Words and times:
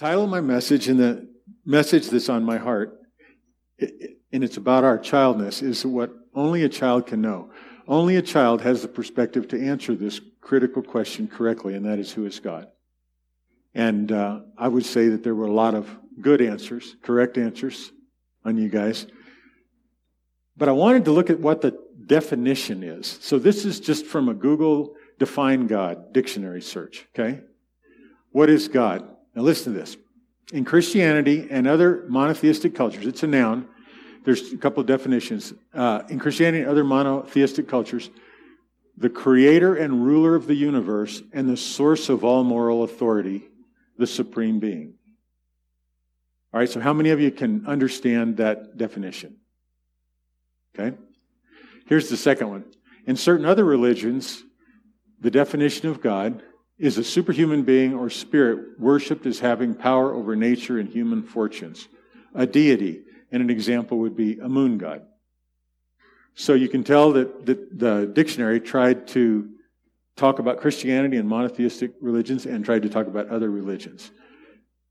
title 0.00 0.24
of 0.24 0.30
my 0.30 0.40
message 0.40 0.88
and 0.88 0.98
the 0.98 1.28
message 1.66 2.08
that's 2.08 2.30
on 2.30 2.42
my 2.42 2.56
heart, 2.56 2.98
and 3.78 4.42
it's 4.42 4.56
about 4.56 4.82
our 4.82 4.96
childness, 4.96 5.60
is 5.60 5.84
what 5.84 6.10
only 6.34 6.64
a 6.64 6.70
child 6.70 7.06
can 7.06 7.20
know. 7.20 7.50
Only 7.86 8.16
a 8.16 8.22
child 8.22 8.62
has 8.62 8.80
the 8.80 8.88
perspective 8.88 9.46
to 9.48 9.60
answer 9.60 9.94
this 9.94 10.18
critical 10.40 10.82
question 10.82 11.28
correctly, 11.28 11.74
and 11.74 11.84
that 11.84 11.98
is 11.98 12.10
who 12.12 12.24
is 12.24 12.40
God? 12.40 12.68
And 13.74 14.10
uh, 14.10 14.40
I 14.56 14.68
would 14.68 14.86
say 14.86 15.08
that 15.08 15.22
there 15.22 15.34
were 15.34 15.46
a 15.46 15.52
lot 15.52 15.74
of 15.74 15.86
good 16.18 16.40
answers, 16.40 16.96
correct 17.02 17.36
answers 17.36 17.92
on 18.42 18.56
you 18.56 18.70
guys. 18.70 19.06
But 20.56 20.70
I 20.70 20.72
wanted 20.72 21.04
to 21.04 21.12
look 21.12 21.28
at 21.28 21.40
what 21.40 21.60
the 21.60 21.78
definition 22.06 22.82
is. 22.82 23.18
So 23.20 23.38
this 23.38 23.66
is 23.66 23.78
just 23.78 24.06
from 24.06 24.30
a 24.30 24.34
Google 24.34 24.94
Define 25.18 25.66
God 25.66 26.14
dictionary 26.14 26.62
search, 26.62 27.06
okay? 27.14 27.40
What 28.30 28.48
is 28.48 28.66
God? 28.66 29.06
Now 29.34 29.42
listen 29.42 29.72
to 29.72 29.78
this. 29.78 29.96
In 30.52 30.64
Christianity 30.64 31.46
and 31.50 31.66
other 31.68 32.04
monotheistic 32.08 32.74
cultures, 32.74 33.06
it's 33.06 33.22
a 33.22 33.26
noun. 33.26 33.68
There's 34.24 34.52
a 34.52 34.56
couple 34.56 34.80
of 34.80 34.86
definitions. 34.86 35.54
Uh, 35.72 36.02
in 36.08 36.18
Christianity 36.18 36.62
and 36.62 36.70
other 36.70 36.84
monotheistic 36.84 37.68
cultures, 37.68 38.10
the 38.96 39.08
creator 39.08 39.76
and 39.76 40.04
ruler 40.04 40.34
of 40.34 40.46
the 40.46 40.54
universe 40.54 41.22
and 41.32 41.48
the 41.48 41.56
source 41.56 42.08
of 42.08 42.24
all 42.24 42.44
moral 42.44 42.82
authority, 42.82 43.48
the 43.96 44.06
supreme 44.06 44.58
being. 44.58 44.94
All 46.52 46.60
right, 46.60 46.68
so 46.68 46.80
how 46.80 46.92
many 46.92 47.10
of 47.10 47.20
you 47.20 47.30
can 47.30 47.66
understand 47.66 48.38
that 48.38 48.76
definition? 48.76 49.36
Okay. 50.74 50.96
Here's 51.86 52.08
the 52.08 52.16
second 52.16 52.50
one. 52.50 52.64
In 53.06 53.16
certain 53.16 53.46
other 53.46 53.64
religions, 53.64 54.42
the 55.20 55.30
definition 55.30 55.88
of 55.88 56.00
God 56.00 56.42
is 56.80 56.96
a 56.96 57.04
superhuman 57.04 57.62
being 57.62 57.94
or 57.94 58.08
spirit 58.08 58.80
worshiped 58.80 59.26
as 59.26 59.38
having 59.38 59.74
power 59.74 60.14
over 60.14 60.34
nature 60.34 60.78
and 60.78 60.88
human 60.88 61.22
fortunes, 61.22 61.86
a 62.34 62.46
deity, 62.46 63.02
and 63.30 63.42
an 63.42 63.50
example 63.50 63.98
would 63.98 64.16
be 64.16 64.38
a 64.38 64.48
moon 64.48 64.78
god. 64.78 65.02
So 66.34 66.54
you 66.54 66.70
can 66.70 66.82
tell 66.82 67.12
that 67.12 67.44
the 67.44 68.10
dictionary 68.10 68.60
tried 68.60 69.08
to 69.08 69.50
talk 70.16 70.38
about 70.38 70.60
Christianity 70.60 71.18
and 71.18 71.28
monotheistic 71.28 71.92
religions 72.00 72.46
and 72.46 72.64
tried 72.64 72.82
to 72.82 72.88
talk 72.88 73.06
about 73.06 73.28
other 73.28 73.50
religions. 73.50 74.10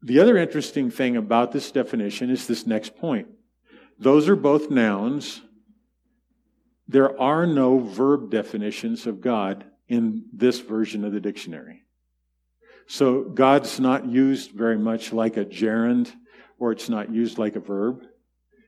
The 0.03 0.19
other 0.19 0.37
interesting 0.37 0.91
thing 0.91 1.17
about 1.17 1.51
this 1.51 1.71
definition 1.71 2.29
is 2.29 2.45
this 2.45 2.67
next 2.67 2.97
point. 2.97 3.27
Those 3.97 4.29
are 4.29 4.35
both 4.35 4.69
nouns. 4.69 5.41
There 6.87 7.19
are 7.19 7.47
no 7.47 7.79
verb 7.79 8.29
definitions 8.29 9.07
of 9.07 9.21
God 9.21 9.65
in 9.89 10.23
this 10.31 10.59
version 10.59 11.03
of 11.03 11.11
the 11.11 11.19
dictionary. 11.19 11.83
So 12.87 13.23
God's 13.23 13.79
not 13.79 14.07
used 14.07 14.51
very 14.51 14.77
much 14.77 15.11
like 15.11 15.35
a 15.35 15.43
gerund 15.43 16.11
or 16.57 16.71
it's 16.71 16.89
not 16.89 17.11
used 17.13 17.37
like 17.37 17.55
a 17.55 17.59
verb. 17.59 18.03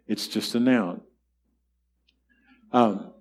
It's 0.08 0.28
just 0.28 0.56
a 0.56 0.60
noun. 0.60 1.02
Um, 2.72 3.14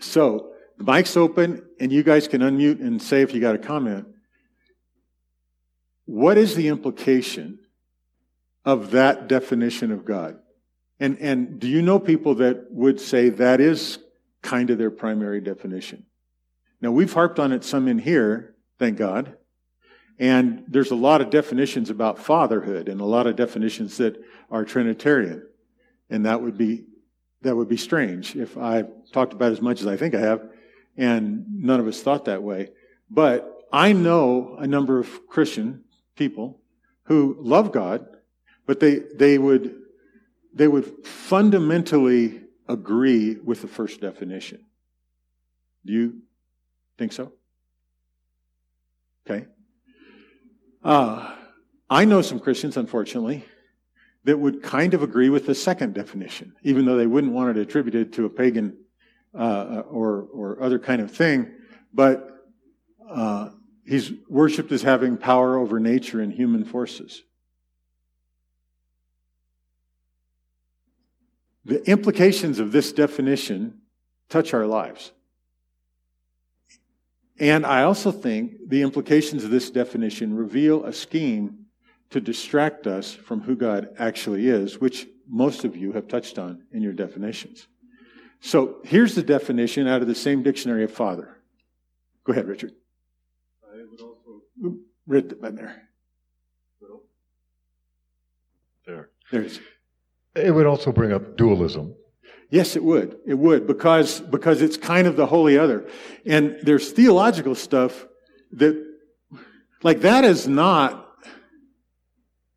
so 0.00 0.52
the 0.78 0.84
mic's 0.84 1.16
open 1.16 1.64
and 1.80 1.92
you 1.92 2.02
guys 2.02 2.28
can 2.28 2.40
unmute 2.40 2.80
and 2.80 3.00
say 3.02 3.22
if 3.22 3.34
you 3.34 3.40
got 3.40 3.54
a 3.54 3.58
comment. 3.58 4.06
What 6.06 6.36
is 6.36 6.54
the 6.54 6.68
implication 6.68 7.58
of 8.64 8.92
that 8.92 9.28
definition 9.28 9.90
of 9.90 10.04
God? 10.04 10.38
And, 11.00 11.18
and 11.18 11.58
do 11.58 11.66
you 11.66 11.82
know 11.82 11.98
people 11.98 12.36
that 12.36 12.66
would 12.70 13.00
say 13.00 13.30
that 13.30 13.60
is 13.60 13.98
kind 14.42 14.70
of 14.70 14.78
their 14.78 14.90
primary 14.90 15.40
definition? 15.40 16.06
Now, 16.84 16.90
we've 16.90 17.14
harped 17.14 17.38
on 17.38 17.50
it 17.52 17.64
some 17.64 17.88
in 17.88 17.98
here, 17.98 18.56
thank 18.78 18.98
God. 18.98 19.38
And 20.18 20.64
there's 20.68 20.90
a 20.90 20.94
lot 20.94 21.22
of 21.22 21.30
definitions 21.30 21.88
about 21.88 22.18
fatherhood 22.18 22.90
and 22.90 23.00
a 23.00 23.06
lot 23.06 23.26
of 23.26 23.36
definitions 23.36 23.96
that 23.96 24.22
are 24.50 24.66
Trinitarian. 24.66 25.46
And 26.10 26.26
that 26.26 26.42
would 26.42 26.58
be, 26.58 26.84
that 27.40 27.56
would 27.56 27.70
be 27.70 27.78
strange 27.78 28.36
if 28.36 28.58
I 28.58 28.84
talked 29.12 29.32
about 29.32 29.50
as 29.50 29.62
much 29.62 29.80
as 29.80 29.86
I 29.86 29.96
think 29.96 30.14
I 30.14 30.20
have 30.20 30.46
and 30.94 31.46
none 31.50 31.80
of 31.80 31.88
us 31.88 32.02
thought 32.02 32.26
that 32.26 32.42
way. 32.42 32.68
But 33.08 33.62
I 33.72 33.94
know 33.94 34.56
a 34.58 34.66
number 34.66 34.98
of 34.98 35.26
Christian 35.26 35.84
people 36.16 36.60
who 37.04 37.38
love 37.40 37.72
God, 37.72 38.06
but 38.66 38.78
they, 38.78 38.96
they 39.14 39.38
would, 39.38 39.74
they 40.52 40.68
would 40.68 41.06
fundamentally 41.06 42.42
agree 42.68 43.36
with 43.36 43.62
the 43.62 43.68
first 43.68 44.02
definition. 44.02 44.66
Do 45.86 45.94
you 45.94 46.20
Think 46.98 47.12
so? 47.12 47.32
Okay. 49.26 49.46
Uh, 50.82 51.34
I 51.88 52.04
know 52.04 52.22
some 52.22 52.40
Christians, 52.40 52.76
unfortunately, 52.76 53.44
that 54.24 54.38
would 54.38 54.62
kind 54.62 54.94
of 54.94 55.02
agree 55.02 55.28
with 55.28 55.46
the 55.46 55.54
second 55.54 55.94
definition, 55.94 56.54
even 56.62 56.84
though 56.84 56.96
they 56.96 57.06
wouldn't 57.06 57.32
want 57.32 57.56
it 57.56 57.60
attributed 57.60 58.12
to 58.14 58.24
a 58.26 58.30
pagan 58.30 58.76
uh, 59.36 59.82
or, 59.88 60.28
or 60.32 60.62
other 60.62 60.78
kind 60.78 61.00
of 61.00 61.10
thing. 61.10 61.52
But 61.92 62.30
uh, 63.08 63.50
he's 63.86 64.12
worshipped 64.28 64.72
as 64.72 64.82
having 64.82 65.16
power 65.16 65.58
over 65.58 65.80
nature 65.80 66.20
and 66.20 66.32
human 66.32 66.64
forces. 66.64 67.22
The 71.64 71.82
implications 71.88 72.58
of 72.58 72.72
this 72.72 72.92
definition 72.92 73.80
touch 74.28 74.52
our 74.52 74.66
lives. 74.66 75.12
And 77.38 77.66
I 77.66 77.82
also 77.82 78.12
think 78.12 78.68
the 78.68 78.82
implications 78.82 79.44
of 79.44 79.50
this 79.50 79.70
definition 79.70 80.36
reveal 80.36 80.84
a 80.84 80.92
scheme 80.92 81.66
to 82.10 82.20
distract 82.20 82.86
us 82.86 83.12
from 83.12 83.40
who 83.40 83.56
God 83.56 83.88
actually 83.98 84.48
is, 84.48 84.80
which 84.80 85.08
most 85.28 85.64
of 85.64 85.76
you 85.76 85.92
have 85.92 86.06
touched 86.06 86.38
on 86.38 86.62
in 86.72 86.80
your 86.82 86.92
definitions. 86.92 87.66
So 88.40 88.76
here's 88.84 89.14
the 89.14 89.22
definition 89.22 89.88
out 89.88 90.02
of 90.02 90.06
the 90.06 90.14
same 90.14 90.42
dictionary 90.42 90.84
of 90.84 90.92
father. 90.92 91.38
Go 92.24 92.32
ahead, 92.32 92.46
Richard. 92.46 92.72
I 93.64 93.78
would 93.90 94.00
also 94.00 94.78
read 95.06 95.32
it 95.32 95.40
there. 95.40 95.82
There. 98.86 99.10
There 99.32 99.40
it 99.40 99.46
is. 99.46 99.60
It 100.36 100.54
would 100.54 100.66
also 100.66 100.92
bring 100.92 101.12
up 101.12 101.36
dualism. 101.36 101.94
Yes, 102.54 102.76
it 102.76 102.84
would. 102.84 103.18
It 103.26 103.34
would 103.34 103.66
because, 103.66 104.20
because 104.20 104.62
it's 104.62 104.76
kind 104.76 105.08
of 105.08 105.16
the 105.16 105.26
holy 105.26 105.58
other. 105.58 105.88
And 106.24 106.56
there's 106.62 106.92
theological 106.92 107.56
stuff 107.56 108.06
that, 108.52 108.80
like 109.82 110.02
that 110.02 110.22
is 110.22 110.46
not, 110.46 111.16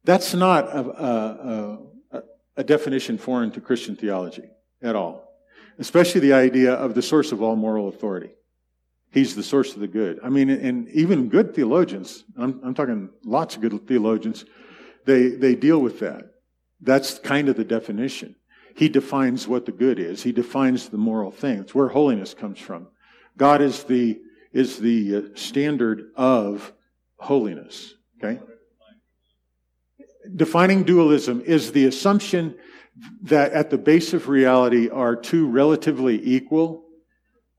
that's 0.03 0.35
not 0.35 0.65
a, 0.67 1.79
a, 2.11 2.21
a, 2.57 2.63
definition 2.63 3.17
foreign 3.17 3.49
to 3.53 3.59
Christian 3.59 3.95
theology 3.95 4.47
at 4.83 4.95
all. 4.95 5.33
Especially 5.79 6.21
the 6.21 6.33
idea 6.33 6.73
of 6.73 6.93
the 6.93 7.01
source 7.01 7.31
of 7.31 7.41
all 7.41 7.55
moral 7.55 7.87
authority. 7.87 8.29
He's 9.11 9.35
the 9.35 9.41
source 9.41 9.73
of 9.73 9.79
the 9.79 9.87
good. 9.87 10.19
I 10.23 10.29
mean, 10.29 10.51
and 10.51 10.87
even 10.89 11.27
good 11.27 11.55
theologians, 11.55 12.23
I'm, 12.37 12.61
I'm 12.63 12.75
talking 12.75 13.09
lots 13.23 13.55
of 13.55 13.61
good 13.61 13.87
theologians, 13.87 14.45
they, 15.05 15.29
they 15.29 15.55
deal 15.55 15.79
with 15.79 16.01
that. 16.01 16.35
That's 16.81 17.17
kind 17.17 17.49
of 17.49 17.57
the 17.57 17.63
definition. 17.63 18.35
He 18.77 18.89
defines 18.89 19.47
what 19.47 19.65
the 19.65 19.71
good 19.71 19.97
is. 19.97 20.21
He 20.21 20.31
defines 20.31 20.89
the 20.89 20.99
moral 20.99 21.31
thing. 21.31 21.61
It's 21.61 21.73
where 21.73 21.87
holiness 21.87 22.35
comes 22.35 22.59
from. 22.59 22.87
God 23.35 23.59
is 23.59 23.83
the, 23.85 24.21
is 24.53 24.77
the 24.77 25.15
uh, 25.15 25.21
standard 25.33 26.11
of 26.15 26.71
holiness. 27.17 27.95
Okay? 28.23 28.39
Defining 30.35 30.83
dualism 30.83 31.41
is 31.41 31.71
the 31.71 31.85
assumption 31.85 32.55
that 33.23 33.51
at 33.53 33.71
the 33.71 33.79
base 33.79 34.13
of 34.13 34.29
reality 34.29 34.89
are 34.89 35.15
two 35.15 35.47
relatively 35.47 36.21
equal 36.23 36.85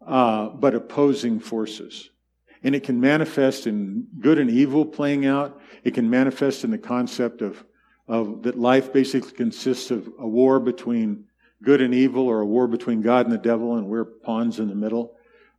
uh, 0.07 0.51
but 0.51 0.77
opposing 0.77 1.41
forces. 1.41 2.11
And 2.63 2.77
it 2.77 2.85
can 2.85 3.01
manifest 3.01 3.67
in 3.67 4.07
good 4.21 4.39
and 4.39 4.49
evil 4.51 4.87
playing 4.87 5.27
out. 5.27 5.61
It 5.83 5.95
can 5.95 6.09
manifest 6.09 6.63
in 6.63 6.71
the 6.71 6.79
concept 6.79 7.43
of 7.43 7.65
of 8.09 8.43
that 8.43 8.59
life 8.59 8.93
basically 8.93 9.33
consists 9.33 9.91
of 9.91 10.09
a 10.19 10.27
war 10.27 10.59
between 10.59 11.25
good 11.63 11.81
and 11.81 11.95
evil 11.95 12.27
or 12.27 12.41
a 12.41 12.47
war 12.47 12.67
between 12.67 13.03
God 13.03 13.27
and 13.27 13.33
the 13.33 13.39
devil, 13.39 13.77
and 13.77 13.87
we're 13.87 14.05
pawns 14.05 14.59
in 14.59 14.69
the 14.69 14.75
middle. 14.75 15.15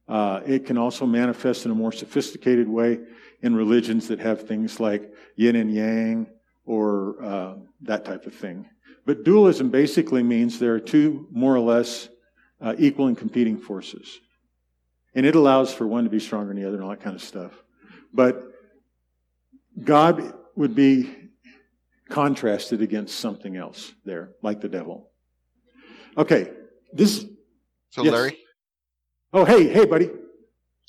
Uh, 0.07 0.41
it 0.45 0.65
can 0.65 0.77
also 0.77 1.05
manifest 1.05 1.65
in 1.65 1.71
a 1.71 1.75
more 1.75 1.91
sophisticated 1.91 2.67
way 2.67 2.99
in 3.41 3.55
religions 3.55 4.07
that 4.07 4.19
have 4.19 4.47
things 4.47 4.79
like 4.79 5.13
yin 5.35 5.55
and 5.55 5.71
yang 5.71 6.27
or 6.65 7.23
uh, 7.23 7.53
that 7.81 8.05
type 8.05 8.25
of 8.25 8.33
thing. 8.33 8.67
But 9.05 9.23
dualism 9.23 9.69
basically 9.69 10.23
means 10.23 10.57
there 10.57 10.73
are 10.73 10.79
two 10.79 11.27
more 11.31 11.55
or 11.55 11.59
less 11.59 12.09
uh, 12.59 12.75
equal 12.77 13.07
and 13.07 13.17
competing 13.17 13.57
forces. 13.57 14.19
And 15.15 15.25
it 15.25 15.35
allows 15.35 15.73
for 15.73 15.87
one 15.87 16.03
to 16.03 16.09
be 16.09 16.19
stronger 16.19 16.53
than 16.53 16.61
the 16.61 16.67
other 16.67 16.77
and 16.77 16.83
all 16.83 16.91
that 16.91 17.01
kind 17.01 17.15
of 17.15 17.21
stuff. 17.21 17.51
But 18.13 18.43
God 19.83 20.33
would 20.55 20.75
be 20.75 21.15
contrasted 22.09 22.81
against 22.81 23.19
something 23.19 23.55
else 23.55 23.93
there, 24.05 24.31
like 24.41 24.61
the 24.61 24.69
devil. 24.69 25.11
Okay, 26.17 26.51
this. 26.91 27.25
So, 27.91 28.03
yes. 28.03 28.13
Larry. 28.13 28.37
Oh, 29.31 29.45
hey, 29.45 29.67
hey, 29.67 29.85
buddy. 29.85 30.09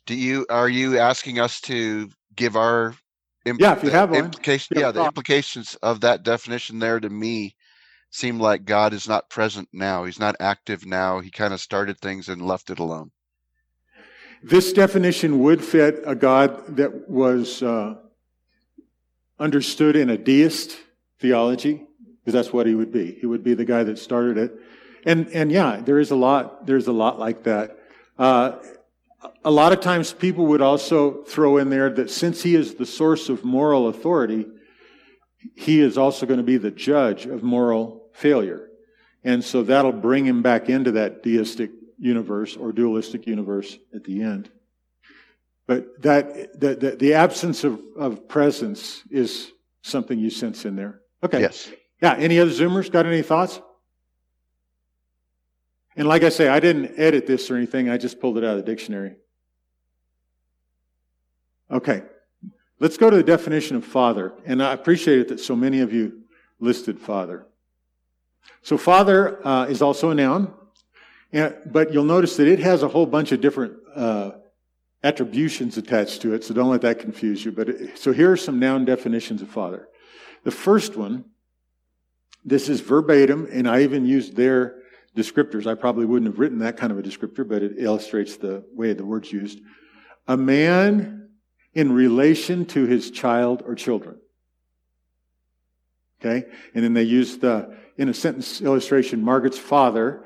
Do 0.06 0.14
you 0.14 0.46
are 0.50 0.68
you 0.68 0.98
asking 0.98 1.38
us 1.38 1.60
to 1.62 2.08
give 2.34 2.56
our 2.56 2.94
Im- 3.44 3.58
Yeah, 3.60 3.72
if 3.76 3.82
you 3.82 3.90
the 3.90 3.96
have 3.96 4.10
one. 4.10 4.24
implication, 4.24 4.78
yeah, 4.78 4.90
the 4.90 5.04
implications 5.04 5.74
of 5.82 6.00
that 6.00 6.22
definition 6.22 6.78
there 6.78 7.00
to 7.00 7.08
me 7.08 7.54
seem 8.10 8.38
like 8.40 8.64
God 8.64 8.92
is 8.92 9.08
not 9.08 9.30
present 9.30 9.68
now. 9.72 10.04
He's 10.04 10.18
not 10.18 10.36
active 10.40 10.84
now. 10.84 11.20
He 11.20 11.30
kind 11.30 11.54
of 11.54 11.60
started 11.60 11.98
things 11.98 12.28
and 12.28 12.42
left 12.42 12.70
it 12.70 12.78
alone. 12.78 13.10
This 14.42 14.72
definition 14.72 15.38
would 15.40 15.62
fit 15.62 16.02
a 16.06 16.14
God 16.14 16.76
that 16.76 17.08
was 17.08 17.62
uh, 17.62 17.96
understood 19.38 19.96
in 19.96 20.10
a 20.10 20.18
deist 20.18 20.76
theology, 21.20 21.86
because 22.20 22.34
that's 22.34 22.52
what 22.52 22.66
he 22.66 22.74
would 22.74 22.92
be. 22.92 23.12
He 23.20 23.26
would 23.26 23.44
be 23.44 23.54
the 23.54 23.64
guy 23.64 23.84
that 23.84 23.98
started 23.98 24.38
it. 24.38 24.52
And 25.04 25.28
and 25.28 25.50
yeah, 25.50 25.80
there 25.80 25.98
is 25.98 26.10
a 26.10 26.16
lot. 26.16 26.66
There's 26.66 26.86
a 26.86 26.92
lot 26.92 27.18
like 27.18 27.44
that. 27.44 27.78
Uh, 28.18 28.58
a 29.44 29.50
lot 29.50 29.72
of 29.72 29.80
times, 29.80 30.12
people 30.12 30.46
would 30.46 30.62
also 30.62 31.22
throw 31.24 31.58
in 31.58 31.70
there 31.70 31.90
that 31.90 32.10
since 32.10 32.42
he 32.42 32.54
is 32.54 32.74
the 32.74 32.86
source 32.86 33.28
of 33.28 33.44
moral 33.44 33.88
authority, 33.88 34.46
he 35.56 35.80
is 35.80 35.98
also 35.98 36.26
going 36.26 36.38
to 36.38 36.44
be 36.44 36.56
the 36.56 36.70
judge 36.70 37.26
of 37.26 37.42
moral 37.42 38.08
failure. 38.12 38.68
And 39.22 39.44
so 39.44 39.62
that'll 39.62 39.92
bring 39.92 40.24
him 40.24 40.42
back 40.42 40.68
into 40.68 40.92
that 40.92 41.22
deistic 41.22 41.70
universe 41.98 42.56
or 42.56 42.72
dualistic 42.72 43.26
universe 43.26 43.78
at 43.94 44.04
the 44.04 44.22
end. 44.22 44.50
But 45.66 46.02
that 46.02 46.58
the, 46.58 46.74
the, 46.74 46.90
the 46.96 47.14
absence 47.14 47.62
of, 47.62 47.80
of 47.96 48.26
presence 48.26 49.02
is 49.10 49.52
something 49.82 50.18
you 50.18 50.30
sense 50.30 50.64
in 50.64 50.76
there. 50.76 51.00
Okay. 51.22 51.40
Yes. 51.40 51.70
Yeah. 52.02 52.14
Any 52.14 52.38
other 52.38 52.50
Zoomers 52.50 52.90
got 52.90 53.06
any 53.06 53.22
thoughts? 53.22 53.60
And 55.96 56.08
like 56.08 56.22
I 56.22 56.28
say, 56.28 56.48
I 56.48 56.60
didn't 56.60 56.98
edit 56.98 57.26
this 57.26 57.50
or 57.50 57.56
anything. 57.56 57.90
I 57.90 57.98
just 57.98 58.20
pulled 58.20 58.38
it 58.38 58.44
out 58.44 58.56
of 58.56 58.64
the 58.64 58.70
dictionary. 58.70 59.16
Okay. 61.70 62.02
Let's 62.78 62.96
go 62.96 63.10
to 63.10 63.16
the 63.16 63.22
definition 63.22 63.76
of 63.76 63.84
father. 63.84 64.32
And 64.46 64.62
I 64.62 64.72
appreciate 64.72 65.18
it 65.18 65.28
that 65.28 65.40
so 65.40 65.54
many 65.54 65.80
of 65.80 65.92
you 65.92 66.22
listed 66.58 66.98
father. 66.98 67.46
So 68.62 68.78
father 68.78 69.46
uh, 69.46 69.66
is 69.66 69.82
also 69.82 70.10
a 70.10 70.14
noun. 70.14 70.54
But 71.32 71.92
you'll 71.92 72.04
notice 72.04 72.36
that 72.38 72.48
it 72.48 72.58
has 72.60 72.82
a 72.82 72.88
whole 72.88 73.06
bunch 73.06 73.32
of 73.32 73.40
different 73.40 73.74
uh, 73.94 74.32
attributions 75.04 75.78
attached 75.78 76.22
to 76.22 76.34
it, 76.34 76.44
so 76.44 76.54
don't 76.54 76.70
let 76.70 76.80
that 76.82 76.98
confuse 76.98 77.44
you. 77.44 77.52
But 77.52 77.68
it, 77.68 77.98
so 77.98 78.12
here 78.12 78.32
are 78.32 78.36
some 78.36 78.58
noun 78.58 78.84
definitions 78.84 79.40
of 79.40 79.48
father. 79.48 79.88
The 80.44 80.50
first 80.50 80.96
one, 80.96 81.24
this 82.44 82.68
is 82.68 82.80
verbatim, 82.80 83.48
and 83.52 83.68
I 83.68 83.82
even 83.82 84.06
used 84.06 84.34
their 84.34 84.76
descriptors. 85.16 85.66
I 85.66 85.74
probably 85.74 86.06
wouldn't 86.06 86.30
have 86.30 86.38
written 86.38 86.60
that 86.60 86.76
kind 86.76 86.92
of 86.92 86.98
a 86.98 87.02
descriptor, 87.02 87.46
but 87.46 87.62
it 87.62 87.72
illustrates 87.76 88.36
the 88.36 88.64
way 88.72 88.92
the 88.92 89.04
word's 89.04 89.32
used. 89.32 89.60
A 90.26 90.36
man 90.36 91.28
in 91.74 91.92
relation 91.92 92.64
to 92.66 92.86
his 92.86 93.10
child 93.10 93.62
or 93.66 93.74
children. 93.74 94.16
Okay? 96.20 96.46
And 96.74 96.84
then 96.84 96.94
they 96.94 97.02
used, 97.02 97.40
the, 97.40 97.76
in 97.96 98.08
a 98.08 98.14
sentence 98.14 98.60
illustration, 98.60 99.22
Margaret's 99.22 99.58
father 99.58 100.24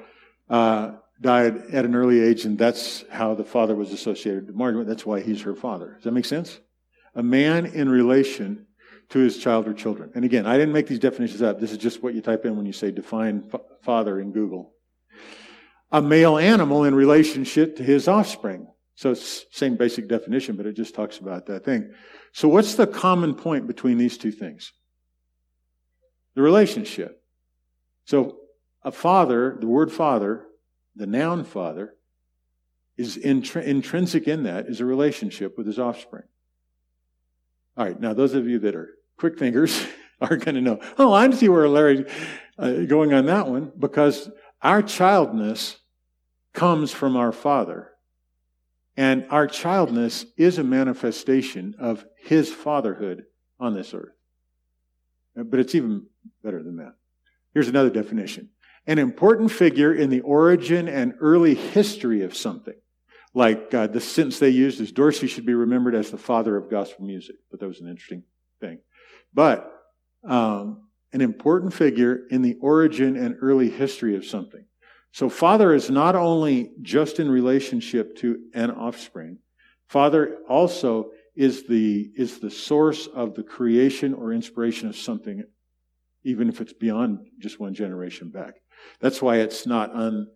uh, 0.48 0.92
died 1.20 1.56
at 1.72 1.84
an 1.84 1.94
early 1.94 2.20
age, 2.20 2.44
and 2.44 2.58
that's 2.58 3.04
how 3.10 3.34
the 3.34 3.44
father 3.44 3.74
was 3.74 3.92
associated 3.92 4.46
with 4.46 4.56
Margaret. 4.56 4.86
That's 4.86 5.06
why 5.06 5.20
he's 5.20 5.42
her 5.42 5.54
father. 5.54 5.94
Does 5.94 6.04
that 6.04 6.12
make 6.12 6.24
sense? 6.24 6.60
A 7.14 7.22
man 7.22 7.66
in 7.66 7.88
relation 7.88 8.66
to 9.10 9.18
his 9.18 9.38
child 9.38 9.68
or 9.68 9.74
children. 9.74 10.10
And 10.14 10.24
again, 10.24 10.46
I 10.46 10.56
didn't 10.56 10.72
make 10.72 10.86
these 10.86 10.98
definitions 10.98 11.42
up. 11.42 11.60
This 11.60 11.72
is 11.72 11.78
just 11.78 12.02
what 12.02 12.14
you 12.14 12.20
type 12.20 12.44
in 12.44 12.56
when 12.56 12.66
you 12.66 12.72
say 12.72 12.90
define 12.90 13.42
fa- 13.42 13.60
father 13.82 14.20
in 14.20 14.32
Google. 14.32 14.72
A 15.92 16.02
male 16.02 16.38
animal 16.38 16.84
in 16.84 16.94
relationship 16.94 17.76
to 17.76 17.84
his 17.84 18.08
offspring. 18.08 18.66
So 18.96 19.10
it's 19.10 19.44
same 19.50 19.76
basic 19.76 20.08
definition, 20.08 20.56
but 20.56 20.66
it 20.66 20.74
just 20.74 20.94
talks 20.94 21.18
about 21.18 21.46
that 21.46 21.64
thing. 21.64 21.92
So 22.32 22.48
what's 22.48 22.74
the 22.74 22.86
common 22.86 23.34
point 23.34 23.66
between 23.66 23.98
these 23.98 24.18
two 24.18 24.32
things? 24.32 24.72
The 26.34 26.42
relationship. 26.42 27.22
So 28.04 28.38
a 28.82 28.92
father, 28.92 29.56
the 29.60 29.66
word 29.66 29.92
father, 29.92 30.46
the 30.96 31.06
noun 31.06 31.44
father, 31.44 31.94
is 32.96 33.16
intr- 33.16 33.64
intrinsic 33.64 34.28
in 34.28 34.44
that 34.44 34.66
is 34.66 34.80
a 34.80 34.84
relationship 34.84 35.56
with 35.56 35.66
his 35.66 35.78
offspring. 35.78 36.24
All 37.76 37.84
right, 37.84 37.98
now 38.00 38.14
those 38.14 38.34
of 38.34 38.46
you 38.46 38.58
that 38.60 38.74
are 38.74 38.90
quick 39.18 39.38
thinkers 39.38 39.86
are 40.20 40.36
going 40.36 40.54
to 40.54 40.60
know. 40.60 40.80
Oh, 40.98 41.12
I 41.12 41.28
see 41.30 41.48
where 41.48 41.68
Larry's 41.68 42.08
uh, 42.58 42.82
going 42.82 43.12
on 43.12 43.26
that 43.26 43.48
one 43.48 43.72
because 43.78 44.30
our 44.62 44.82
childness 44.82 45.78
comes 46.52 46.92
from 46.92 47.16
our 47.16 47.32
father, 47.32 47.90
and 48.96 49.26
our 49.30 49.46
childness 49.46 50.24
is 50.36 50.58
a 50.58 50.64
manifestation 50.64 51.74
of 51.80 52.04
his 52.16 52.52
fatherhood 52.52 53.24
on 53.58 53.74
this 53.74 53.92
earth. 53.92 54.14
But 55.34 55.58
it's 55.58 55.74
even 55.74 56.06
better 56.44 56.62
than 56.62 56.76
that. 56.76 56.94
Here's 57.52 57.68
another 57.68 57.90
definition 57.90 58.50
an 58.86 58.98
important 58.98 59.50
figure 59.50 59.94
in 59.94 60.10
the 60.10 60.20
origin 60.20 60.88
and 60.88 61.14
early 61.20 61.54
history 61.54 62.22
of 62.22 62.36
something. 62.36 62.74
Like 63.34 63.74
uh, 63.74 63.88
the 63.88 64.00
sentence 64.00 64.38
they 64.38 64.50
used 64.50 64.80
is 64.80 64.92
Dorsey 64.92 65.26
should 65.26 65.44
be 65.44 65.54
remembered 65.54 65.96
as 65.96 66.10
the 66.10 66.18
father 66.18 66.56
of 66.56 66.70
gospel 66.70 67.04
music. 67.04 67.36
But 67.50 67.60
that 67.60 67.66
was 67.66 67.80
an 67.80 67.88
interesting 67.88 68.22
thing. 68.60 68.78
But 69.34 69.70
um, 70.26 70.88
an 71.12 71.20
important 71.20 71.74
figure 71.74 72.20
in 72.30 72.42
the 72.42 72.56
origin 72.60 73.16
and 73.16 73.36
early 73.40 73.68
history 73.70 74.16
of 74.16 74.24
something. 74.24 74.64
So 75.12 75.28
father 75.28 75.72
is 75.72 75.90
not 75.90 76.16
only 76.16 76.72
just 76.82 77.20
in 77.20 77.30
relationship 77.30 78.16
to 78.18 78.38
an 78.54 78.70
offspring. 78.70 79.38
Father 79.88 80.38
also 80.48 81.10
is 81.36 81.68
the, 81.68 82.10
is 82.16 82.40
the 82.40 82.50
source 82.50 83.06
of 83.06 83.34
the 83.34 83.42
creation 83.42 84.14
or 84.14 84.32
inspiration 84.32 84.88
of 84.88 84.96
something, 84.96 85.44
even 86.24 86.48
if 86.48 86.60
it's 86.60 86.72
beyond 86.72 87.20
just 87.38 87.60
one 87.60 87.74
generation 87.74 88.30
back. 88.30 88.54
That's 89.00 89.22
why 89.22 89.36
it's 89.36 89.66
not 89.66 89.94
un, 89.94 90.26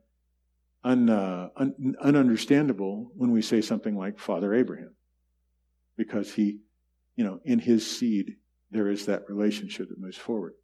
un, 0.89 1.11
uh, 1.11 1.51
un, 1.57 1.95
ununderstandable 2.03 3.09
when 3.15 3.31
we 3.31 3.43
say 3.43 3.61
something 3.61 3.97
like 3.97 4.19
Father 4.19 4.55
Abraham, 4.55 4.95
because 5.97 6.33
he, 6.33 6.61
you 7.15 7.25
know, 7.25 7.41
in 7.45 7.59
his 7.59 7.89
seed 7.89 8.37
there 8.71 8.89
is 8.89 9.07
that 9.07 9.29
relationship 9.29 9.89
that 9.91 10.01
moves 10.01 10.17
forward. 10.17 10.55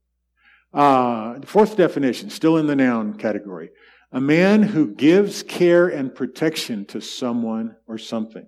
Uh, 0.72 1.40
fourth 1.42 1.76
definition, 1.76 2.30
still 2.30 2.56
in 2.56 2.66
the 2.66 2.74
noun 2.74 3.14
category, 3.18 3.68
a 4.12 4.20
man 4.20 4.62
who 4.62 4.94
gives 4.94 5.42
care 5.42 5.88
and 5.88 6.14
protection 6.14 6.86
to 6.86 7.00
someone 7.00 7.76
or 7.86 7.98
something. 7.98 8.46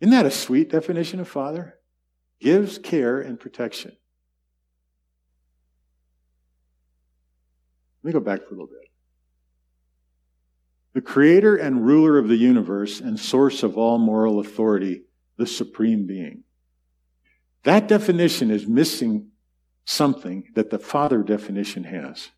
Isn't 0.00 0.12
that 0.12 0.26
a 0.26 0.30
sweet 0.30 0.70
definition 0.70 1.18
of 1.18 1.28
father? 1.28 1.74
Gives 2.40 2.78
care 2.78 3.20
and 3.20 3.40
protection. 3.40 3.96
Let 8.02 8.08
me 8.08 8.12
go 8.12 8.20
back 8.20 8.40
for 8.40 8.48
a 8.48 8.50
little 8.50 8.68
bit. 8.68 8.85
The 10.96 11.02
creator 11.02 11.56
and 11.56 11.84
ruler 11.84 12.16
of 12.16 12.26
the 12.26 12.38
universe 12.38 13.00
and 13.00 13.20
source 13.20 13.62
of 13.62 13.76
all 13.76 13.98
moral 13.98 14.40
authority, 14.40 15.02
the 15.36 15.46
supreme 15.46 16.06
being. 16.06 16.44
That 17.64 17.86
definition 17.86 18.50
is 18.50 18.66
missing 18.66 19.28
something 19.84 20.44
that 20.54 20.70
the 20.70 20.78
father 20.78 21.22
definition 21.22 21.84
has. 21.84 22.30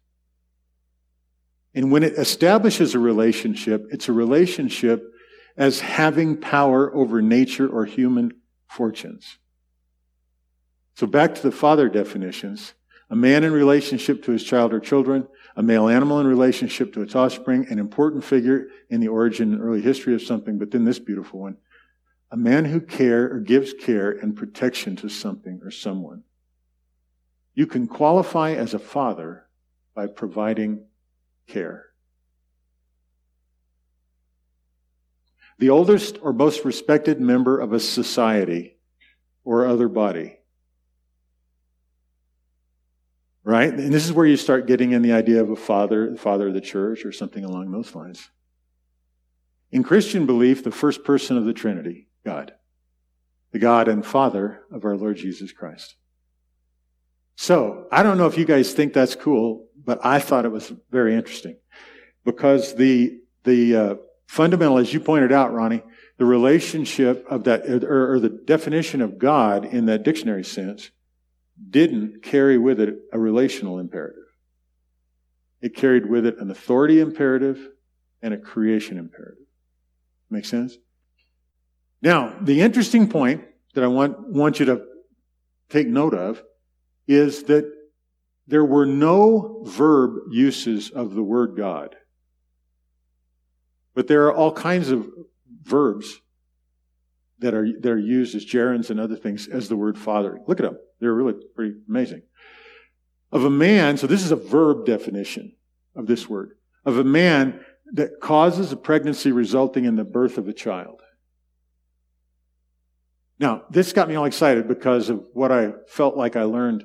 And 1.72 1.92
when 1.92 2.02
it 2.02 2.14
establishes 2.14 2.96
a 2.96 2.98
relationship, 2.98 3.86
it's 3.92 4.08
a 4.08 4.12
relationship 4.12 5.08
as 5.56 5.78
having 5.78 6.36
power 6.36 6.92
over 6.92 7.22
nature 7.22 7.68
or 7.68 7.84
human 7.84 8.32
fortunes. 8.66 9.38
So 10.96 11.06
back 11.06 11.36
to 11.36 11.42
the 11.42 11.52
father 11.52 11.88
definitions. 11.88 12.74
A 13.08 13.14
man 13.14 13.44
in 13.44 13.52
relationship 13.52 14.24
to 14.24 14.32
his 14.32 14.42
child 14.42 14.72
or 14.72 14.80
children, 14.80 15.28
a 15.58 15.62
male 15.62 15.88
animal 15.88 16.20
in 16.20 16.26
relationship 16.28 16.92
to 16.92 17.02
its 17.02 17.16
offspring, 17.16 17.66
an 17.68 17.80
important 17.80 18.22
figure 18.22 18.68
in 18.90 19.00
the 19.00 19.08
origin 19.08 19.52
and 19.52 19.60
early 19.60 19.82
history 19.82 20.14
of 20.14 20.22
something, 20.22 20.56
but 20.56 20.70
then 20.70 20.84
this 20.84 21.00
beautiful 21.00 21.40
one. 21.40 21.56
A 22.30 22.36
man 22.36 22.64
who 22.64 22.80
care 22.80 23.24
or 23.28 23.40
gives 23.40 23.74
care 23.74 24.12
and 24.12 24.36
protection 24.36 24.94
to 24.96 25.08
something 25.08 25.60
or 25.64 25.72
someone. 25.72 26.22
You 27.54 27.66
can 27.66 27.88
qualify 27.88 28.52
as 28.52 28.72
a 28.72 28.78
father 28.78 29.48
by 29.96 30.06
providing 30.06 30.84
care. 31.48 31.86
The 35.58 35.70
oldest 35.70 36.18
or 36.22 36.32
most 36.32 36.64
respected 36.64 37.20
member 37.20 37.58
of 37.58 37.72
a 37.72 37.80
society 37.80 38.76
or 39.42 39.66
other 39.66 39.88
body. 39.88 40.37
Right? 43.44 43.72
And 43.72 43.92
this 43.92 44.04
is 44.04 44.12
where 44.12 44.26
you 44.26 44.36
start 44.36 44.66
getting 44.66 44.92
in 44.92 45.02
the 45.02 45.12
idea 45.12 45.42
of 45.42 45.50
a 45.50 45.56
father, 45.56 46.10
the 46.10 46.18
father 46.18 46.48
of 46.48 46.54
the 46.54 46.60
church, 46.60 47.04
or 47.04 47.12
something 47.12 47.44
along 47.44 47.70
those 47.70 47.94
lines. 47.94 48.30
In 49.70 49.82
Christian 49.82 50.26
belief, 50.26 50.64
the 50.64 50.70
first 50.70 51.04
person 51.04 51.36
of 51.36 51.44
the 51.44 51.52
Trinity, 51.52 52.08
God, 52.24 52.52
the 53.52 53.58
God 53.58 53.88
and 53.88 54.04
Father 54.04 54.62
of 54.70 54.84
our 54.84 54.96
Lord 54.96 55.16
Jesus 55.16 55.52
Christ. 55.52 55.96
So, 57.36 57.86
I 57.92 58.02
don't 58.02 58.18
know 58.18 58.26
if 58.26 58.36
you 58.36 58.44
guys 58.44 58.72
think 58.72 58.92
that's 58.92 59.14
cool, 59.14 59.68
but 59.84 60.04
I 60.04 60.18
thought 60.18 60.44
it 60.44 60.50
was 60.50 60.72
very 60.90 61.14
interesting 61.14 61.56
because 62.24 62.74
the, 62.74 63.20
the, 63.44 63.76
uh, 63.76 63.94
fundamental, 64.28 64.78
as 64.78 64.92
you 64.92 65.00
pointed 65.00 65.32
out, 65.32 65.52
Ronnie, 65.52 65.82
the 66.18 66.24
relationship 66.24 67.24
of 67.28 67.44
that, 67.44 67.66
or, 67.66 68.12
or 68.12 68.20
the 68.20 68.28
definition 68.28 69.00
of 69.00 69.18
God 69.18 69.64
in 69.64 69.86
that 69.86 70.02
dictionary 70.04 70.44
sense 70.44 70.90
didn't 71.70 72.22
carry 72.22 72.58
with 72.58 72.80
it 72.80 72.94
a 73.12 73.18
relational 73.18 73.78
imperative. 73.78 74.24
It 75.60 75.74
carried 75.74 76.06
with 76.06 76.26
it 76.26 76.38
an 76.38 76.50
authority 76.50 77.00
imperative 77.00 77.58
and 78.22 78.32
a 78.32 78.38
creation 78.38 78.98
imperative. 78.98 79.46
Make 80.30 80.44
sense? 80.44 80.76
Now, 82.00 82.36
the 82.40 82.60
interesting 82.60 83.08
point 83.08 83.44
that 83.74 83.82
I 83.82 83.88
want, 83.88 84.28
want 84.28 84.60
you 84.60 84.66
to 84.66 84.84
take 85.68 85.88
note 85.88 86.14
of 86.14 86.42
is 87.06 87.44
that 87.44 87.72
there 88.46 88.64
were 88.64 88.86
no 88.86 89.62
verb 89.64 90.12
uses 90.30 90.90
of 90.90 91.14
the 91.14 91.22
word 91.22 91.56
God. 91.56 91.96
But 93.94 94.06
there 94.06 94.26
are 94.26 94.34
all 94.34 94.52
kinds 94.52 94.90
of 94.90 95.08
verbs 95.62 96.20
that 97.40 97.54
are, 97.54 97.68
that 97.80 97.90
are 97.90 97.98
used 97.98 98.34
as 98.34 98.44
gerunds 98.44 98.90
and 98.90 99.00
other 99.00 99.16
things 99.16 99.48
as 99.48 99.68
the 99.68 99.76
word 99.76 99.98
father. 99.98 100.38
Look 100.46 100.60
at 100.60 100.64
them. 100.64 100.78
They're 101.00 101.14
really 101.14 101.34
pretty 101.54 101.76
amazing. 101.88 102.22
Of 103.30 103.44
a 103.44 103.50
man, 103.50 103.96
so 103.96 104.06
this 104.06 104.24
is 104.24 104.30
a 104.30 104.36
verb 104.36 104.86
definition 104.86 105.52
of 105.94 106.06
this 106.06 106.28
word, 106.28 106.52
of 106.84 106.98
a 106.98 107.04
man 107.04 107.60
that 107.92 108.20
causes 108.20 108.72
a 108.72 108.76
pregnancy 108.76 109.32
resulting 109.32 109.84
in 109.84 109.96
the 109.96 110.04
birth 110.04 110.38
of 110.38 110.48
a 110.48 110.52
child. 110.52 111.02
Now, 113.38 113.62
this 113.70 113.92
got 113.92 114.08
me 114.08 114.16
all 114.16 114.24
excited 114.24 114.66
because 114.66 115.10
of 115.10 115.24
what 115.32 115.52
I 115.52 115.72
felt 115.86 116.16
like 116.16 116.36
I 116.36 116.42
learned 116.42 116.84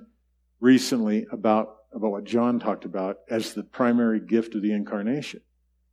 recently 0.60 1.26
about, 1.32 1.76
about 1.94 2.12
what 2.12 2.24
John 2.26 2.60
talked 2.60 2.86
about 2.86 3.18
as 3.30 3.54
the 3.54 3.64
primary 3.64 4.20
gift 4.20 4.54
of 4.56 4.62
the 4.62 4.72
incarnation. 4.72 5.42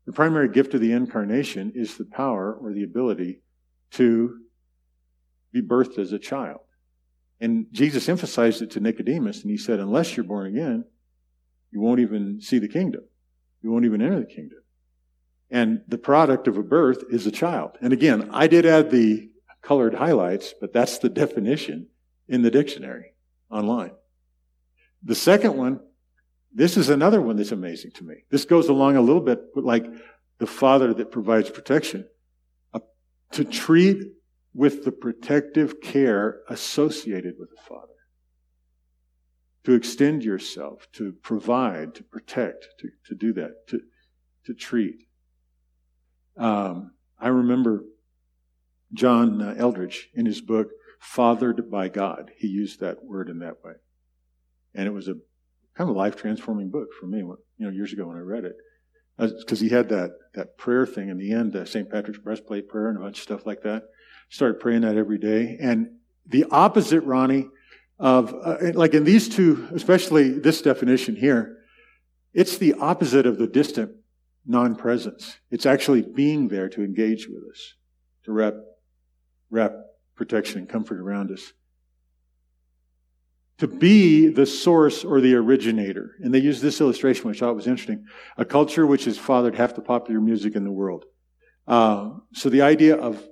The 0.07 0.13
primary 0.13 0.49
gift 0.49 0.75
of 0.75 0.81
the 0.81 0.93
incarnation 0.93 1.73
is 1.75 1.97
the 1.97 2.05
power 2.05 2.55
or 2.55 2.73
the 2.73 2.83
ability 2.83 3.41
to 3.93 4.39
be 5.53 5.63
birthed 5.63 5.99
as 5.99 6.13
a 6.13 6.19
child. 6.19 6.61
And 7.41 7.67
Jesus 7.73 8.09
emphasized 8.09 8.61
it 8.61 8.71
to 8.73 8.81
Nicodemus, 8.81 9.43
and 9.43 9.51
he 9.51 9.57
said, 9.57 9.81
Unless 9.81 10.17
you're 10.17 10.25
born 10.25 10.47
again, 10.47 10.85
you 11.71 11.81
won't 11.81 12.01
even 12.01 12.41
see 12.41 12.59
the 12.59 12.69
kingdom. 12.69 13.03
You 13.63 13.71
won't 13.71 13.85
even 13.85 14.03
enter 14.03 14.21
the 14.21 14.27
kingdom. 14.27 14.59
And 15.51 15.83
the 15.89 15.99
product 15.99 16.49
of 16.49 16.57
a 16.57 16.63
birth 16.63 17.05
is 17.11 17.27
a 17.27 17.31
child. 17.31 17.77
And 17.81 17.93
again, 17.93 18.31
I 18.33 18.47
did 18.47 18.67
add 18.67 18.91
the 18.91 19.31
colored 19.63 19.95
highlights, 19.95 20.55
but 20.61 20.73
that's 20.73 20.99
the 20.99 21.09
definition 21.09 21.89
in 22.29 22.43
the 22.43 22.51
dictionary 22.51 23.15
online. 23.51 23.93
The 25.03 25.15
second 25.15 25.57
one, 25.57 25.81
this 26.53 26.77
is 26.77 26.89
another 26.89 27.21
one 27.21 27.37
that's 27.37 27.53
amazing 27.53 27.93
to 27.93 28.05
me. 28.05 28.25
This 28.31 28.45
goes 28.45 28.69
along 28.69 28.97
a 28.97 29.01
little 29.01 29.23
bit 29.23 29.41
like 29.57 29.87
the 30.39 30.47
father 30.47 30.95
that 30.95 31.11
provides 31.11 31.51
protection. 31.51 32.07
Uh, 32.73 32.81
to 33.33 33.45
treat 33.45 34.13
with 34.55 34.85
the 34.85 34.93
protective 34.93 35.81
care 35.81 36.41
associated 36.49 37.35
with 37.39 37.51
a 37.57 37.63
father. 37.63 37.87
To 39.65 39.75
extend 39.75 40.25
yourself, 40.25 40.89
to 40.95 41.13
provide, 41.23 41.95
to 41.97 42.03
protect, 42.03 42.67
to, 42.79 42.89
to 43.07 43.15
do 43.15 43.33
that, 43.35 43.69
to, 43.69 43.81
to 44.47 44.55
treat. 44.55 45.07
Um, 46.37 46.93
I 47.19 47.29
remember 47.29 47.85
John 48.93 49.39
Eldredge 49.59 50.09
in 50.15 50.27
his 50.27 50.41
book, 50.41 50.69
Fathered 50.99 51.71
by 51.71 51.89
God. 51.89 52.31
He 52.37 52.47
used 52.47 52.81
that 52.81 53.03
word 53.03 53.31
in 53.31 53.39
that 53.39 53.65
way. 53.65 53.73
And 54.75 54.87
it 54.87 54.91
was 54.91 55.09
a 55.09 55.15
kind 55.75 55.89
of 55.89 55.97
life 55.97 56.17
transforming 56.17 56.71
book 56.71 56.89
for 56.99 57.07
me, 57.07 57.19
you 57.19 57.37
know, 57.59 57.71
years 57.71 57.95
ago 57.95 58.07
when 58.07 58.19
I 58.19 58.21
read 58.21 58.45
it. 58.45 58.57
Because 59.17 59.61
he 59.61 59.71
had 59.71 59.89
that, 59.89 60.11
that 60.35 60.59
prayer 60.59 60.85
thing 60.85 61.09
in 61.09 61.17
the 61.17 61.33
end, 61.33 61.57
uh, 61.57 61.65
St. 61.65 61.91
Patrick's 61.91 62.19
breastplate 62.19 62.69
prayer 62.69 62.89
and 62.89 62.99
a 62.99 63.01
bunch 63.01 63.19
of 63.19 63.23
stuff 63.23 63.47
like 63.47 63.63
that. 63.63 63.85
Started 64.31 64.61
praying 64.61 64.83
that 64.83 64.97
every 64.97 65.19
day. 65.19 65.59
And 65.61 65.91
the 66.27 66.47
opposite, 66.51 67.03
Ronnie, 67.03 67.49
of, 67.99 68.35
uh, 68.43 68.57
like 68.75 68.95
in 68.95 69.05
these 69.05 69.29
two, 69.29 69.69
especially 69.75 70.31
this 70.31 70.63
definition 70.63 71.17
here, 71.17 71.59
it's 72.33 72.57
the 72.57 72.75
opposite 72.75 73.27
of 73.27 73.39
the 73.39 73.47
distant 73.47 73.93
non 74.47 74.77
presence. 74.77 75.37
It's 75.51 75.67
actually 75.67 76.03
being 76.03 76.49
there 76.49 76.69
to 76.71 76.83
engage 76.83 77.29
with 77.29 77.43
us, 77.51 77.75
to 78.25 78.33
wrap, 78.33 78.55
wrap 79.51 79.73
protection 80.15 80.61
and 80.61 80.69
comfort 80.69 80.99
around 80.99 81.31
us. 81.31 81.53
To 83.59 83.67
be 83.67 84.29
the 84.29 84.47
source 84.47 85.05
or 85.05 85.21
the 85.21 85.35
originator. 85.35 86.13
And 86.23 86.33
they 86.33 86.39
use 86.39 86.63
this 86.63 86.81
illustration, 86.81 87.29
which 87.29 87.43
I 87.43 87.47
thought 87.47 87.57
was 87.57 87.67
interesting. 87.67 88.07
A 88.39 88.45
culture 88.45 88.87
which 88.87 89.05
has 89.05 89.19
fathered 89.19 89.55
half 89.55 89.75
the 89.75 89.83
popular 89.83 90.21
music 90.21 90.55
in 90.55 90.65
the 90.65 90.71
world. 90.71 91.05
Uh, 91.67 92.13
so 92.33 92.49
the 92.49 92.63
idea 92.63 92.97
of 92.97 93.23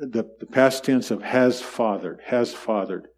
the, 0.00 0.30
the 0.40 0.46
past 0.46 0.84
tense 0.84 1.10
of 1.10 1.22
has 1.22 1.60
fathered, 1.60 2.20
has 2.24 2.54
fathered. 2.54 3.08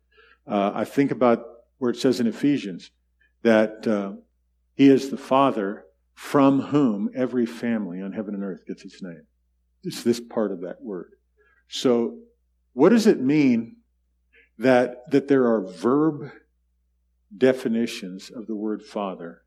Uh, 0.47 0.73
I 0.75 0.85
think 0.85 1.13
about 1.13 1.47
where 1.79 1.91
it 1.91 1.97
says 1.97 2.19
in 2.19 2.27
Ephesians 2.27 2.91
that 3.43 3.87
uh, 3.87 4.13
he 4.75 4.89
is 4.89 5.11
the 5.11 5.17
father 5.17 5.85
from 6.15 6.61
whom 6.61 7.11
every 7.15 7.47
family 7.47 8.03
on 8.03 8.13
heaven 8.13 8.35
and 8.35 8.43
earth 8.43 8.67
gets 8.67 8.85
its 8.85 9.03
name. 9.03 9.23
It's 9.85 10.03
this 10.03 10.21
part 10.21 10.53
of 10.53 10.61
that 10.63 10.83
word. 10.83 11.13
So, 11.69 12.19
what 12.75 12.91
does 12.91 13.07
it 13.07 13.21
mean 13.21 13.77
that, 14.59 15.11
that 15.11 15.29
there 15.29 15.47
are 15.47 15.61
verb 15.61 16.31
definitions 17.37 18.31
of 18.31 18.47
the 18.47 18.55
word 18.55 18.83
father? 18.83 19.43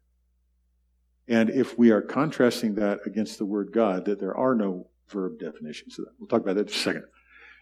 And 1.27 1.49
if 1.49 1.77
we 1.77 1.91
are 1.91 2.01
contrasting 2.01 2.75
that 2.75 2.99
against 3.05 3.39
the 3.39 3.45
word 3.45 3.71
God, 3.73 4.05
that 4.05 4.19
there 4.19 4.35
are 4.35 4.55
no 4.55 4.87
verb 5.09 5.39
definitions 5.39 5.97
of 5.97 6.05
that. 6.05 6.11
We'll 6.19 6.27
talk 6.27 6.41
about 6.41 6.55
that 6.55 6.67
in 6.67 6.73
a 6.73 6.77
second. 6.77 7.05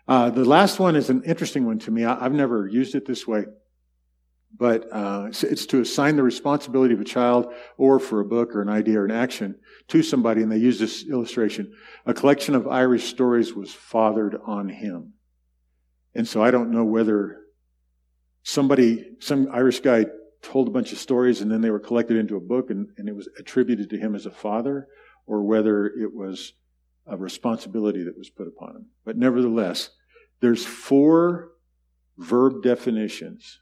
Uh, 0.07 0.29
the 0.29 0.43
last 0.43 0.79
one 0.79 0.95
is 0.95 1.09
an 1.09 1.23
interesting 1.23 1.65
one 1.65 1.79
to 1.79 1.91
me. 1.91 2.03
I, 2.03 2.23
have 2.23 2.33
never 2.33 2.67
used 2.67 2.93
it 2.95 3.05
this 3.05 3.25
way, 3.25 3.45
but 4.57 4.85
uh, 4.91 5.27
it's 5.31 5.65
to 5.67 5.81
assign 5.81 6.17
the 6.17 6.23
responsibility 6.23 6.93
of 6.93 6.99
a 6.99 7.05
child 7.05 7.53
or 7.77 7.99
for 7.99 8.19
a 8.19 8.25
book 8.25 8.53
or 8.55 8.61
an 8.61 8.69
idea 8.69 8.99
or 8.99 9.05
an 9.05 9.11
action 9.11 9.55
to 9.87 10.03
somebody, 10.03 10.41
and 10.41 10.51
they 10.51 10.57
use 10.57 10.77
this 10.77 11.07
illustration. 11.07 11.73
A 12.05 12.13
collection 12.13 12.53
of 12.53 12.67
Irish 12.67 13.05
stories 13.05 13.53
was 13.53 13.73
fathered 13.73 14.37
on 14.45 14.67
him. 14.67 15.13
And 16.15 16.27
so 16.27 16.43
I 16.43 16.51
don't 16.51 16.71
know 16.71 16.83
whether 16.83 17.39
somebody, 18.43 19.15
some 19.19 19.47
Irish 19.51 19.79
guy 19.79 20.05
told 20.41 20.67
a 20.67 20.71
bunch 20.71 20.91
of 20.91 20.97
stories 20.97 21.41
and 21.41 21.49
then 21.49 21.61
they 21.61 21.71
were 21.71 21.79
collected 21.79 22.17
into 22.17 22.35
a 22.35 22.41
book 22.41 22.69
and, 22.69 22.89
and 22.97 23.07
it 23.07 23.15
was 23.15 23.29
attributed 23.39 23.89
to 23.89 23.97
him 23.97 24.13
as 24.13 24.25
a 24.25 24.31
father, 24.31 24.87
or 25.25 25.43
whether 25.43 25.85
it 25.85 26.13
was 26.13 26.53
a 27.05 27.17
responsibility 27.17 28.03
that 28.03 28.17
was 28.17 28.29
put 28.29 28.47
upon 28.47 28.75
him. 28.75 28.85
But 29.05 29.17
nevertheless, 29.17 29.89
there's 30.39 30.65
four 30.65 31.51
verb 32.17 32.63
definitions. 32.63 33.59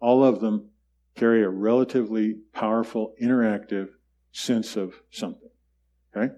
All 0.00 0.24
of 0.24 0.40
them 0.40 0.70
carry 1.14 1.42
a 1.42 1.48
relatively 1.48 2.36
powerful, 2.52 3.14
interactive 3.22 3.88
sense 4.32 4.76
of 4.76 4.94
something. 5.10 5.50
Okay? 6.16 6.32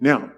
Now, 0.00 0.32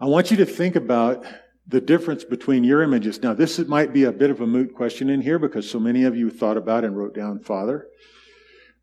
I 0.00 0.06
want 0.06 0.30
you 0.30 0.36
to 0.38 0.46
think 0.46 0.76
about 0.76 1.24
the 1.66 1.80
difference 1.80 2.24
between 2.24 2.64
your 2.64 2.82
images. 2.82 3.22
Now, 3.22 3.34
this 3.34 3.58
might 3.60 3.92
be 3.92 4.04
a 4.04 4.12
bit 4.12 4.30
of 4.30 4.40
a 4.40 4.46
moot 4.46 4.74
question 4.74 5.08
in 5.08 5.20
here 5.20 5.38
because 5.38 5.70
so 5.70 5.78
many 5.78 6.04
of 6.04 6.16
you 6.16 6.28
thought 6.28 6.56
about 6.56 6.84
and 6.84 6.96
wrote 6.96 7.14
down 7.14 7.38
Father. 7.38 7.86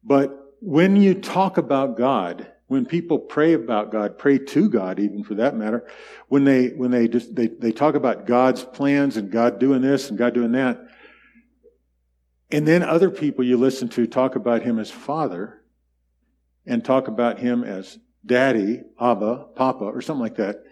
But 0.03 0.33
when 0.61 0.95
you 0.95 1.13
talk 1.13 1.57
about 1.57 1.97
God, 1.97 2.51
when 2.69 2.85
people 2.85 3.17
pray 3.17 3.53
about 3.53 3.91
God, 3.91 4.19
pray 4.19 4.37
to 4.37 4.69
God, 4.69 4.99
even 4.99 5.23
for 5.23 5.33
that 5.35 5.57
matter, 5.57 5.87
when 6.27 6.43
they, 6.43 6.67
when 6.67 6.91
they 6.91 7.07
just, 7.07 7.35
they, 7.35 7.47
they 7.47 7.71
talk 7.71 7.95
about 7.95 8.27
God's 8.27 8.63
plans 8.63 9.17
and 9.17 9.31
God 9.31 9.59
doing 9.59 9.81
this 9.81 10.09
and 10.09 10.19
God 10.19 10.35
doing 10.35 10.51
that, 10.51 10.79
and 12.51 12.67
then 12.67 12.83
other 12.83 13.09
people 13.09 13.43
you 13.43 13.57
listen 13.57 13.89
to 13.89 14.05
talk 14.05 14.35
about 14.35 14.61
Him 14.61 14.77
as 14.77 14.91
Father 14.91 15.63
and 16.67 16.85
talk 16.85 17.07
about 17.07 17.39
Him 17.39 17.63
as 17.63 17.97
Daddy, 18.23 18.81
Abba, 19.01 19.47
Papa, 19.55 19.85
or 19.85 20.01
something 20.01 20.21
like 20.21 20.35
that. 20.35 20.63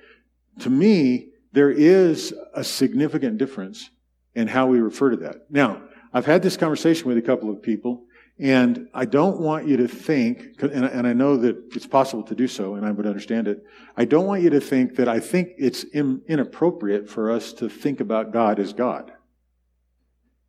To 0.60 0.70
me, 0.70 1.30
there 1.52 1.72
is 1.72 2.32
a 2.54 2.64
significant 2.64 3.40
difference 3.40 3.90
in 4.36 4.48
how 4.48 4.68
we 4.68 4.80
refer 4.80 5.10
to 5.10 5.18
that. 5.18 5.50
Now, 5.50 5.82
I've 6.14 6.28
had 6.28 6.44
this 6.44 6.58
conversation 6.58 7.08
with 7.08 7.18
a 7.18 7.24
couple 7.24 7.50
of 7.50 7.64
people, 7.64 8.06
and 8.40 8.88
I 8.94 9.06
don't 9.06 9.40
want 9.40 9.68
you 9.68 9.78
to 9.78 9.88
think, 9.88 10.62
and 10.62 11.08
I 11.08 11.14
know 11.14 11.38
that 11.38 11.58
it's 11.76 11.88
possible 11.88 12.22
to 12.24 12.36
do 12.36 12.48
so, 12.48 12.76
and 12.76 12.86
I 12.86 12.92
would 12.92 13.08
understand 13.08 13.48
it. 13.48 13.66
I 13.96 14.06
don't 14.06 14.28
want 14.28 14.44
you 14.44 14.52
to 14.52 14.62
think 14.62 14.96
that 14.98 15.08
I 15.08 15.20
think 15.20 15.54
it's 15.58 15.84
inappropriate 15.84 17.10
for 17.10 17.32
us 17.32 17.52
to 17.54 17.68
think 17.68 18.00
about 18.00 18.32
God 18.32 18.60
as 18.60 18.74
God. 18.74 19.12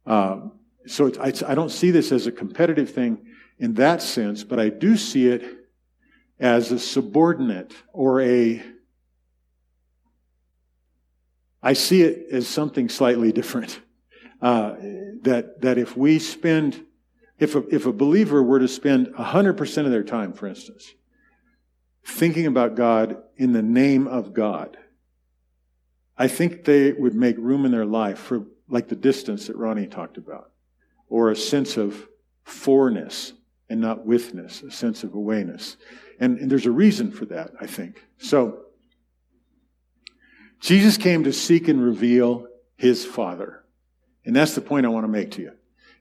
Um, 0.05 0.53
so 0.87 1.07
it's, 1.07 1.43
I 1.43 1.55
don't 1.55 1.71
see 1.71 1.91
this 1.91 2.13
as 2.13 2.27
a 2.27 2.33
competitive 2.33 2.91
thing 2.91 3.27
in 3.59 3.75
that 3.75 4.03
sense, 4.03 4.45
but 4.45 4.61
I 4.61 4.69
do 4.69 4.97
see 4.97 5.29
it 5.29 5.45
as 6.39 6.71
a 6.71 6.79
subordinate 6.79 7.75
or 7.93 8.21
a. 8.21 8.63
I 11.63 11.73
see 11.73 12.03
it 12.03 12.27
as 12.31 12.47
something 12.47 12.89
slightly 12.89 13.33
different. 13.33 13.81
Uh, 14.41 14.77
that 15.23 15.61
that 15.63 15.79
if 15.79 15.97
we 15.97 16.19
spend 16.19 16.85
if 17.39 17.55
a, 17.55 17.75
if 17.75 17.87
a 17.87 17.93
believer 17.93 18.43
were 18.43 18.59
to 18.59 18.69
spend 18.69 19.09
100% 19.09 19.85
of 19.85 19.91
their 19.91 20.03
time, 20.03 20.33
for 20.33 20.47
instance, 20.47 20.95
thinking 22.05 22.47
about 22.47 22.75
God 22.75 23.23
in 23.37 23.53
the 23.53 23.63
name 23.63 24.09
of 24.09 24.33
God, 24.33 24.77
I 26.17 26.27
think 26.27 26.65
they 26.65 26.93
would 26.93 27.15
make 27.15 27.37
room 27.39 27.65
in 27.65 27.71
their 27.71 27.87
life 27.87 28.19
for 28.19 28.45
like 28.69 28.89
the 28.89 28.97
distance 28.97 29.47
that 29.47 29.57
Ronnie 29.57 29.87
talked 29.87 30.17
about, 30.17 30.51
or 31.09 31.31
a 31.31 31.37
sense 31.37 31.77
of 31.77 32.09
forness 32.43 33.33
and 33.71 33.81
not 33.81 34.05
withness, 34.05 34.63
a 34.63 34.71
sense 34.71 35.05
of 35.05 35.13
awayness. 35.13 35.77
And, 36.19 36.39
and 36.39 36.51
there's 36.51 36.67
a 36.67 36.71
reason 36.71 37.13
for 37.13 37.25
that, 37.27 37.53
I 37.61 37.67
think. 37.67 38.03
So, 38.19 38.65
Jesus 40.61 40.97
came 40.97 41.23
to 41.23 41.33
seek 41.33 41.69
and 41.69 41.81
reveal 41.81 42.49
his 42.77 43.05
Father. 43.05 43.63
And 44.25 44.35
that's 44.35 44.57
the 44.57 44.61
point 44.61 44.87
I 44.87 44.89
want 44.89 45.05
to 45.05 45.09
make 45.09 45.31
to 45.33 45.43
you. 45.43 45.53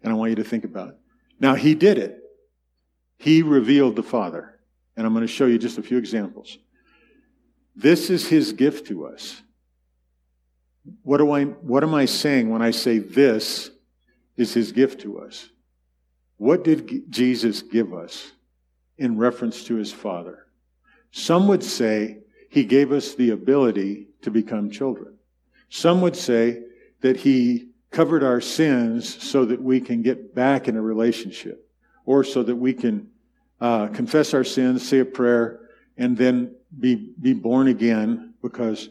And 0.01 0.12
I 0.12 0.15
want 0.15 0.32
you 0.32 0.36
to 0.38 0.44
think 0.44 0.63
about. 0.63 0.96
Now, 1.39 1.56
he 1.56 1.75
did 1.75 1.98
it. 1.98 2.20
He 3.17 3.41
revealed 3.41 3.96
the 3.96 4.03
Father. 4.03 4.60
And 4.96 5.06
I'm 5.06 5.13
going 5.13 5.25
to 5.25 5.32
show 5.32 5.46
you 5.46 5.58
just 5.58 5.77
a 5.77 5.84
few 5.84 5.98
examples. 5.98 6.58
This 7.75 8.10
is 8.10 8.27
his 8.27 8.53
gift 8.53 8.88
to 8.88 9.06
us. 9.06 9.41
What, 11.03 11.17
do 11.17 11.32
I, 11.32 11.44
what 11.44 11.84
am 11.84 11.94
I 11.94 12.06
saying 12.06 12.50
when 12.50 12.62
I 12.62 12.72
say 12.72 12.98
this 12.98 13.70
is 14.36 14.53
his 14.53 14.72
gift 14.72 15.01
to 15.01 15.20
us? 15.20 15.50
What 16.38 16.63
did 16.63 17.12
Jesus 17.12 17.62
give 17.62 17.94
us 17.94 18.32
in 18.98 19.17
reference 19.17 19.63
to 19.65 19.75
his 19.75 19.91
Father? 19.91 20.48
Some 21.12 21.48
would 21.48 21.63
say 21.63 22.20
he 22.50 22.63
gave 22.63 22.91
us 22.91 23.15
the 23.15 23.32
ability 23.32 24.08
to 24.22 24.32
become 24.32 24.70
children. 24.70 25.15
Some 25.70 26.01
would 26.01 26.15
say 26.15 26.63
that 27.01 27.17
he 27.17 27.66
covered 27.91 28.24
our 28.24 28.41
sins 28.41 29.24
so 29.24 29.46
that 29.46 29.62
we 29.62 29.79
can 29.79 30.01
get 30.01 30.36
back 30.36 30.67
in 30.67 30.75
a 30.75 30.82
relationship 30.82 31.70
or 32.06 32.24
so 32.24 32.44
that 32.44 32.56
we 32.56 32.74
can 32.74 33.10
uh, 33.60 33.88
confess 33.88 34.34
our 34.34 34.44
sins, 34.44 34.88
say 34.88 35.00
a 35.00 35.06
prayer, 35.06 35.62
and 35.98 36.17
then 36.17 36.56
be, 36.79 37.13
be 37.20 37.34
born 37.34 37.67
again 37.67 38.34
because 38.41 38.89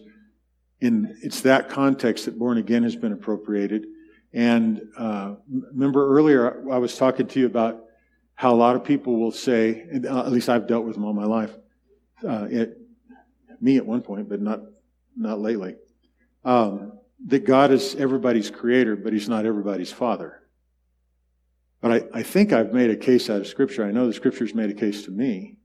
in, 0.81 1.17
it's 1.23 1.43
that 1.43 1.69
context 1.69 2.25
that 2.25 2.39
born 2.39 2.59
again 2.59 2.83
has 2.83 2.97
been 2.97 3.13
appropriated. 3.13 3.87
And 4.33 4.83
uh, 4.99 5.37
remember 5.73 6.17
earlier, 6.17 6.71
I 6.71 6.79
was 6.79 6.97
talking 6.97 7.27
to 7.29 7.41
you 7.41 7.47
about 7.47 7.85
how 8.35 8.53
a 8.53 8.57
lot 8.57 8.77
of 8.77 8.85
people 8.85 9.19
will 9.19 9.33
say, 9.33 9.87
uh, 10.09 10.21
at 10.21 10.33
least 10.33 10.49
I've 10.49 10.67
dealt 10.67 10.85
with 10.85 10.95
them 10.95 11.05
all 11.05 11.15
my 11.15 11.25
life, 11.25 11.57
uh, 12.27 12.47
it, 12.51 12.79
me 13.61 13.79
at 13.79 13.87
one 13.87 14.03
point, 14.03 14.29
but 14.29 14.41
not 14.41 14.61
not 15.17 15.41
lately, 15.41 15.77
um, 16.45 16.93
that 17.25 17.45
God 17.45 17.71
is 17.71 17.95
everybody's 17.95 18.51
creator, 18.51 18.97
but 18.97 19.13
He's 19.13 19.29
not 19.29 19.47
everybody's 19.47 19.93
father. 19.93 20.43
But 21.81 21.93
I, 21.93 22.19
I 22.19 22.23
think 22.23 22.53
I've 22.53 22.73
made 22.73 22.91
a 22.91 22.97
case 22.97 23.31
out 23.31 23.41
of 23.41 23.47
Scripture. 23.47 23.85
I 23.85 23.93
know 23.93 24.07
the 24.07 24.13
Scripture's 24.13 24.55
made 24.55 24.71
a 24.71 24.75
case 24.75 25.05
to 25.05 25.11
me 25.11 25.57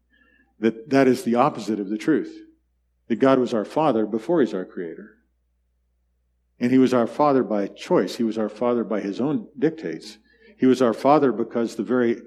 that 0.60 0.90
that 0.90 1.08
is 1.08 1.24
the 1.24 1.36
opposite 1.36 1.80
of 1.80 1.90
the 1.90 1.98
truth. 1.98 2.34
That 3.08 3.18
God 3.18 3.40
was 3.40 3.54
our 3.54 3.66
father 3.66 4.06
before 4.06 4.42
He's 4.42 4.54
our 4.54 4.66
creator. 4.66 5.18
And 6.60 6.72
He 6.72 6.78
was 6.78 6.94
our 6.94 7.08
father 7.08 7.44
by 7.44 7.68
choice. 7.68 8.16
He 8.16 8.24
was 8.24 8.38
our 8.38 8.50
father 8.50 8.84
by 8.84 9.02
His 9.02 9.20
own 9.20 9.48
dictates. 9.58 10.18
He 10.58 10.66
was 10.66 10.82
our 10.82 10.94
father 10.94 11.32
because 11.32 11.76
the 11.76 11.84
very, 11.84 12.22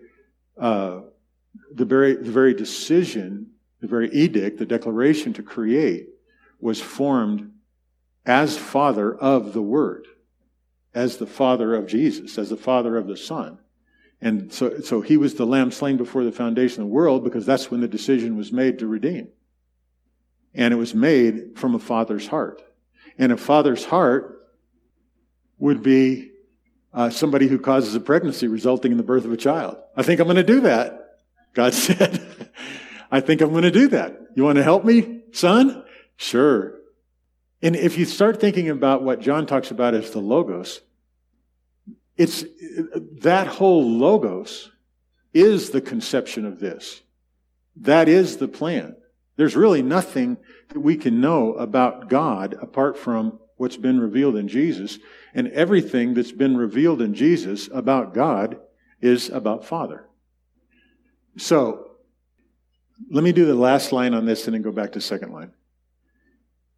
uh, 0.58 1.02
the 1.72 1.84
very, 1.84 2.16
the 2.16 2.32
very 2.32 2.52
decision, 2.52 3.52
the 3.80 3.86
very 3.86 4.10
edict, 4.12 4.58
the 4.58 4.66
declaration 4.66 5.32
to 5.34 5.42
create 5.42 6.08
was 6.60 6.80
formed 6.80 7.52
as 8.26 8.56
father 8.56 9.14
of 9.14 9.52
the 9.52 9.62
Word, 9.62 10.06
as 10.94 11.18
the 11.18 11.26
father 11.26 11.74
of 11.74 11.86
Jesus, 11.86 12.38
as 12.38 12.50
the 12.50 12.56
father 12.56 12.96
of 12.96 13.06
the 13.06 13.16
Son. 13.16 13.58
And 14.20 14.52
so, 14.52 14.80
so 14.80 15.00
he 15.02 15.16
was 15.16 15.34
the 15.34 15.44
lamb 15.44 15.70
slain 15.70 15.96
before 15.96 16.24
the 16.24 16.32
foundation 16.32 16.82
of 16.82 16.88
the 16.88 16.94
world 16.94 17.24
because 17.24 17.44
that's 17.44 17.70
when 17.70 17.80
the 17.80 17.88
decision 17.88 18.36
was 18.36 18.52
made 18.52 18.78
to 18.78 18.86
redeem. 18.86 19.28
And 20.54 20.72
it 20.72 20.78
was 20.78 20.94
made 20.94 21.58
from 21.58 21.74
a 21.74 21.78
father's 21.78 22.26
heart. 22.26 22.62
And 23.18 23.32
a 23.32 23.36
father's 23.36 23.84
heart 23.84 24.48
would 25.58 25.82
be 25.82 26.30
uh, 26.94 27.10
somebody 27.10 27.48
who 27.48 27.58
causes 27.58 27.94
a 27.94 28.00
pregnancy 28.00 28.48
resulting 28.48 28.92
in 28.92 28.98
the 28.98 29.04
birth 29.04 29.24
of 29.24 29.32
a 29.32 29.36
child. 29.36 29.76
I 29.96 30.02
think 30.02 30.20
I'm 30.20 30.26
going 30.26 30.36
to 30.36 30.42
do 30.42 30.62
that. 30.62 31.18
God 31.52 31.74
said, 31.74 32.24
I 33.10 33.20
think 33.20 33.40
I'm 33.40 33.50
going 33.50 33.62
to 33.62 33.70
do 33.70 33.88
that. 33.88 34.16
You 34.34 34.44
want 34.44 34.56
to 34.56 34.62
help 34.62 34.84
me, 34.84 35.22
son? 35.32 35.84
Sure. 36.16 36.78
And 37.64 37.74
if 37.74 37.96
you 37.96 38.04
start 38.04 38.42
thinking 38.42 38.68
about 38.68 39.02
what 39.02 39.20
John 39.20 39.46
talks 39.46 39.70
about 39.70 39.94
as 39.94 40.10
the 40.10 40.18
logos, 40.18 40.82
it's 42.14 42.44
that 43.22 43.46
whole 43.46 43.90
logos 43.90 44.70
is 45.32 45.70
the 45.70 45.80
conception 45.80 46.44
of 46.44 46.60
this. 46.60 47.00
That 47.76 48.06
is 48.06 48.36
the 48.36 48.48
plan. 48.48 48.96
There's 49.36 49.56
really 49.56 49.80
nothing 49.80 50.36
that 50.68 50.78
we 50.78 50.94
can 50.96 51.22
know 51.22 51.54
about 51.54 52.10
God 52.10 52.54
apart 52.60 52.98
from 52.98 53.40
what's 53.56 53.78
been 53.78 53.98
revealed 53.98 54.36
in 54.36 54.46
Jesus. 54.46 54.98
And 55.32 55.48
everything 55.48 56.12
that's 56.12 56.32
been 56.32 56.58
revealed 56.58 57.00
in 57.00 57.14
Jesus 57.14 57.70
about 57.72 58.12
God 58.12 58.60
is 59.00 59.30
about 59.30 59.64
Father. 59.64 60.06
So, 61.38 61.92
let 63.10 63.24
me 63.24 63.32
do 63.32 63.46
the 63.46 63.54
last 63.54 63.90
line 63.90 64.12
on 64.12 64.26
this 64.26 64.46
and 64.46 64.54
then 64.54 64.60
go 64.60 64.70
back 64.70 64.92
to 64.92 65.00
second 65.00 65.32
line. 65.32 65.52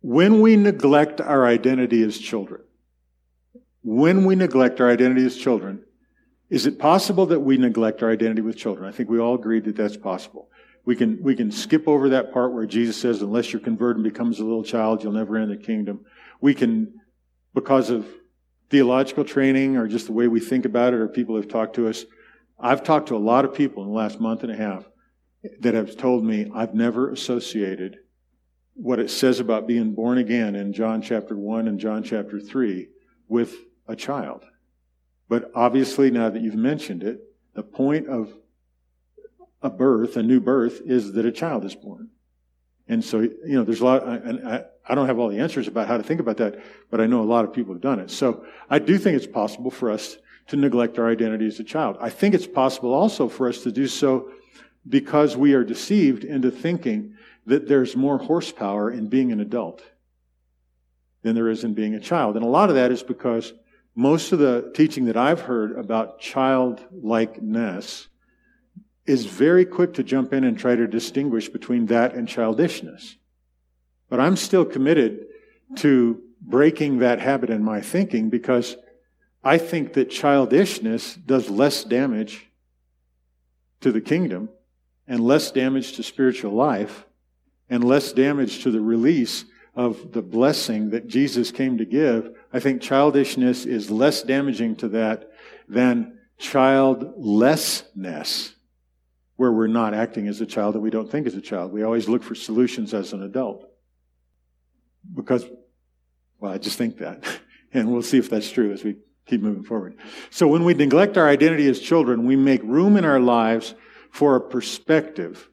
When 0.00 0.40
we 0.40 0.56
neglect 0.56 1.20
our 1.20 1.46
identity 1.46 2.02
as 2.02 2.18
children, 2.18 2.62
when 3.82 4.24
we 4.24 4.34
neglect 4.34 4.80
our 4.80 4.90
identity 4.90 5.24
as 5.24 5.36
children, 5.36 5.84
is 6.48 6.66
it 6.66 6.78
possible 6.78 7.26
that 7.26 7.40
we 7.40 7.56
neglect 7.56 8.02
our 8.02 8.10
identity 8.10 8.42
with 8.42 8.56
children? 8.56 8.88
I 8.88 8.92
think 8.92 9.08
we 9.08 9.18
all 9.18 9.34
agree 9.34 9.60
that 9.60 9.76
that's 9.76 9.96
possible. 9.96 10.48
We 10.84 10.94
can, 10.94 11.20
we 11.22 11.34
can 11.34 11.50
skip 11.50 11.88
over 11.88 12.10
that 12.10 12.32
part 12.32 12.52
where 12.52 12.66
Jesus 12.66 12.96
says, 12.96 13.20
unless 13.20 13.52
you're 13.52 13.60
converted 13.60 13.96
and 13.96 14.04
becomes 14.04 14.38
a 14.38 14.44
little 14.44 14.62
child, 14.62 15.02
you'll 15.02 15.12
never 15.12 15.36
enter 15.36 15.56
the 15.56 15.62
kingdom. 15.62 16.04
We 16.40 16.54
can, 16.54 17.00
because 17.54 17.90
of 17.90 18.06
theological 18.70 19.24
training 19.24 19.76
or 19.76 19.88
just 19.88 20.06
the 20.06 20.12
way 20.12 20.28
we 20.28 20.40
think 20.40 20.64
about 20.64 20.94
it 20.94 21.00
or 21.00 21.08
people 21.08 21.36
have 21.36 21.48
talked 21.48 21.74
to 21.76 21.88
us, 21.88 22.04
I've 22.58 22.84
talked 22.84 23.08
to 23.08 23.16
a 23.16 23.18
lot 23.18 23.44
of 23.44 23.54
people 23.54 23.82
in 23.82 23.88
the 23.88 23.94
last 23.96 24.20
month 24.20 24.42
and 24.44 24.52
a 24.52 24.56
half 24.56 24.84
that 25.60 25.74
have 25.74 25.96
told 25.96 26.24
me 26.24 26.50
I've 26.54 26.74
never 26.74 27.10
associated 27.10 27.98
what 28.76 28.98
it 28.98 29.10
says 29.10 29.40
about 29.40 29.66
being 29.66 29.94
born 29.94 30.18
again 30.18 30.54
in 30.54 30.72
John 30.72 31.00
chapter 31.00 31.36
1 31.36 31.66
and 31.66 31.80
John 31.80 32.02
chapter 32.02 32.38
3 32.38 32.88
with 33.26 33.54
a 33.88 33.96
child. 33.96 34.44
But 35.28 35.50
obviously, 35.54 36.10
now 36.10 36.30
that 36.30 36.42
you've 36.42 36.54
mentioned 36.54 37.02
it, 37.02 37.20
the 37.54 37.62
point 37.62 38.06
of 38.06 38.32
a 39.62 39.70
birth, 39.70 40.16
a 40.16 40.22
new 40.22 40.40
birth, 40.40 40.82
is 40.84 41.12
that 41.14 41.24
a 41.24 41.32
child 41.32 41.64
is 41.64 41.74
born. 41.74 42.10
And 42.86 43.02
so, 43.02 43.20
you 43.20 43.40
know, 43.44 43.64
there's 43.64 43.80
a 43.80 43.84
lot, 43.84 44.04
and 44.06 44.46
I, 44.46 44.64
I 44.86 44.94
don't 44.94 45.06
have 45.06 45.18
all 45.18 45.28
the 45.28 45.38
answers 45.38 45.66
about 45.66 45.88
how 45.88 45.96
to 45.96 46.02
think 46.02 46.20
about 46.20 46.36
that, 46.36 46.62
but 46.90 47.00
I 47.00 47.06
know 47.06 47.22
a 47.22 47.24
lot 47.24 47.44
of 47.44 47.52
people 47.52 47.74
have 47.74 47.82
done 47.82 47.98
it. 47.98 48.10
So 48.10 48.44
I 48.70 48.78
do 48.78 48.98
think 48.98 49.16
it's 49.16 49.26
possible 49.26 49.70
for 49.70 49.90
us 49.90 50.18
to 50.48 50.56
neglect 50.56 50.98
our 50.98 51.10
identity 51.10 51.46
as 51.46 51.58
a 51.58 51.64
child. 51.64 51.96
I 52.00 52.10
think 52.10 52.34
it's 52.34 52.46
possible 52.46 52.94
also 52.94 53.28
for 53.28 53.48
us 53.48 53.62
to 53.62 53.72
do 53.72 53.88
so 53.88 54.30
because 54.88 55.36
we 55.36 55.54
are 55.54 55.64
deceived 55.64 56.22
into 56.22 56.50
thinking 56.50 57.14
that 57.46 57.68
there's 57.68 57.96
more 57.96 58.18
horsepower 58.18 58.90
in 58.90 59.08
being 59.08 59.32
an 59.32 59.40
adult 59.40 59.82
than 61.22 61.34
there 61.34 61.48
is 61.48 61.64
in 61.64 61.74
being 61.74 61.94
a 61.94 62.00
child. 62.00 62.36
And 62.36 62.44
a 62.44 62.48
lot 62.48 62.68
of 62.68 62.74
that 62.74 62.92
is 62.92 63.02
because 63.02 63.52
most 63.94 64.32
of 64.32 64.38
the 64.38 64.70
teaching 64.74 65.06
that 65.06 65.16
I've 65.16 65.40
heard 65.40 65.78
about 65.78 66.20
childlikeness 66.20 68.08
is 69.06 69.24
very 69.24 69.64
quick 69.64 69.94
to 69.94 70.02
jump 70.02 70.32
in 70.32 70.44
and 70.44 70.58
try 70.58 70.76
to 70.76 70.86
distinguish 70.86 71.48
between 71.48 71.86
that 71.86 72.14
and 72.14 72.28
childishness. 72.28 73.16
But 74.08 74.20
I'm 74.20 74.36
still 74.36 74.64
committed 74.64 75.26
to 75.76 76.22
breaking 76.40 76.98
that 76.98 77.20
habit 77.20 77.50
in 77.50 77.62
my 77.62 77.80
thinking 77.80 78.28
because 78.28 78.76
I 79.42 79.58
think 79.58 79.94
that 79.94 80.10
childishness 80.10 81.14
does 81.14 81.48
less 81.48 81.84
damage 81.84 82.46
to 83.80 83.92
the 83.92 84.00
kingdom 84.00 84.48
and 85.06 85.20
less 85.20 85.52
damage 85.52 85.92
to 85.94 86.02
spiritual 86.02 86.52
life 86.52 87.05
and 87.68 87.84
less 87.84 88.12
damage 88.12 88.62
to 88.62 88.70
the 88.70 88.80
release 88.80 89.44
of 89.74 90.12
the 90.12 90.22
blessing 90.22 90.90
that 90.90 91.06
Jesus 91.06 91.50
came 91.50 91.78
to 91.78 91.84
give, 91.84 92.30
I 92.52 92.60
think 92.60 92.80
childishness 92.80 93.66
is 93.66 93.90
less 93.90 94.22
damaging 94.22 94.76
to 94.76 94.88
that 94.88 95.30
than 95.68 96.18
childlessness, 96.38 98.54
where 99.36 99.52
we're 99.52 99.66
not 99.66 99.94
acting 99.94 100.28
as 100.28 100.40
a 100.40 100.46
child 100.46 100.74
that 100.74 100.80
we 100.80 100.90
don't 100.90 101.10
think 101.10 101.26
as 101.26 101.34
a 101.34 101.40
child. 101.40 101.72
We 101.72 101.82
always 101.82 102.08
look 102.08 102.22
for 102.22 102.34
solutions 102.34 102.94
as 102.94 103.12
an 103.12 103.22
adult. 103.22 103.68
Because, 105.14 105.44
well, 106.38 106.52
I 106.52 106.58
just 106.58 106.78
think 106.78 106.98
that. 106.98 107.24
And 107.74 107.92
we'll 107.92 108.00
see 108.00 108.16
if 108.16 108.30
that's 108.30 108.50
true 108.50 108.72
as 108.72 108.84
we 108.84 108.96
keep 109.26 109.42
moving 109.42 109.64
forward. 109.64 109.96
So 110.30 110.48
when 110.48 110.64
we 110.64 110.72
neglect 110.72 111.18
our 111.18 111.28
identity 111.28 111.68
as 111.68 111.78
children, 111.78 112.24
we 112.24 112.36
make 112.36 112.62
room 112.62 112.96
in 112.96 113.04
our 113.04 113.20
lives 113.20 113.74
for 114.10 114.36
a 114.36 114.40
perspective 114.40 115.50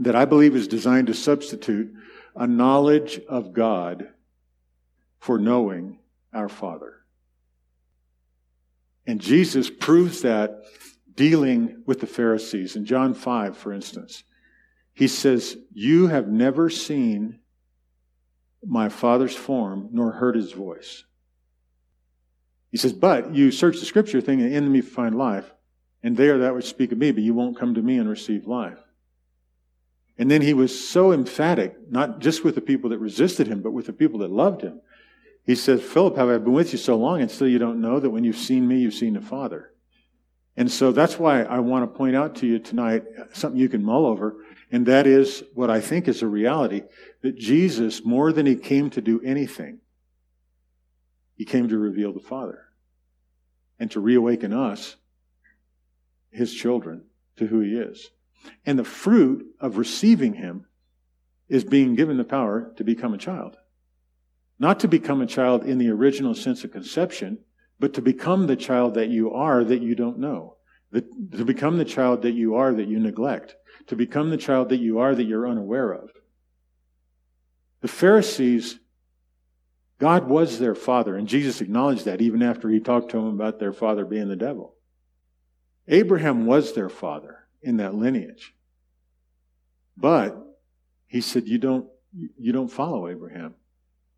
that 0.00 0.16
I 0.16 0.24
believe 0.24 0.54
is 0.54 0.68
designed 0.68 1.06
to 1.06 1.14
substitute 1.14 1.92
a 2.34 2.46
knowledge 2.46 3.20
of 3.28 3.52
God 3.52 4.10
for 5.18 5.38
knowing 5.38 5.98
our 6.32 6.48
Father. 6.48 6.94
And 9.06 9.20
Jesus 9.20 9.70
proves 9.70 10.22
that 10.22 10.62
dealing 11.14 11.82
with 11.86 12.00
the 12.00 12.06
Pharisees. 12.06 12.76
In 12.76 12.84
John 12.84 13.14
5, 13.14 13.56
for 13.56 13.72
instance, 13.72 14.24
He 14.92 15.08
says, 15.08 15.56
You 15.72 16.08
have 16.08 16.28
never 16.28 16.68
seen 16.68 17.38
my 18.64 18.88
Father's 18.88 19.34
form 19.34 19.88
nor 19.92 20.12
heard 20.12 20.34
his 20.34 20.52
voice. 20.52 21.04
He 22.70 22.76
says, 22.76 22.92
But 22.92 23.34
you 23.34 23.50
search 23.50 23.78
the 23.78 23.86
scripture, 23.86 24.20
thinking, 24.20 24.52
In 24.52 24.70
me 24.70 24.80
find 24.80 25.16
life, 25.16 25.50
and 26.02 26.16
they 26.16 26.28
are 26.28 26.38
that 26.38 26.54
which 26.54 26.66
speak 26.66 26.92
of 26.92 26.98
me, 26.98 27.12
but 27.12 27.22
you 27.22 27.32
won't 27.32 27.58
come 27.58 27.74
to 27.74 27.82
me 27.82 27.98
and 27.98 28.08
receive 28.08 28.46
life. 28.46 28.78
And 30.18 30.30
then 30.30 30.42
he 30.42 30.54
was 30.54 30.88
so 30.88 31.12
emphatic, 31.12 31.76
not 31.90 32.20
just 32.20 32.42
with 32.42 32.54
the 32.54 32.60
people 32.60 32.90
that 32.90 32.98
resisted 32.98 33.46
him, 33.46 33.60
but 33.60 33.72
with 33.72 33.86
the 33.86 33.92
people 33.92 34.20
that 34.20 34.30
loved 34.30 34.62
him. 34.62 34.80
He 35.44 35.54
says, 35.54 35.82
Philip, 35.82 36.16
have 36.16 36.28
I 36.28 36.38
been 36.38 36.52
with 36.52 36.72
you 36.72 36.78
so 36.78 36.96
long 36.96 37.20
and 37.20 37.30
still 37.30 37.48
you 37.48 37.58
don't 37.58 37.80
know 37.80 38.00
that 38.00 38.10
when 38.10 38.24
you've 38.24 38.36
seen 38.36 38.66
me, 38.66 38.78
you've 38.78 38.94
seen 38.94 39.14
the 39.14 39.20
Father? 39.20 39.72
And 40.56 40.70
so 40.70 40.90
that's 40.90 41.18
why 41.18 41.42
I 41.42 41.58
want 41.60 41.84
to 41.84 41.98
point 41.98 42.16
out 42.16 42.36
to 42.36 42.46
you 42.46 42.58
tonight 42.58 43.04
something 43.32 43.60
you 43.60 43.68
can 43.68 43.84
mull 43.84 44.06
over, 44.06 44.36
and 44.72 44.86
that 44.86 45.06
is 45.06 45.44
what 45.54 45.70
I 45.70 45.80
think 45.80 46.08
is 46.08 46.22
a 46.22 46.26
reality 46.26 46.82
that 47.22 47.36
Jesus, 47.36 48.04
more 48.04 48.32
than 48.32 48.46
he 48.46 48.56
came 48.56 48.90
to 48.90 49.00
do 49.02 49.20
anything, 49.22 49.80
he 51.36 51.44
came 51.44 51.68
to 51.68 51.78
reveal 51.78 52.12
the 52.12 52.20
Father 52.20 52.64
and 53.78 53.90
to 53.90 54.00
reawaken 54.00 54.54
us, 54.54 54.96
his 56.30 56.54
children, 56.54 57.04
to 57.36 57.46
who 57.46 57.60
he 57.60 57.76
is. 57.76 58.10
And 58.64 58.78
the 58.78 58.84
fruit 58.84 59.46
of 59.60 59.76
receiving 59.76 60.34
him 60.34 60.66
is 61.48 61.64
being 61.64 61.94
given 61.94 62.16
the 62.16 62.24
power 62.24 62.72
to 62.76 62.84
become 62.84 63.14
a 63.14 63.18
child. 63.18 63.56
Not 64.58 64.80
to 64.80 64.88
become 64.88 65.20
a 65.20 65.26
child 65.26 65.64
in 65.64 65.78
the 65.78 65.90
original 65.90 66.34
sense 66.34 66.64
of 66.64 66.72
conception, 66.72 67.38
but 67.78 67.94
to 67.94 68.02
become 68.02 68.46
the 68.46 68.56
child 68.56 68.94
that 68.94 69.08
you 69.08 69.32
are 69.32 69.62
that 69.62 69.82
you 69.82 69.94
don't 69.94 70.18
know. 70.18 70.54
to 70.92 71.44
become 71.44 71.76
the 71.76 71.84
child 71.84 72.22
that 72.22 72.32
you 72.32 72.54
are 72.54 72.72
that 72.72 72.88
you 72.88 72.98
neglect. 72.98 73.54
To 73.88 73.96
become 73.96 74.30
the 74.30 74.36
child 74.36 74.70
that 74.70 74.78
you 74.78 74.98
are 74.98 75.14
that 75.14 75.24
you're 75.24 75.48
unaware 75.48 75.92
of. 75.92 76.10
The 77.82 77.88
Pharisees, 77.88 78.78
God 79.98 80.28
was 80.28 80.58
their 80.58 80.74
father, 80.74 81.16
and 81.16 81.28
Jesus 81.28 81.60
acknowledged 81.60 82.06
that 82.06 82.22
even 82.22 82.42
after 82.42 82.70
he 82.70 82.80
talked 82.80 83.10
to 83.10 83.18
them 83.18 83.26
about 83.26 83.58
their 83.58 83.72
father 83.72 84.04
being 84.04 84.28
the 84.28 84.36
devil. 84.36 84.74
Abraham 85.86 86.46
was 86.46 86.72
their 86.72 86.88
father 86.88 87.45
in 87.62 87.78
that 87.78 87.94
lineage. 87.94 88.54
But 89.96 90.36
he 91.06 91.20
said, 91.20 91.46
you 91.46 91.58
don't, 91.58 91.86
you 92.38 92.52
don't 92.52 92.68
follow 92.68 93.08
Abraham 93.08 93.54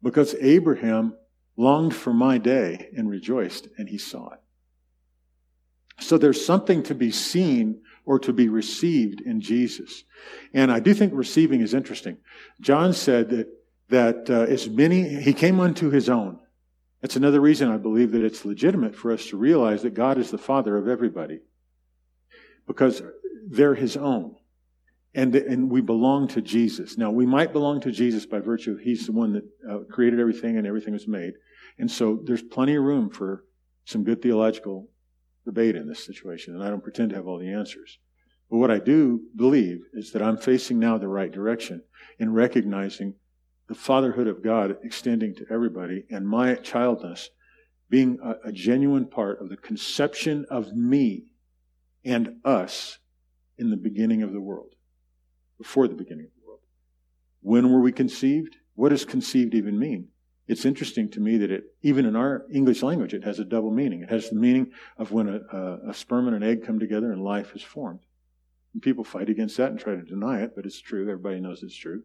because 0.02 0.34
Abraham 0.40 1.14
longed 1.56 1.94
for 1.94 2.12
my 2.12 2.38
day 2.38 2.88
and 2.96 3.10
rejoiced 3.10 3.68
and 3.78 3.88
he 3.88 3.98
saw 3.98 4.30
it. 4.30 4.40
So 6.00 6.16
there's 6.16 6.44
something 6.44 6.82
to 6.84 6.94
be 6.94 7.10
seen 7.10 7.80
or 8.04 8.18
to 8.20 8.32
be 8.32 8.48
received 8.48 9.20
in 9.20 9.40
Jesus. 9.40 10.04
And 10.54 10.70
I 10.70 10.80
do 10.80 10.94
think 10.94 11.12
receiving 11.14 11.60
is 11.60 11.74
interesting. 11.74 12.18
John 12.60 12.92
said 12.92 13.30
that, 13.30 13.48
that 13.88 14.30
uh, 14.30 14.50
as 14.50 14.68
many, 14.68 15.20
he 15.20 15.32
came 15.32 15.60
unto 15.60 15.90
his 15.90 16.08
own. 16.08 16.38
That's 17.00 17.16
another 17.16 17.40
reason 17.40 17.70
I 17.70 17.76
believe 17.76 18.12
that 18.12 18.24
it's 18.24 18.44
legitimate 18.44 18.94
for 18.94 19.12
us 19.12 19.26
to 19.26 19.36
realize 19.36 19.82
that 19.82 19.94
God 19.94 20.18
is 20.18 20.30
the 20.30 20.38
Father 20.38 20.76
of 20.76 20.88
everybody. 20.88 21.40
Because 22.68 23.02
they're 23.48 23.74
his 23.74 23.96
own. 23.96 24.36
And, 25.14 25.34
and 25.34 25.68
we 25.68 25.80
belong 25.80 26.28
to 26.28 26.40
Jesus. 26.40 26.96
Now, 26.96 27.10
we 27.10 27.26
might 27.26 27.52
belong 27.52 27.80
to 27.80 27.90
Jesus 27.90 28.26
by 28.26 28.38
virtue 28.38 28.72
of 28.72 28.80
he's 28.80 29.06
the 29.06 29.12
one 29.12 29.32
that 29.32 29.44
uh, 29.68 29.78
created 29.90 30.20
everything 30.20 30.56
and 30.56 30.66
everything 30.66 30.92
was 30.92 31.08
made. 31.08 31.32
And 31.78 31.90
so 31.90 32.20
there's 32.24 32.42
plenty 32.42 32.76
of 32.76 32.84
room 32.84 33.10
for 33.10 33.44
some 33.84 34.04
good 34.04 34.22
theological 34.22 34.88
debate 35.44 35.74
in 35.74 35.88
this 35.88 36.04
situation. 36.04 36.54
And 36.54 36.62
I 36.62 36.68
don't 36.68 36.82
pretend 36.82 37.10
to 37.10 37.16
have 37.16 37.26
all 37.26 37.38
the 37.38 37.52
answers. 37.52 37.98
But 38.50 38.58
what 38.58 38.70
I 38.70 38.78
do 38.78 39.22
believe 39.34 39.80
is 39.92 40.12
that 40.12 40.22
I'm 40.22 40.36
facing 40.36 40.78
now 40.78 40.98
the 40.98 41.08
right 41.08 41.32
direction 41.32 41.82
in 42.18 42.32
recognizing 42.32 43.14
the 43.66 43.74
fatherhood 43.74 44.26
of 44.26 44.42
God 44.42 44.76
extending 44.82 45.34
to 45.36 45.46
everybody 45.50 46.04
and 46.10 46.26
my 46.26 46.54
childness 46.54 47.30
being 47.90 48.18
a, 48.22 48.48
a 48.48 48.52
genuine 48.52 49.06
part 49.06 49.40
of 49.40 49.48
the 49.48 49.56
conception 49.56 50.46
of 50.50 50.74
me 50.74 51.24
and 52.04 52.36
us 52.44 52.98
in 53.56 53.70
the 53.70 53.76
beginning 53.76 54.22
of 54.22 54.32
the 54.32 54.40
world, 54.40 54.74
before 55.58 55.88
the 55.88 55.94
beginning 55.94 56.26
of 56.26 56.30
the 56.40 56.46
world. 56.46 56.60
When 57.40 57.72
were 57.72 57.80
we 57.80 57.92
conceived? 57.92 58.56
What 58.74 58.90
does 58.90 59.04
conceived 59.04 59.54
even 59.54 59.78
mean? 59.78 60.08
It's 60.46 60.64
interesting 60.64 61.10
to 61.10 61.20
me 61.20 61.36
that 61.38 61.50
it, 61.50 61.64
even 61.82 62.06
in 62.06 62.16
our 62.16 62.46
English 62.50 62.82
language, 62.82 63.12
it 63.12 63.24
has 63.24 63.38
a 63.38 63.44
double 63.44 63.70
meaning. 63.70 64.02
It 64.02 64.10
has 64.10 64.30
the 64.30 64.36
meaning 64.36 64.72
of 64.96 65.12
when 65.12 65.28
a, 65.28 65.56
a, 65.56 65.90
a 65.90 65.94
sperm 65.94 66.26
and 66.26 66.36
an 66.36 66.42
egg 66.42 66.64
come 66.64 66.78
together 66.78 67.12
and 67.12 67.22
life 67.22 67.54
is 67.54 67.62
formed. 67.62 68.00
And 68.72 68.82
people 68.82 69.04
fight 69.04 69.28
against 69.28 69.58
that 69.58 69.70
and 69.70 69.78
try 69.78 69.94
to 69.94 70.02
deny 70.02 70.40
it, 70.40 70.52
but 70.56 70.64
it's 70.64 70.80
true. 70.80 71.02
Everybody 71.02 71.40
knows 71.40 71.62
it's 71.62 71.76
true. 71.76 72.02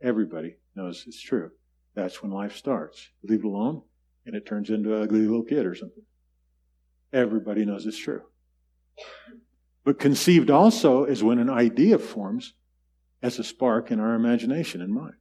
Everybody 0.00 0.56
knows 0.74 1.04
it's 1.06 1.20
true. 1.20 1.50
That's 1.94 2.22
when 2.22 2.32
life 2.32 2.56
starts. 2.56 3.08
Leave 3.22 3.40
it 3.40 3.46
alone, 3.46 3.82
and 4.24 4.34
it 4.34 4.46
turns 4.46 4.70
into 4.70 4.94
an 4.94 5.02
ugly 5.02 5.20
little 5.20 5.42
kid 5.42 5.66
or 5.66 5.74
something. 5.74 6.04
Everybody 7.12 7.64
knows 7.64 7.86
it's 7.86 7.98
true. 7.98 8.22
But 9.84 10.00
conceived 10.00 10.50
also 10.50 11.04
is 11.04 11.22
when 11.22 11.38
an 11.38 11.48
idea 11.48 11.98
forms 11.98 12.54
as 13.22 13.38
a 13.38 13.44
spark 13.44 13.90
in 13.90 14.00
our 14.00 14.14
imagination 14.14 14.82
and 14.82 14.92
mind. 14.92 15.14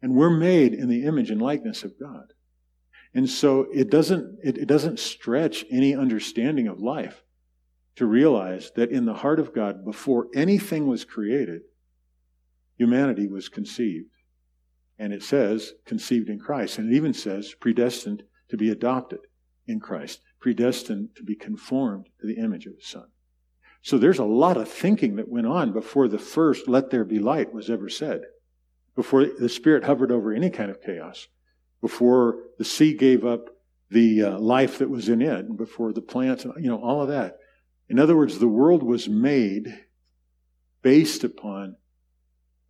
And 0.00 0.14
we're 0.14 0.30
made 0.30 0.72
in 0.72 0.88
the 0.88 1.04
image 1.04 1.30
and 1.30 1.40
likeness 1.40 1.84
of 1.84 1.98
God. 2.00 2.32
And 3.14 3.28
so 3.28 3.66
it 3.72 3.90
doesn't, 3.90 4.38
it, 4.42 4.56
it, 4.58 4.68
doesn't 4.68 4.98
stretch 4.98 5.64
any 5.70 5.94
understanding 5.94 6.66
of 6.68 6.80
life 6.80 7.22
to 7.96 8.06
realize 8.06 8.70
that 8.76 8.90
in 8.90 9.06
the 9.06 9.14
heart 9.14 9.40
of 9.40 9.54
God, 9.54 9.84
before 9.84 10.28
anything 10.34 10.86
was 10.86 11.04
created, 11.04 11.62
humanity 12.76 13.26
was 13.26 13.48
conceived. 13.48 14.10
And 14.98 15.12
it 15.12 15.22
says 15.22 15.74
conceived 15.84 16.28
in 16.28 16.38
Christ. 16.38 16.78
And 16.78 16.92
it 16.92 16.96
even 16.96 17.12
says 17.12 17.54
predestined 17.60 18.22
to 18.50 18.56
be 18.56 18.70
adopted 18.70 19.20
in 19.66 19.80
Christ 19.80 20.20
predestined 20.40 21.14
to 21.16 21.22
be 21.22 21.34
conformed 21.34 22.08
to 22.20 22.26
the 22.26 22.38
image 22.38 22.66
of 22.66 22.74
his 22.74 22.86
son. 22.86 23.06
So 23.82 23.98
there's 23.98 24.18
a 24.18 24.24
lot 24.24 24.56
of 24.56 24.68
thinking 24.68 25.16
that 25.16 25.28
went 25.28 25.46
on 25.46 25.72
before 25.72 26.08
the 26.08 26.18
first 26.18 26.68
let 26.68 26.90
there 26.90 27.04
be 27.04 27.18
light 27.18 27.52
was 27.52 27.70
ever 27.70 27.88
said. 27.88 28.22
Before 28.94 29.24
the 29.26 29.48
Spirit 29.48 29.84
hovered 29.84 30.10
over 30.10 30.32
any 30.32 30.50
kind 30.50 30.70
of 30.70 30.82
chaos. 30.82 31.28
Before 31.80 32.38
the 32.58 32.64
sea 32.64 32.94
gave 32.94 33.24
up 33.24 33.46
the 33.90 34.24
uh, 34.24 34.38
life 34.38 34.78
that 34.78 34.90
was 34.90 35.08
in 35.08 35.22
it. 35.22 35.56
Before 35.56 35.92
the 35.92 36.02
plants, 36.02 36.44
you 36.44 36.68
know, 36.68 36.82
all 36.82 37.02
of 37.02 37.08
that. 37.08 37.38
In 37.88 37.98
other 37.98 38.16
words, 38.16 38.38
the 38.38 38.48
world 38.48 38.82
was 38.82 39.08
made 39.08 39.84
based 40.82 41.24
upon 41.24 41.76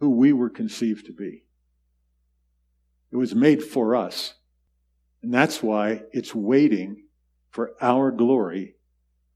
who 0.01 0.11
we 0.11 0.33
were 0.33 0.51
conceived 0.51 1.07
to 1.07 1.13
be. 1.13 1.45
It 3.11 3.17
was 3.17 3.35
made 3.35 3.63
for 3.63 3.97
us. 3.97 4.35
And 5.23 5.35
that's 5.35 5.63
why 5.63 6.03
it's 6.13 6.35
waiting 6.35 7.08
for 7.51 7.73
our 7.81 8.11
glory, 8.11 8.75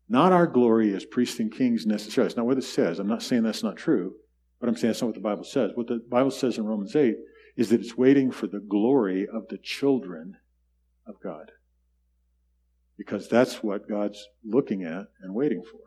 not 0.09 0.33
our 0.33 0.47
glory 0.47 0.95
as 0.95 1.05
priests 1.05 1.41
and 1.41 1.53
kings 1.53 1.87
necessarily. 1.87 2.29
It's 2.29 2.37
not 2.37 2.47
what 2.47 2.59
it 2.59 2.65
says. 2.65 2.99
I'm 2.99 3.09
not 3.09 3.23
saying 3.23 3.43
that's 3.43 3.63
not 3.63 3.77
true, 3.77 4.15
but 4.61 4.69
I'm 4.69 4.77
saying 4.77 4.91
that's 4.91 5.03
not 5.03 5.09
what 5.09 5.15
the 5.15 5.21
Bible 5.21 5.45
says. 5.45 5.73
What 5.75 5.87
the 5.87 6.03
Bible 6.09 6.31
says 6.31 6.59
in 6.59 6.65
Romans 6.65 6.95
8 6.95 7.17
is 7.57 7.69
that 7.71 7.81
it's 7.81 7.97
waiting 7.97 8.31
for 8.31 8.47
the 8.47 8.61
glory 8.61 9.27
of 9.27 9.49
the 9.49 9.59
children 9.59 10.37
of 11.07 11.21
God. 11.21 11.51
Because 12.97 13.29
that's 13.29 13.63
what 13.63 13.89
God's 13.89 14.29
looking 14.45 14.85
at 14.85 15.07
and 15.23 15.35
waiting 15.35 15.63
for. 15.63 15.81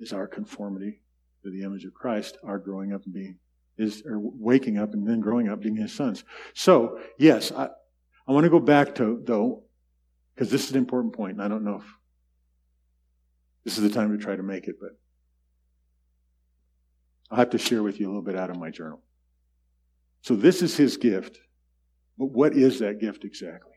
Is 0.00 0.12
our 0.12 0.26
conformity 0.26 1.00
to 1.44 1.50
the 1.50 1.62
image 1.62 1.84
of 1.84 1.94
Christ, 1.94 2.36
our 2.42 2.58
growing 2.58 2.92
up 2.92 3.04
and 3.04 3.14
being 3.14 3.38
is 3.76 4.02
or 4.06 4.18
waking 4.20 4.78
up 4.78 4.92
and 4.94 5.06
then 5.06 5.20
growing 5.20 5.48
up 5.48 5.60
being 5.60 5.76
his 5.76 5.92
sons. 5.92 6.24
So, 6.54 7.00
yes, 7.18 7.50
I, 7.52 7.68
I 8.26 8.32
want 8.32 8.44
to 8.44 8.50
go 8.50 8.60
back 8.60 8.94
to 8.96 9.20
though 9.24 9.63
because 10.34 10.50
this 10.50 10.64
is 10.64 10.72
an 10.72 10.78
important 10.78 11.14
point, 11.14 11.32
and 11.32 11.42
I 11.42 11.48
don't 11.48 11.64
know 11.64 11.76
if 11.76 11.84
this 13.64 13.78
is 13.78 13.84
the 13.84 13.94
time 13.94 14.16
to 14.16 14.22
try 14.22 14.36
to 14.36 14.42
make 14.42 14.68
it, 14.68 14.76
but 14.80 14.90
I'll 17.30 17.38
have 17.38 17.50
to 17.50 17.58
share 17.58 17.82
with 17.82 18.00
you 18.00 18.06
a 18.06 18.10
little 18.10 18.22
bit 18.22 18.36
out 18.36 18.50
of 18.50 18.58
my 18.58 18.70
journal. 18.70 19.00
So 20.22 20.34
this 20.36 20.62
is 20.62 20.76
his 20.76 20.96
gift, 20.96 21.38
but 22.18 22.26
what 22.26 22.54
is 22.54 22.78
that 22.80 23.00
gift 23.00 23.24
exactly? 23.24 23.72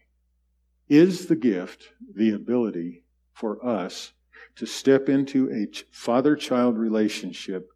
Is 0.89 1.27
the 1.27 1.35
gift 1.35 1.89
the 2.15 2.31
ability 2.31 3.03
for 3.33 3.63
us 3.65 4.13
to 4.55 4.65
step 4.65 5.09
into 5.09 5.51
a 5.51 5.67
father 5.91 6.35
child 6.35 6.77
relationship 6.77 7.69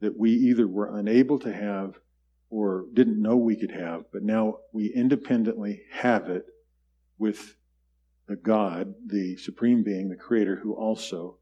that 0.00 0.16
we 0.16 0.32
either 0.32 0.66
were 0.66 0.96
unable 0.96 1.38
to 1.40 1.52
have 1.52 1.98
or 2.50 2.86
didn't 2.92 3.20
know 3.20 3.36
we 3.36 3.56
could 3.56 3.70
have, 3.70 4.04
but 4.12 4.22
now 4.22 4.58
we 4.72 4.86
independently 4.86 5.82
have 5.90 6.28
it 6.28 6.46
with 7.18 7.56
the 8.28 8.36
God, 8.36 8.94
the 9.06 9.36
supreme 9.36 9.82
being, 9.82 10.08
the 10.08 10.16
creator, 10.16 10.56
who 10.56 10.72
also 10.74 11.38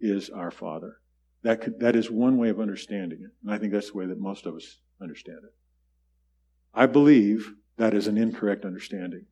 is 0.00 0.30
our 0.30 0.50
Father. 0.50 0.98
That, 1.42 1.60
could, 1.60 1.80
that 1.80 1.96
is 1.96 2.10
one 2.10 2.36
way 2.38 2.48
of 2.48 2.60
understanding 2.60 3.20
it. 3.22 3.30
And 3.42 3.52
I 3.52 3.58
think 3.58 3.72
that's 3.72 3.90
the 3.90 3.96
way 3.96 4.06
that 4.06 4.18
most 4.18 4.46
of 4.46 4.54
us 4.54 4.78
understand 5.00 5.38
it. 5.44 5.54
I 6.74 6.86
believe 6.86 7.54
that 7.76 7.94
is 7.94 8.06
an 8.06 8.18
incorrect 8.18 8.64
understanding. 8.64 9.26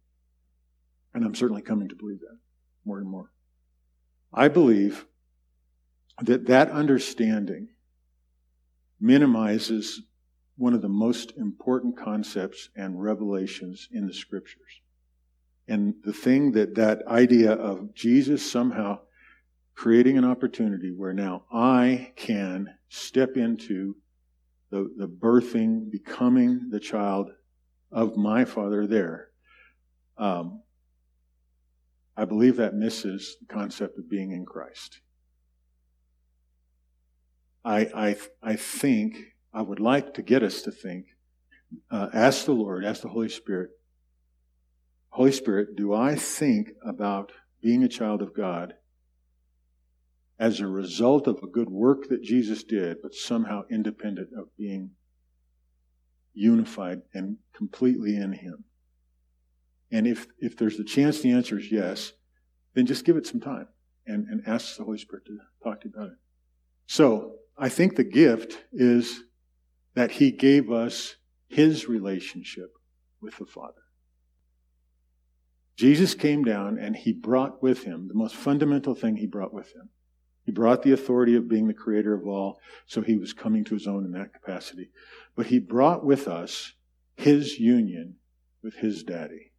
And 1.12 1.24
I'm 1.24 1.34
certainly 1.34 1.62
coming 1.62 1.88
to 1.88 1.96
believe 1.96 2.20
that 2.20 2.38
more 2.84 2.98
and 2.98 3.08
more. 3.08 3.30
I 4.32 4.48
believe 4.48 5.06
that 6.22 6.46
that 6.46 6.70
understanding 6.70 7.68
minimizes 9.00 10.02
one 10.56 10.74
of 10.74 10.82
the 10.82 10.88
most 10.88 11.32
important 11.36 11.96
concepts 11.96 12.68
and 12.76 13.02
revelations 13.02 13.88
in 13.92 14.06
the 14.06 14.14
scriptures. 14.14 14.80
And 15.66 15.94
the 16.04 16.12
thing 16.12 16.52
that 16.52 16.74
that 16.74 17.06
idea 17.06 17.52
of 17.52 17.94
Jesus 17.94 18.50
somehow 18.50 19.00
creating 19.74 20.18
an 20.18 20.24
opportunity 20.24 20.92
where 20.92 21.12
now 21.12 21.44
I 21.52 22.12
can 22.16 22.74
step 22.88 23.36
into 23.36 23.96
the, 24.70 24.90
the 24.96 25.08
birthing, 25.08 25.90
becoming 25.90 26.68
the 26.70 26.80
child 26.80 27.30
of 27.90 28.16
my 28.16 28.44
father 28.44 28.86
there. 28.86 29.28
Um, 30.18 30.62
I 32.16 32.24
believe 32.24 32.56
that 32.56 32.74
misses 32.74 33.36
the 33.40 33.46
concept 33.46 33.98
of 33.98 34.08
being 34.08 34.32
in 34.32 34.44
Christ. 34.44 35.00
I, 37.64 37.80
I, 37.94 38.16
I 38.42 38.56
think, 38.56 39.16
I 39.52 39.62
would 39.62 39.80
like 39.80 40.14
to 40.14 40.22
get 40.22 40.42
us 40.42 40.62
to 40.62 40.70
think, 40.70 41.06
uh, 41.90 42.08
ask 42.12 42.44
the 42.44 42.52
Lord, 42.52 42.84
ask 42.84 43.02
the 43.02 43.08
Holy 43.08 43.28
Spirit, 43.28 43.70
Holy 45.14 45.30
Spirit, 45.30 45.76
do 45.76 45.94
I 45.94 46.16
think 46.16 46.70
about 46.84 47.30
being 47.62 47.84
a 47.84 47.88
child 47.88 48.20
of 48.20 48.34
God 48.34 48.74
as 50.40 50.58
a 50.58 50.66
result 50.66 51.28
of 51.28 51.40
a 51.40 51.46
good 51.46 51.70
work 51.70 52.08
that 52.08 52.20
Jesus 52.20 52.64
did, 52.64 52.96
but 53.00 53.14
somehow 53.14 53.62
independent 53.70 54.30
of 54.36 54.48
being 54.56 54.90
unified 56.32 57.02
and 57.14 57.36
completely 57.54 58.16
in 58.16 58.32
Him? 58.32 58.64
And 59.92 60.08
if, 60.08 60.26
if 60.40 60.56
there's 60.56 60.80
a 60.80 60.84
chance 60.84 61.20
the 61.20 61.30
answer 61.30 61.60
is 61.60 61.70
yes, 61.70 62.14
then 62.74 62.84
just 62.84 63.04
give 63.04 63.16
it 63.16 63.24
some 63.24 63.40
time 63.40 63.68
and, 64.08 64.26
and 64.26 64.42
ask 64.48 64.76
the 64.76 64.82
Holy 64.82 64.98
Spirit 64.98 65.26
to 65.26 65.38
talk 65.62 65.82
to 65.82 65.88
you 65.90 65.94
about 65.94 66.10
it. 66.10 66.18
So, 66.88 67.36
I 67.56 67.68
think 67.68 67.94
the 67.94 68.02
gift 68.02 68.64
is 68.72 69.22
that 69.94 70.10
He 70.10 70.32
gave 70.32 70.72
us 70.72 71.14
His 71.46 71.86
relationship 71.86 72.72
with 73.20 73.36
the 73.38 73.46
Father. 73.46 73.83
Jesus 75.76 76.14
came 76.14 76.44
down 76.44 76.78
and 76.78 76.94
He 76.94 77.12
brought 77.12 77.62
with 77.62 77.84
Him 77.84 78.08
the 78.08 78.14
most 78.14 78.34
fundamental 78.34 78.94
thing 78.94 79.16
He 79.16 79.26
brought 79.26 79.52
with 79.52 79.74
Him. 79.74 79.88
He 80.44 80.52
brought 80.52 80.82
the 80.82 80.92
authority 80.92 81.34
of 81.36 81.48
being 81.48 81.66
the 81.66 81.74
creator 81.74 82.14
of 82.14 82.26
all, 82.26 82.60
so 82.86 83.00
He 83.00 83.16
was 83.16 83.32
coming 83.32 83.64
to 83.64 83.74
His 83.74 83.86
own 83.86 84.04
in 84.04 84.12
that 84.12 84.32
capacity. 84.32 84.90
But 85.34 85.46
He 85.46 85.58
brought 85.58 86.04
with 86.04 86.28
us 86.28 86.74
His 87.16 87.58
union 87.58 88.16
with 88.62 88.74
His 88.74 89.02
daddy, 89.02 89.52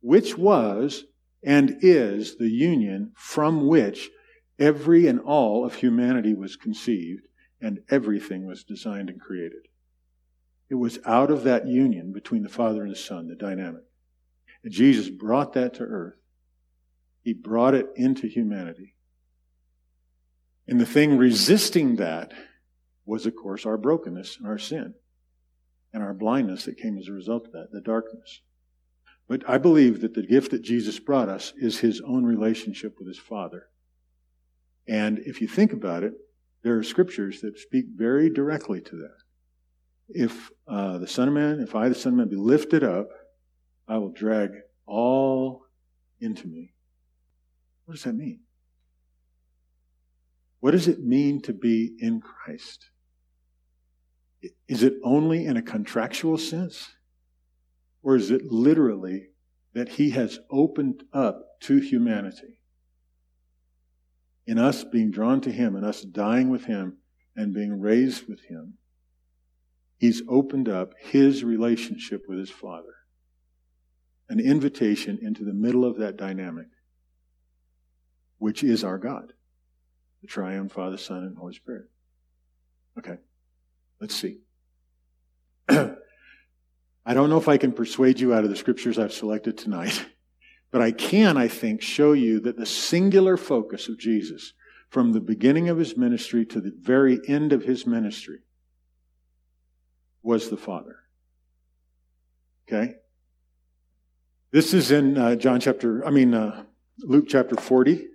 which 0.00 0.36
was 0.36 1.04
and 1.42 1.78
is 1.80 2.36
the 2.36 2.50
union 2.50 3.12
from 3.14 3.66
which 3.66 4.10
every 4.58 5.06
and 5.06 5.20
all 5.20 5.64
of 5.64 5.74
humanity 5.76 6.34
was 6.34 6.56
conceived 6.56 7.26
and 7.60 7.80
everything 7.90 8.46
was 8.46 8.64
designed 8.64 9.08
and 9.08 9.20
created. 9.20 9.68
It 10.68 10.74
was 10.74 10.98
out 11.04 11.30
of 11.30 11.44
that 11.44 11.66
union 11.66 12.12
between 12.12 12.42
the 12.42 12.48
Father 12.48 12.82
and 12.82 12.92
the 12.92 12.96
Son, 12.96 13.28
the 13.28 13.34
dynamic. 13.34 13.82
And 14.62 14.72
Jesus 14.72 15.08
brought 15.08 15.54
that 15.54 15.74
to 15.74 15.84
earth. 15.84 16.18
He 17.22 17.32
brought 17.32 17.74
it 17.74 17.86
into 17.96 18.26
humanity. 18.26 18.94
And 20.66 20.80
the 20.80 20.86
thing 20.86 21.18
resisting 21.18 21.96
that 21.96 22.32
was, 23.04 23.26
of 23.26 23.34
course, 23.34 23.66
our 23.66 23.76
brokenness 23.76 24.36
and 24.38 24.46
our 24.46 24.58
sin 24.58 24.94
and 25.92 26.02
our 26.02 26.14
blindness 26.14 26.64
that 26.64 26.78
came 26.78 26.96
as 26.98 27.08
a 27.08 27.12
result 27.12 27.46
of 27.46 27.52
that, 27.52 27.72
the 27.72 27.80
darkness. 27.80 28.40
But 29.28 29.48
I 29.48 29.58
believe 29.58 30.00
that 30.00 30.14
the 30.14 30.26
gift 30.26 30.50
that 30.52 30.62
Jesus 30.62 30.98
brought 30.98 31.28
us 31.28 31.52
is 31.56 31.78
his 31.78 32.00
own 32.00 32.24
relationship 32.24 32.96
with 32.98 33.08
his 33.08 33.18
Father. 33.18 33.68
And 34.88 35.18
if 35.20 35.40
you 35.40 35.48
think 35.48 35.72
about 35.72 36.02
it, 36.02 36.14
there 36.62 36.76
are 36.76 36.82
scriptures 36.82 37.40
that 37.40 37.58
speak 37.58 37.86
very 37.94 38.28
directly 38.30 38.80
to 38.80 38.96
that. 38.96 39.16
If 40.08 40.50
uh, 40.68 40.98
the 40.98 41.06
Son 41.06 41.28
of 41.28 41.34
Man, 41.34 41.60
if 41.60 41.74
I, 41.74 41.88
the 41.88 41.94
Son 41.94 42.12
of 42.12 42.18
Man, 42.18 42.28
be 42.28 42.36
lifted 42.36 42.82
up, 42.82 43.08
I 43.90 43.98
will 43.98 44.12
drag 44.12 44.52
all 44.86 45.66
into 46.20 46.46
me. 46.46 46.74
What 47.84 47.94
does 47.94 48.04
that 48.04 48.14
mean? 48.14 48.38
What 50.60 50.70
does 50.70 50.86
it 50.86 51.02
mean 51.02 51.42
to 51.42 51.52
be 51.52 51.96
in 51.98 52.20
Christ? 52.20 52.90
Is 54.68 54.84
it 54.84 54.94
only 55.02 55.44
in 55.44 55.56
a 55.56 55.62
contractual 55.62 56.38
sense? 56.38 56.90
Or 58.04 58.14
is 58.14 58.30
it 58.30 58.44
literally 58.44 59.30
that 59.74 59.88
he 59.88 60.10
has 60.10 60.38
opened 60.52 61.02
up 61.12 61.60
to 61.62 61.78
humanity? 61.78 62.58
In 64.46 64.56
us 64.56 64.84
being 64.84 65.10
drawn 65.10 65.40
to 65.40 65.50
him 65.50 65.74
and 65.74 65.84
us 65.84 66.02
dying 66.02 66.48
with 66.48 66.66
him 66.66 66.98
and 67.34 67.52
being 67.52 67.80
raised 67.80 68.28
with 68.28 68.44
him, 68.44 68.74
he's 69.98 70.22
opened 70.28 70.68
up 70.68 70.92
his 70.96 71.42
relationship 71.42 72.26
with 72.28 72.38
his 72.38 72.50
Father. 72.50 72.94
An 74.30 74.40
invitation 74.40 75.18
into 75.20 75.44
the 75.44 75.52
middle 75.52 75.84
of 75.84 75.98
that 75.98 76.16
dynamic, 76.16 76.68
which 78.38 78.62
is 78.62 78.84
our 78.84 78.96
God, 78.96 79.32
the 80.22 80.28
triune 80.28 80.68
Father, 80.68 80.96
Son, 80.96 81.24
and 81.24 81.36
Holy 81.36 81.52
Spirit. 81.52 81.90
Okay, 82.96 83.18
let's 84.00 84.14
see. 84.14 84.38
I 85.68 87.14
don't 87.14 87.28
know 87.28 87.38
if 87.38 87.48
I 87.48 87.56
can 87.56 87.72
persuade 87.72 88.20
you 88.20 88.32
out 88.32 88.44
of 88.44 88.50
the 88.50 88.56
scriptures 88.56 88.98
I've 88.98 89.12
selected 89.12 89.58
tonight, 89.58 90.06
but 90.70 90.80
I 90.80 90.92
can, 90.92 91.36
I 91.36 91.48
think, 91.48 91.82
show 91.82 92.12
you 92.12 92.38
that 92.40 92.56
the 92.56 92.66
singular 92.66 93.36
focus 93.36 93.88
of 93.88 93.98
Jesus 93.98 94.52
from 94.90 95.12
the 95.12 95.20
beginning 95.20 95.68
of 95.68 95.78
his 95.78 95.96
ministry 95.96 96.46
to 96.46 96.60
the 96.60 96.72
very 96.80 97.20
end 97.26 97.52
of 97.52 97.64
his 97.64 97.84
ministry 97.84 98.38
was 100.22 100.50
the 100.50 100.56
Father. 100.56 100.96
Okay? 102.68 102.94
This 104.52 104.74
is 104.74 104.90
in 104.90 105.16
uh, 105.16 105.36
John 105.36 105.60
chapter, 105.60 106.04
I 106.04 106.10
mean, 106.10 106.34
uh, 106.34 106.64
Luke 106.98 107.26
chapter 107.28 107.54
40. 107.54 108.08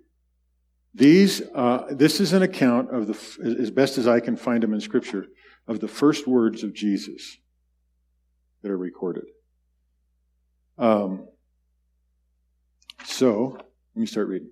These, 0.94 1.42
uh, 1.54 1.86
this 1.92 2.20
is 2.20 2.34
an 2.34 2.42
account 2.42 2.94
of 2.94 3.08
the, 3.08 3.58
as 3.60 3.72
best 3.72 3.98
as 3.98 4.06
I 4.06 4.20
can 4.20 4.36
find 4.36 4.62
them 4.62 4.74
in 4.74 4.82
Scripture, 4.82 5.28
of 5.66 5.80
the 5.80 5.88
first 5.88 6.28
words 6.28 6.64
of 6.64 6.74
Jesus 6.74 7.38
that 8.62 8.70
are 8.70 8.78
recorded. 8.78 9.24
Um, 10.78 11.28
so, 13.06 13.58
let 13.96 14.02
me 14.02 14.06
start 14.06 14.28
reading. 14.28 14.50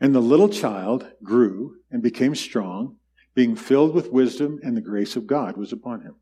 And 0.00 0.14
the 0.14 0.20
little 0.20 0.48
child 0.48 1.06
grew 1.22 1.76
and 1.90 2.02
became 2.02 2.34
strong, 2.34 2.96
being 3.34 3.54
filled 3.54 3.94
with 3.94 4.10
wisdom, 4.10 4.60
and 4.62 4.74
the 4.74 4.80
grace 4.80 5.14
of 5.14 5.26
God 5.26 5.58
was 5.58 5.72
upon 5.72 6.00
him. 6.00 6.16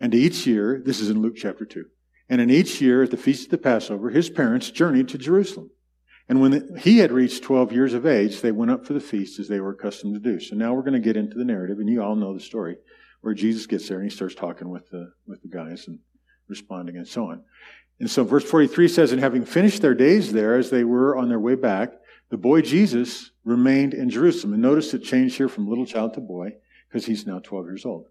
And 0.00 0.14
each 0.14 0.48
year, 0.48 0.82
this 0.84 0.98
is 0.98 1.10
in 1.10 1.22
Luke 1.22 1.36
chapter 1.36 1.64
2, 1.64 1.84
and 2.28 2.40
in 2.40 2.50
each 2.50 2.80
year 2.80 3.02
at 3.02 3.10
the 3.10 3.16
feast 3.16 3.46
of 3.46 3.50
the 3.50 3.58
Passover, 3.58 4.10
his 4.10 4.30
parents 4.30 4.70
journeyed 4.70 5.08
to 5.08 5.18
Jerusalem. 5.18 5.70
And 6.28 6.40
when 6.40 6.76
he 6.78 6.98
had 6.98 7.12
reached 7.12 7.42
12 7.42 7.72
years 7.72 7.92
of 7.92 8.06
age, 8.06 8.40
they 8.40 8.52
went 8.52 8.70
up 8.70 8.86
for 8.86 8.94
the 8.94 9.00
feast 9.00 9.38
as 9.38 9.48
they 9.48 9.60
were 9.60 9.72
accustomed 9.72 10.14
to 10.14 10.20
do. 10.20 10.40
So 10.40 10.56
now 10.56 10.72
we're 10.72 10.82
going 10.82 10.94
to 10.94 10.98
get 10.98 11.18
into 11.18 11.36
the 11.36 11.44
narrative, 11.44 11.78
and 11.78 11.88
you 11.88 12.02
all 12.02 12.16
know 12.16 12.32
the 12.32 12.40
story 12.40 12.76
where 13.20 13.34
Jesus 13.34 13.66
gets 13.66 13.88
there 13.88 13.98
and 13.98 14.10
he 14.10 14.14
starts 14.14 14.34
talking 14.34 14.68
with 14.68 14.88
the, 14.90 15.12
with 15.26 15.40
the 15.42 15.48
guys 15.48 15.86
and 15.88 15.98
responding 16.48 16.96
and 16.96 17.08
so 17.08 17.30
on. 17.30 17.42
And 18.00 18.10
so 18.10 18.24
verse 18.24 18.44
43 18.44 18.88
says, 18.88 19.12
And 19.12 19.20
having 19.20 19.44
finished 19.44 19.82
their 19.82 19.94
days 19.94 20.32
there 20.32 20.56
as 20.56 20.70
they 20.70 20.84
were 20.84 21.16
on 21.16 21.28
their 21.28 21.40
way 21.40 21.54
back, 21.54 21.92
the 22.30 22.36
boy 22.36 22.60
Jesus 22.60 23.30
remained 23.44 23.94
in 23.94 24.10
Jerusalem. 24.10 24.52
And 24.52 24.62
notice 24.62 24.92
it 24.92 25.04
changed 25.04 25.36
here 25.36 25.48
from 25.48 25.68
little 25.68 25.86
child 25.86 26.14
to 26.14 26.20
boy 26.20 26.52
because 26.88 27.06
he's 27.06 27.26
now 27.26 27.38
12 27.38 27.66
years 27.66 27.86
old. 27.86 28.08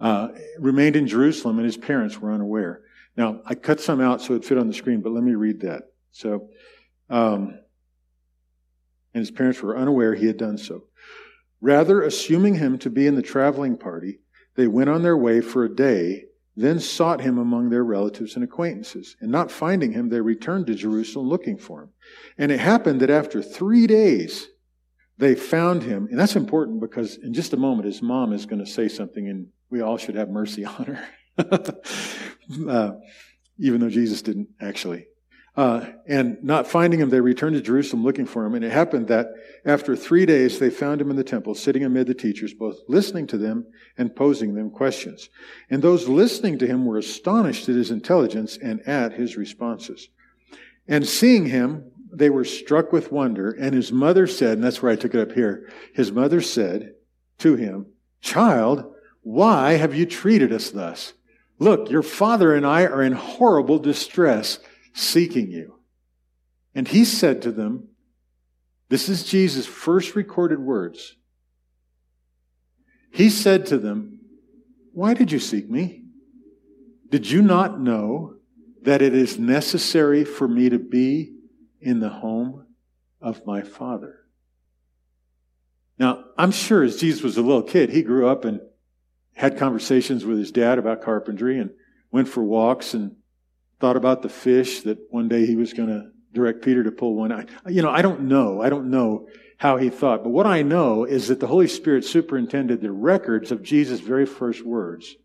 Uh, 0.00 0.28
remained 0.58 0.96
in 0.96 1.06
Jerusalem 1.06 1.58
and 1.58 1.66
his 1.66 1.76
parents 1.76 2.18
were 2.18 2.32
unaware. 2.32 2.82
Now, 3.20 3.42
I 3.44 3.54
cut 3.54 3.80
some 3.80 4.00
out 4.00 4.22
so 4.22 4.32
it 4.32 4.46
fit 4.46 4.56
on 4.56 4.66
the 4.66 4.72
screen, 4.72 5.02
but 5.02 5.12
let 5.12 5.22
me 5.22 5.34
read 5.34 5.60
that. 5.60 5.82
So, 6.10 6.48
um, 7.10 7.58
and 9.12 9.20
his 9.20 9.30
parents 9.30 9.60
were 9.60 9.76
unaware 9.76 10.14
he 10.14 10.26
had 10.26 10.38
done 10.38 10.56
so. 10.56 10.84
Rather, 11.60 12.00
assuming 12.00 12.54
him 12.54 12.78
to 12.78 12.88
be 12.88 13.06
in 13.06 13.16
the 13.16 13.20
traveling 13.22 13.76
party, 13.76 14.20
they 14.54 14.66
went 14.66 14.88
on 14.88 15.02
their 15.02 15.18
way 15.18 15.42
for 15.42 15.64
a 15.64 15.68
day, 15.68 16.24
then 16.56 16.80
sought 16.80 17.20
him 17.20 17.36
among 17.36 17.68
their 17.68 17.84
relatives 17.84 18.36
and 18.36 18.42
acquaintances. 18.42 19.16
And 19.20 19.30
not 19.30 19.50
finding 19.50 19.92
him, 19.92 20.08
they 20.08 20.22
returned 20.22 20.68
to 20.68 20.74
Jerusalem 20.74 21.28
looking 21.28 21.58
for 21.58 21.82
him. 21.82 21.90
And 22.38 22.50
it 22.50 22.58
happened 22.58 23.00
that 23.00 23.10
after 23.10 23.42
three 23.42 23.86
days, 23.86 24.48
they 25.18 25.34
found 25.34 25.82
him. 25.82 26.08
And 26.10 26.18
that's 26.18 26.36
important 26.36 26.80
because 26.80 27.18
in 27.18 27.34
just 27.34 27.52
a 27.52 27.58
moment, 27.58 27.84
his 27.84 28.00
mom 28.00 28.32
is 28.32 28.46
going 28.46 28.64
to 28.64 28.70
say 28.70 28.88
something, 28.88 29.28
and 29.28 29.48
we 29.68 29.82
all 29.82 29.98
should 29.98 30.14
have 30.14 30.30
mercy 30.30 30.64
on 30.78 30.86
her. 30.86 31.06
uh, 31.38 32.92
even 33.58 33.80
though 33.80 33.90
Jesus 33.90 34.22
didn't 34.22 34.48
actually. 34.60 35.06
Uh, 35.56 35.84
and 36.06 36.42
not 36.44 36.66
finding 36.66 37.00
him, 37.00 37.10
they 37.10 37.20
returned 37.20 37.54
to 37.56 37.60
Jerusalem 37.60 38.04
looking 38.04 38.24
for 38.24 38.46
him. 38.46 38.54
And 38.54 38.64
it 38.64 38.70
happened 38.70 39.08
that 39.08 39.26
after 39.64 39.96
three 39.96 40.24
days, 40.24 40.58
they 40.58 40.70
found 40.70 41.00
him 41.00 41.10
in 41.10 41.16
the 41.16 41.24
temple, 41.24 41.54
sitting 41.54 41.84
amid 41.84 42.06
the 42.06 42.14
teachers, 42.14 42.54
both 42.54 42.78
listening 42.88 43.26
to 43.28 43.38
them 43.38 43.66
and 43.98 44.14
posing 44.14 44.54
them 44.54 44.70
questions. 44.70 45.28
And 45.68 45.82
those 45.82 46.08
listening 46.08 46.58
to 46.58 46.66
him 46.66 46.86
were 46.86 46.98
astonished 46.98 47.68
at 47.68 47.74
his 47.74 47.90
intelligence 47.90 48.56
and 48.56 48.80
at 48.88 49.12
his 49.12 49.36
responses. 49.36 50.08
And 50.86 51.06
seeing 51.06 51.46
him, 51.46 51.90
they 52.12 52.30
were 52.30 52.44
struck 52.44 52.92
with 52.92 53.12
wonder. 53.12 53.50
And 53.50 53.74
his 53.74 53.92
mother 53.92 54.26
said, 54.26 54.52
and 54.52 54.64
that's 54.64 54.80
where 54.80 54.92
I 54.92 54.96
took 54.96 55.14
it 55.14 55.20
up 55.20 55.32
here, 55.32 55.68
his 55.94 56.12
mother 56.12 56.40
said 56.40 56.92
to 57.38 57.56
him, 57.56 57.86
Child, 58.20 58.94
why 59.22 59.72
have 59.72 59.94
you 59.94 60.06
treated 60.06 60.52
us 60.52 60.70
thus? 60.70 61.12
Look, 61.60 61.90
your 61.90 62.02
father 62.02 62.54
and 62.54 62.66
I 62.66 62.86
are 62.86 63.02
in 63.02 63.12
horrible 63.12 63.78
distress, 63.78 64.58
seeking 64.94 65.50
you. 65.50 65.78
And 66.74 66.88
he 66.88 67.04
said 67.04 67.42
to 67.42 67.52
them, 67.52 67.88
This 68.88 69.10
is 69.10 69.24
Jesus' 69.24 69.66
first 69.66 70.16
recorded 70.16 70.58
words. 70.58 71.16
He 73.12 73.28
said 73.28 73.66
to 73.66 73.78
them, 73.78 74.20
Why 74.94 75.12
did 75.12 75.30
you 75.30 75.38
seek 75.38 75.68
me? 75.68 76.04
Did 77.10 77.30
you 77.30 77.42
not 77.42 77.78
know 77.78 78.36
that 78.82 79.02
it 79.02 79.14
is 79.14 79.38
necessary 79.38 80.24
for 80.24 80.48
me 80.48 80.70
to 80.70 80.78
be 80.78 81.34
in 81.80 82.00
the 82.00 82.08
home 82.08 82.66
of 83.20 83.44
my 83.44 83.60
Father? 83.60 84.20
Now, 85.98 86.24
I'm 86.38 86.52
sure 86.52 86.82
as 86.82 86.96
Jesus 86.96 87.22
was 87.22 87.36
a 87.36 87.42
little 87.42 87.62
kid, 87.62 87.90
he 87.90 88.02
grew 88.02 88.26
up 88.26 88.46
and 88.46 88.62
had 89.40 89.56
conversations 89.56 90.26
with 90.26 90.36
his 90.36 90.52
dad 90.52 90.78
about 90.78 91.00
carpentry 91.00 91.58
and 91.58 91.70
went 92.12 92.28
for 92.28 92.44
walks 92.44 92.92
and 92.92 93.16
thought 93.80 93.96
about 93.96 94.20
the 94.20 94.28
fish 94.28 94.82
that 94.82 94.98
one 95.08 95.28
day 95.28 95.46
he 95.46 95.56
was 95.56 95.72
going 95.72 95.88
to 95.88 96.10
direct 96.34 96.62
Peter 96.62 96.84
to 96.84 96.92
pull 96.92 97.14
one. 97.14 97.32
I, 97.32 97.46
you 97.66 97.80
know, 97.80 97.88
I 97.88 98.02
don't 98.02 98.20
know. 98.28 98.60
I 98.60 98.68
don't 98.68 98.90
know 98.90 99.28
how 99.56 99.78
he 99.78 99.88
thought. 99.88 100.22
But 100.24 100.28
what 100.28 100.46
I 100.46 100.60
know 100.60 101.06
is 101.06 101.28
that 101.28 101.40
the 101.40 101.46
Holy 101.46 101.68
Spirit 101.68 102.04
superintended 102.04 102.82
the 102.82 102.92
records 102.92 103.50
of 103.50 103.62
Jesus' 103.62 104.00
very 104.00 104.26
first 104.26 104.62
words 104.62 105.16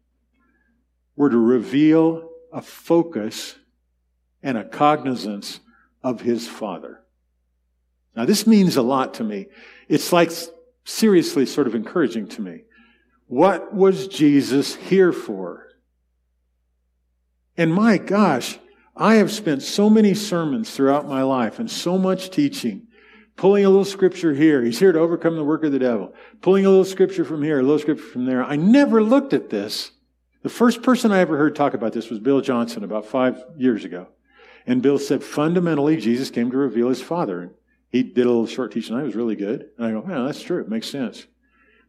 were 1.17 1.29
to 1.29 1.37
reveal 1.37 2.29
a 2.53 2.61
focus 2.61 3.55
and 4.41 4.57
a 4.57 4.63
cognizance 4.63 5.59
of 6.01 6.21
his 6.21 6.47
Father. 6.47 7.01
Now, 8.15 8.23
this 8.23 8.47
means 8.47 8.77
a 8.77 8.81
lot 8.81 9.15
to 9.15 9.25
me. 9.25 9.47
It's 9.89 10.13
like 10.13 10.31
seriously 10.85 11.45
sort 11.45 11.67
of 11.67 11.75
encouraging 11.75 12.29
to 12.29 12.41
me. 12.41 12.61
What 13.27 13.73
was 13.73 14.07
Jesus 14.07 14.75
here 14.75 15.11
for? 15.11 15.67
And 17.57 17.73
my 17.73 17.97
gosh, 17.97 18.59
I 18.95 19.15
have 19.15 19.31
spent 19.31 19.63
so 19.63 19.89
many 19.89 20.13
sermons 20.13 20.71
throughout 20.71 21.07
my 21.07 21.23
life 21.23 21.59
and 21.59 21.69
so 21.69 21.97
much 21.97 22.29
teaching, 22.29 22.87
pulling 23.35 23.65
a 23.65 23.69
little 23.69 23.85
scripture 23.85 24.33
here. 24.33 24.61
He's 24.63 24.79
here 24.79 24.91
to 24.91 24.99
overcome 24.99 25.35
the 25.35 25.43
work 25.43 25.63
of 25.63 25.71
the 25.71 25.79
devil. 25.79 26.13
Pulling 26.41 26.65
a 26.65 26.69
little 26.69 26.85
scripture 26.85 27.25
from 27.25 27.41
here, 27.43 27.59
a 27.59 27.63
little 27.63 27.79
scripture 27.79 28.05
from 28.05 28.25
there. 28.25 28.43
I 28.43 28.55
never 28.55 29.01
looked 29.01 29.33
at 29.33 29.49
this. 29.49 29.91
The 30.43 30.49
first 30.49 30.83
person 30.83 31.11
I 31.11 31.19
ever 31.19 31.37
heard 31.37 31.55
talk 31.55 31.73
about 31.73 31.93
this 31.93 32.09
was 32.09 32.19
Bill 32.19 32.41
Johnson 32.41 32.83
about 32.83 33.05
five 33.05 33.43
years 33.57 33.83
ago. 33.83 34.07
And 34.67 34.81
Bill 34.81 34.99
said, 34.99 35.23
fundamentally, 35.23 35.97
Jesus 35.97 36.29
came 36.29 36.51
to 36.51 36.57
reveal 36.57 36.89
his 36.89 37.01
Father. 37.01 37.51
He 37.89 38.03
did 38.03 38.25
a 38.25 38.29
little 38.29 38.47
short 38.47 38.71
teaching. 38.71 38.95
I 38.95 39.03
was 39.03 39.15
really 39.15 39.35
good. 39.35 39.69
And 39.77 39.87
I 39.87 39.91
go, 39.91 40.05
yeah, 40.07 40.23
that's 40.23 40.41
true. 40.41 40.61
It 40.61 40.69
makes 40.69 40.89
sense. 40.89 41.25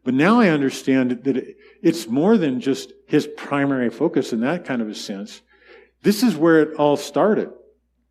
But 0.07 0.14
now 0.14 0.38
I 0.38 0.51
understand 0.51 1.25
that 1.25 1.57
it's 1.83 2.07
more 2.07 2.38
than 2.38 2.61
just 2.61 2.92
his 3.09 3.27
primary 3.27 3.90
focus 3.90 4.33
in 4.33 4.38
that 4.42 4.64
kind 4.64 4.81
of 4.81 4.88
a 4.88 4.95
sense. 4.95 5.42
This 6.03 6.23
is 6.23 6.37
where 6.37 6.62
it 6.62 6.77
all 6.77 6.97
started. 6.97 7.51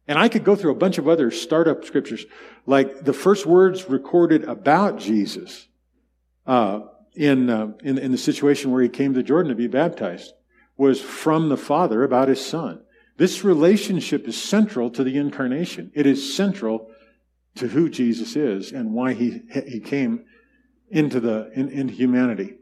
And 0.05 0.19
I 0.19 0.27
could 0.27 0.43
go 0.43 0.57
through 0.57 0.73
a 0.73 0.75
bunch 0.75 0.97
of 0.97 1.07
other 1.07 1.31
startup 1.31 1.85
scriptures, 1.85 2.25
like 2.65 3.05
the 3.05 3.13
first 3.13 3.45
words 3.45 3.89
recorded 3.89 4.43
about 4.43 4.99
Jesus 4.99 5.69
uh, 6.45 6.81
in, 7.13 7.49
uh, 7.49 7.71
in, 7.81 7.97
in 7.97 8.11
the 8.11 8.17
situation 8.17 8.71
where 8.71 8.83
he 8.83 8.89
came 8.89 9.13
to 9.13 9.23
Jordan 9.23 9.51
to 9.51 9.55
be 9.55 9.67
baptized 9.67 10.33
was 10.75 10.99
from 10.99 11.47
the 11.47 11.55
Father 11.55 12.03
about 12.03 12.27
his 12.27 12.45
Son. 12.45 12.81
This 13.15 13.45
relationship 13.45 14.27
is 14.27 14.35
central 14.35 14.89
to 14.89 15.03
the 15.05 15.15
incarnation. 15.15 15.93
It 15.95 16.05
is 16.05 16.35
central 16.35 16.91
to 17.55 17.69
who 17.69 17.89
Jesus 17.89 18.35
is 18.35 18.73
and 18.73 18.91
why 18.91 19.13
he, 19.13 19.43
he 19.65 19.79
came 19.79 20.25
into, 20.89 21.19
the, 21.19 21.51
in, 21.53 21.69
into 21.69 21.93
humanity. 21.93 22.55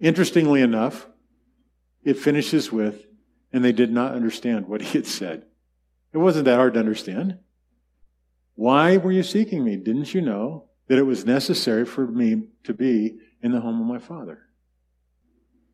Interestingly 0.00 0.60
enough, 0.60 1.06
it 2.02 2.18
finishes 2.18 2.70
with, 2.70 3.06
and 3.52 3.64
they 3.64 3.72
did 3.72 3.90
not 3.90 4.14
understand 4.14 4.68
what 4.68 4.82
he 4.82 4.98
had 4.98 5.06
said. 5.06 5.44
It 6.12 6.18
wasn't 6.18 6.44
that 6.46 6.56
hard 6.56 6.74
to 6.74 6.80
understand. 6.80 7.38
Why 8.54 8.96
were 8.96 9.12
you 9.12 9.22
seeking 9.22 9.64
me? 9.64 9.76
Didn't 9.76 10.14
you 10.14 10.20
know 10.20 10.66
that 10.88 10.98
it 10.98 11.02
was 11.02 11.24
necessary 11.24 11.84
for 11.84 12.06
me 12.06 12.48
to 12.64 12.74
be 12.74 13.16
in 13.42 13.52
the 13.52 13.60
home 13.60 13.80
of 13.80 13.86
my 13.86 13.98
father? 13.98 14.40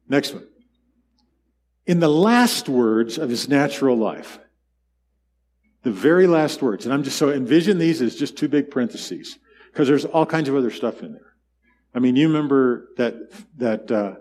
Next 0.08 0.32
one. 0.32 0.46
In 1.86 2.00
the 2.00 2.08
last 2.08 2.68
words 2.68 3.18
of 3.18 3.30
his 3.30 3.48
natural 3.48 3.96
life, 3.96 4.38
the 5.82 5.90
very 5.90 6.26
last 6.26 6.62
words, 6.62 6.84
and 6.84 6.92
I'm 6.92 7.02
just 7.02 7.18
so 7.18 7.30
envision 7.30 7.78
these 7.78 8.02
as 8.02 8.16
just 8.16 8.36
two 8.36 8.48
big 8.48 8.70
parentheses 8.70 9.38
because 9.72 9.88
there's 9.88 10.04
all 10.04 10.26
kinds 10.26 10.48
of 10.48 10.56
other 10.56 10.70
stuff 10.70 11.02
in 11.02 11.12
there. 11.12 11.29
I 11.94 11.98
mean, 11.98 12.16
you 12.16 12.28
remember 12.28 12.88
that 12.96 13.32
that 13.58 13.90
uh, 13.90 14.14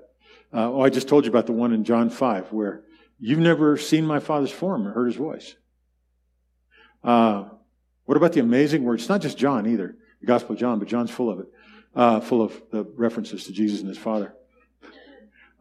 uh, 0.54 0.72
oh, 0.72 0.82
I 0.82 0.90
just 0.90 1.08
told 1.08 1.26
you 1.26 1.32
about 1.32 1.46
the 1.46 1.54
one 1.54 1.74
in 1.74 1.84
John 1.84 2.10
five 2.10 2.52
where 2.52 2.84
you've 3.20 3.40
never 3.40 3.78
seen 3.78 4.06
my 4.06 4.20
Father's 4.20 4.52
form 4.52 4.88
or 4.88 4.92
heard 4.92 5.08
His 5.08 5.16
voice. 5.16 5.56
Uh, 7.04 7.46
what 8.06 8.18
about 8.18 8.34
the 8.34 8.40
amazing 8.40 8.84
words? 8.84 9.04
It's 9.04 9.10
not 9.10 9.22
just 9.22 9.38
John 9.38 9.68
either, 9.68 9.96
the 10.20 10.28
Gospel 10.28 10.54
of 10.54 10.60
John, 10.60 10.80
but 10.80 10.88
John's 10.88 11.12
full 11.12 11.30
of 11.30 11.40
it, 11.40 11.48
uh, 11.96 12.20
full 12.20 12.42
of 12.42 12.60
the 12.72 12.84
references 12.96 13.46
to 13.46 13.52
Jesus 13.52 13.80
and 13.80 13.90
His 13.90 13.98
Father. 13.98 14.34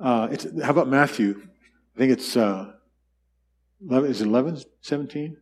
Uh, 0.00 0.34
how 0.62 0.70
about 0.70 0.88
Matthew? 0.88 1.42
I 1.94 1.98
think 1.98 2.12
it's 2.12 2.36
11, 2.36 2.74
uh, 3.90 4.02
is 4.02 4.20
it 4.20 4.26
11, 4.26 4.62
17? 4.80 5.36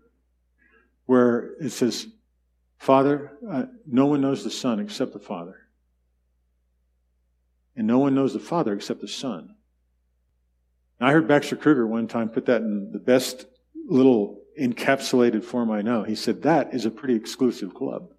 where 1.06 1.54
it 1.60 1.70
says, 1.70 2.08
Father, 2.78 3.32
uh, 3.48 3.64
no 3.86 4.06
one 4.06 4.20
knows 4.20 4.44
the 4.44 4.50
Son 4.50 4.80
except 4.80 5.12
the 5.12 5.18
Father. 5.18 5.56
And 7.76 7.86
no 7.86 7.98
one 7.98 8.14
knows 8.14 8.32
the 8.32 8.40
Father 8.40 8.72
except 8.72 9.00
the 9.00 9.08
Son. 9.08 9.54
I 10.98 11.12
heard 11.12 11.28
Baxter 11.28 11.56
Kruger 11.56 11.86
one 11.86 12.08
time 12.08 12.30
put 12.30 12.46
that 12.46 12.62
in 12.62 12.90
the 12.92 12.98
best 12.98 13.46
little 13.86 14.40
encapsulated 14.58 15.44
form 15.44 15.70
I 15.70 15.82
know. 15.82 16.02
He 16.02 16.14
said, 16.14 16.42
That 16.42 16.72
is 16.74 16.86
a 16.86 16.90
pretty 16.90 17.14
exclusive 17.14 17.74
club. 17.74 18.10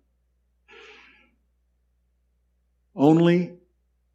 Only 2.96 3.54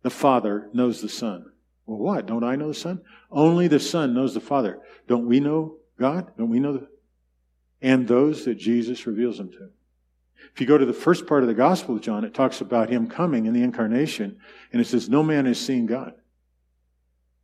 the 0.02 0.10
Father 0.10 0.68
knows 0.72 1.00
the 1.00 1.08
Son. 1.08 1.46
Well, 1.86 1.98
what? 1.98 2.26
Don't 2.26 2.44
I 2.44 2.56
know 2.56 2.68
the 2.68 2.74
Son? 2.74 3.00
Only 3.30 3.66
the 3.66 3.80
Son 3.80 4.14
knows 4.14 4.34
the 4.34 4.40
Father. 4.40 4.80
Don't 5.08 5.26
we 5.26 5.40
know 5.40 5.78
God? 5.98 6.32
Don't 6.36 6.50
we 6.50 6.60
know 6.60 6.74
the 6.74 6.88
and 7.82 8.06
those 8.06 8.44
that 8.44 8.54
Jesus 8.54 9.06
reveals 9.06 9.38
them 9.38 9.50
to. 9.50 9.70
If 10.54 10.60
you 10.60 10.66
go 10.66 10.78
to 10.78 10.84
the 10.84 10.92
first 10.92 11.26
part 11.26 11.42
of 11.42 11.48
the 11.48 11.54
Gospel 11.54 11.96
of 11.96 12.02
John, 12.02 12.24
it 12.24 12.34
talks 12.34 12.60
about 12.60 12.90
him 12.90 13.08
coming 13.08 13.46
in 13.46 13.52
the 13.52 13.62
incarnation, 13.62 14.38
and 14.72 14.80
it 14.80 14.86
says, 14.86 15.08
No 15.08 15.22
man 15.22 15.46
has 15.46 15.60
seen 15.60 15.86
God. 15.86 16.14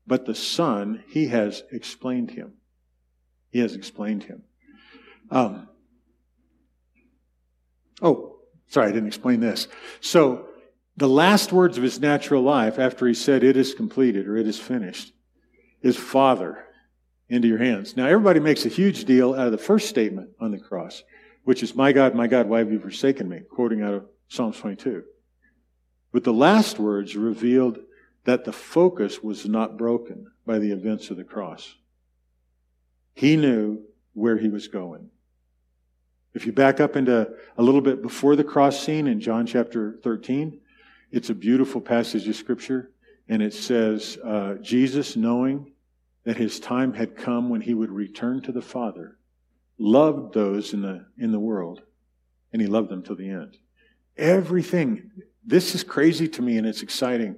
But 0.06 0.26
the 0.26 0.34
Son, 0.34 1.04
he 1.08 1.28
has 1.28 1.62
explained 1.70 2.30
him. 2.30 2.54
He 3.50 3.60
has 3.60 3.74
explained 3.74 4.24
him. 4.24 4.42
Um, 5.30 5.68
oh, 8.02 8.40
sorry, 8.68 8.88
I 8.88 8.92
didn't 8.92 9.08
explain 9.08 9.40
this. 9.40 9.68
So, 10.00 10.46
the 10.96 11.08
last 11.08 11.52
words 11.52 11.76
of 11.76 11.84
his 11.84 12.00
natural 12.00 12.42
life 12.42 12.78
after 12.78 13.06
he 13.06 13.14
said, 13.14 13.44
It 13.44 13.56
is 13.56 13.74
completed 13.74 14.26
or 14.26 14.36
it 14.36 14.46
is 14.46 14.58
finished, 14.58 15.12
is 15.80 15.96
Father 15.96 16.64
into 17.28 17.46
your 17.46 17.58
hands. 17.58 17.96
Now, 17.96 18.06
everybody 18.06 18.40
makes 18.40 18.64
a 18.64 18.70
huge 18.70 19.04
deal 19.04 19.34
out 19.34 19.46
of 19.46 19.52
the 19.52 19.58
first 19.58 19.88
statement 19.88 20.30
on 20.40 20.50
the 20.50 20.58
cross, 20.58 21.02
which 21.48 21.62
is, 21.62 21.74
My 21.74 21.92
God, 21.92 22.14
my 22.14 22.26
God, 22.26 22.46
why 22.46 22.58
have 22.58 22.70
you 22.70 22.78
forsaken 22.78 23.26
me? 23.26 23.40
Quoting 23.40 23.80
out 23.80 23.94
of 23.94 24.04
Psalms 24.28 24.58
22. 24.58 25.02
But 26.12 26.22
the 26.22 26.30
last 26.30 26.78
words 26.78 27.16
revealed 27.16 27.78
that 28.24 28.44
the 28.44 28.52
focus 28.52 29.22
was 29.22 29.46
not 29.46 29.78
broken 29.78 30.30
by 30.44 30.58
the 30.58 30.72
events 30.72 31.08
of 31.08 31.16
the 31.16 31.24
cross. 31.24 31.74
He 33.14 33.38
knew 33.38 33.80
where 34.12 34.36
he 34.36 34.50
was 34.50 34.68
going. 34.68 35.08
If 36.34 36.44
you 36.44 36.52
back 36.52 36.80
up 36.80 36.96
into 36.96 37.30
a 37.56 37.62
little 37.62 37.80
bit 37.80 38.02
before 38.02 38.36
the 38.36 38.44
cross 38.44 38.78
scene 38.78 39.06
in 39.06 39.18
John 39.18 39.46
chapter 39.46 39.98
13, 40.02 40.60
it's 41.12 41.30
a 41.30 41.34
beautiful 41.34 41.80
passage 41.80 42.28
of 42.28 42.36
scripture, 42.36 42.90
and 43.26 43.40
it 43.42 43.54
says, 43.54 44.18
uh, 44.22 44.56
Jesus, 44.60 45.16
knowing 45.16 45.72
that 46.24 46.36
his 46.36 46.60
time 46.60 46.92
had 46.92 47.16
come 47.16 47.48
when 47.48 47.62
he 47.62 47.72
would 47.72 47.90
return 47.90 48.42
to 48.42 48.52
the 48.52 48.60
Father, 48.60 49.17
loved 49.78 50.34
those 50.34 50.72
in 50.72 50.82
the, 50.82 51.06
in 51.16 51.32
the 51.32 51.38
world, 51.38 51.82
and 52.52 52.60
he 52.60 52.68
loved 52.68 52.88
them 52.88 53.02
till 53.02 53.16
the 53.16 53.30
end. 53.30 53.56
Everything, 54.16 55.10
this 55.44 55.74
is 55.74 55.84
crazy 55.84 56.28
to 56.28 56.42
me 56.42 56.58
and 56.58 56.66
it's 56.66 56.82
exciting. 56.82 57.36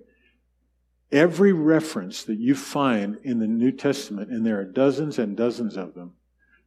Every 1.12 1.52
reference 1.52 2.22
that 2.24 2.38
you 2.38 2.54
find 2.54 3.18
in 3.22 3.38
the 3.38 3.46
New 3.46 3.72
Testament, 3.72 4.30
and 4.30 4.46
there 4.46 4.58
are 4.60 4.64
dozens 4.64 5.18
and 5.18 5.36
dozens 5.36 5.76
of 5.76 5.94
them, 5.94 6.14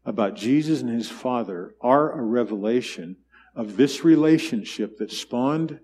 about 0.05 0.35
Jesus 0.35 0.81
and 0.81 0.89
his 0.89 1.09
Father 1.09 1.75
are 1.81 2.11
a 2.11 2.21
revelation 2.21 3.15
of 3.55 3.77
this 3.77 4.03
relationship 4.03 4.97
that 4.97 5.11
spawned 5.11 5.79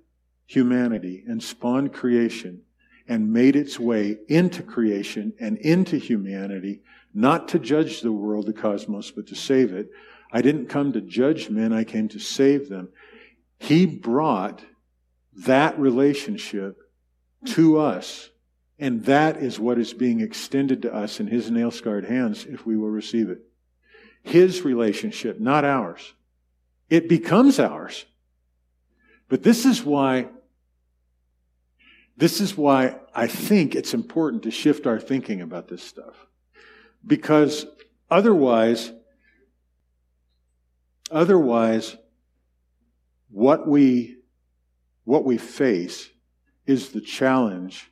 humanity 0.46 1.24
and 1.28 1.42
spawned 1.42 1.94
creation 1.94 2.62
and 3.10 3.34
made 3.34 3.58
its 3.58 3.78
way 3.78 4.20
into 4.30 4.64
creation 4.64 5.34
and 5.40 5.58
into 5.58 5.98
humanity, 5.98 6.82
not 7.14 7.50
to 7.50 7.60
judge 7.60 8.00
the 8.00 8.14
world, 8.14 8.46
the 8.46 8.54
cosmos, 8.54 9.12
but 9.12 9.28
to 9.28 9.36
save 9.36 9.74
it. 9.74 9.90
I 10.32 10.42
didn't 10.42 10.68
come 10.68 10.94
to 10.94 11.02
judge 11.02 11.50
men, 11.50 11.74
I 11.74 11.84
came 11.84 12.08
to 12.10 12.20
save 12.20 12.70
them. 12.70 12.90
He 13.58 13.86
brought 13.86 14.64
that 15.36 15.78
relationship 15.78 16.78
to 17.46 17.80
us 17.80 18.30
And 18.80 19.04
that 19.06 19.38
is 19.38 19.60
what 19.60 19.78
is 19.78 19.94
being 19.94 20.22
extended 20.22 20.82
to 20.84 20.94
us 20.94 21.20
in 21.20 21.28
his 21.28 21.52
nail 21.52 21.70
scarred 21.70 22.06
hands 22.06 22.46
if 22.46 22.66
we 22.66 22.78
will 22.78 22.90
receive 22.90 23.30
it. 23.30 23.40
His 24.24 24.64
relationship, 24.64 25.40
not 25.40 25.66
ours. 25.66 26.14
It 26.90 27.10
becomes 27.10 27.60
ours. 27.60 28.06
But 29.28 29.44
this 29.44 29.66
is 29.66 29.84
why, 29.84 30.30
this 32.20 32.42
is 32.42 32.58
why 32.58 32.98
I 33.16 33.28
think 33.28 33.76
it's 33.76 33.94
important 33.94 34.44
to 34.44 34.52
shift 34.52 34.86
our 34.86 35.00
thinking 35.00 35.40
about 35.40 35.70
this 35.70 35.82
stuff. 35.82 36.28
Because 37.08 37.66
otherwise, 38.12 38.92
otherwise, 41.10 41.96
what 43.30 43.66
we, 43.66 44.18
what 45.06 45.24
we 45.24 45.38
face 45.38 46.10
is 46.68 46.90
the 46.90 47.00
challenge, 47.00 47.90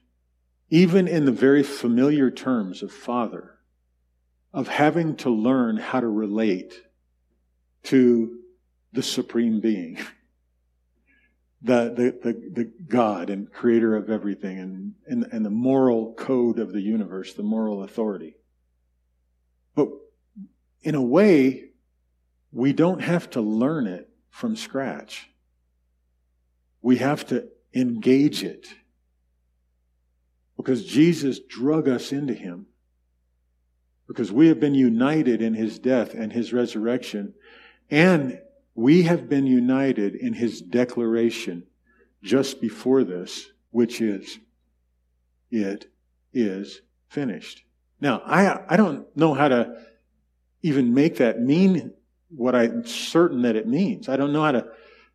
even 0.69 1.07
in 1.07 1.23
the 1.23 1.31
very 1.31 1.63
familiar 1.63 2.29
terms 2.29 2.83
of 2.83 2.91
Father, 2.91 3.53
of 4.53 4.67
having 4.67 5.15
to 5.15 5.29
learn 5.29 5.77
how 5.77 6.01
to 6.01 6.07
relate 6.07 6.73
to 7.83 8.39
the 8.91 9.03
Supreme 9.03 9.61
Being, 9.61 9.99
the, 11.67 11.93
the, 11.95 12.31
the, 12.31 12.63
the, 12.63 12.71
God 12.87 13.29
and 13.29 13.51
creator 13.51 13.95
of 13.95 14.09
everything, 14.09 14.59
and, 14.59 14.93
and, 15.05 15.31
and 15.31 15.45
the 15.45 15.49
moral 15.49 16.13
code 16.13 16.59
of 16.59 16.71
the 16.71 16.81
universe, 16.81 17.33
the 17.33 17.43
moral 17.43 17.83
authority. 17.83 18.37
But 19.75 19.89
in 20.81 20.95
a 20.95 21.01
way, 21.01 21.71
we 22.51 22.73
don't 22.73 23.01
have 23.01 23.29
to 23.31 23.41
learn 23.41 23.85
it 23.85 24.09
from 24.29 24.55
scratch. 24.55 25.29
We 26.81 26.97
have 26.97 27.27
to 27.27 27.49
engage 27.73 28.43
it. 28.43 28.67
Because 30.55 30.85
Jesus 30.85 31.39
drug 31.39 31.87
us 31.87 32.11
into 32.11 32.33
Him. 32.33 32.67
Because 34.07 34.31
we 34.31 34.47
have 34.47 34.59
been 34.59 34.73
united 34.73 35.41
in 35.41 35.53
His 35.53 35.77
death 35.79 36.13
and 36.13 36.31
His 36.31 36.53
resurrection. 36.53 37.33
And 37.91 38.39
we 38.77 39.01
have 39.01 39.27
been 39.27 39.47
united 39.47 40.13
in 40.13 40.33
His 40.33 40.61
declaration 40.61 41.63
just 42.21 42.61
before 42.61 43.03
this, 43.03 43.49
which 43.71 43.99
is, 44.01 44.37
it 45.49 45.89
is 46.31 46.81
finished. 47.09 47.63
Now, 47.99 48.21
I, 48.23 48.63
I 48.69 48.77
don't 48.77 49.05
know 49.17 49.33
how 49.33 49.47
to 49.47 49.83
even 50.61 50.93
make 50.93 51.17
that 51.17 51.41
mean 51.41 51.91
what 52.29 52.53
I'm 52.53 52.85
certain 52.85 53.41
that 53.41 53.55
it 53.55 53.67
means. 53.67 54.09
I 54.09 54.15
don't 54.15 54.31
know 54.31 54.43
how 54.43 54.51
to 54.51 54.67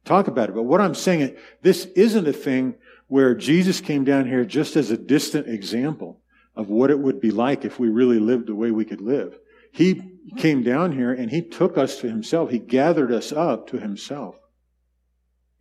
talk 0.04 0.26
about 0.26 0.48
it. 0.48 0.56
But 0.56 0.64
what 0.64 0.80
I'm 0.80 0.96
saying, 0.96 1.20
is 1.20 1.38
this 1.62 1.84
isn't 1.94 2.26
a 2.26 2.32
thing 2.32 2.74
where 3.06 3.32
Jesus 3.32 3.80
came 3.80 4.02
down 4.02 4.26
here 4.26 4.44
just 4.44 4.74
as 4.74 4.90
a 4.90 4.96
distant 4.96 5.46
example 5.46 6.20
of 6.56 6.68
what 6.68 6.90
it 6.90 6.98
would 6.98 7.20
be 7.20 7.30
like 7.30 7.64
if 7.64 7.78
we 7.78 7.88
really 7.88 8.18
lived 8.18 8.48
the 8.48 8.56
way 8.56 8.72
we 8.72 8.84
could 8.84 9.00
live. 9.00 9.38
He 9.72 10.02
came 10.36 10.62
down 10.62 10.92
here 10.92 11.12
and 11.12 11.30
he 11.30 11.42
took 11.42 11.76
us 11.76 11.96
to 11.98 12.08
himself. 12.08 12.50
He 12.50 12.58
gathered 12.58 13.10
us 13.10 13.32
up 13.32 13.68
to 13.68 13.78
himself. 13.78 14.38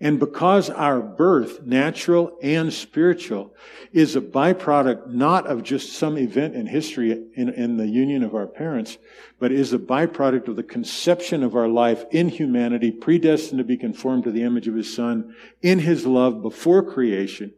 And 0.01 0.20
because 0.20 0.72
our 0.72 0.99
birth, 0.99 1.62
natural 1.62 2.36
and 2.41 2.74
spiritual, 2.74 3.53
is 3.91 4.16
a 4.16 4.22
byproduct 4.22 5.07
not 5.07 5.45
of 5.45 5.62
just 5.62 5.93
some 5.93 6.18
event 6.18 6.55
in 6.55 6.66
history 6.66 7.12
in, 7.36 7.49
in, 7.49 7.78
the 7.78 7.88
union 7.88 8.24
of 8.24 8.34
our 8.34 8.47
parents, 8.47 8.97
but 9.38 9.51
is 9.51 9.74
a 9.74 9.78
byproduct 9.78 10.47
of 10.47 10.55
the 10.55 10.64
conception 10.64 11.43
of 11.43 11.55
our 11.55 11.68
life 11.68 12.03
in 12.09 12.30
humanity, 12.30 12.89
predestined 12.89 13.59
to 13.59 13.64
be 13.64 13.78
conformed 13.78 14.24
to 14.24 14.32
the 14.32 14.41
image 14.41 14.68
of 14.68 14.74
his 14.74 14.91
son, 14.91 15.36
in 15.62 15.78
his 15.78 16.07
love 16.07 16.41
before 16.41 16.82
creation. 16.82 17.53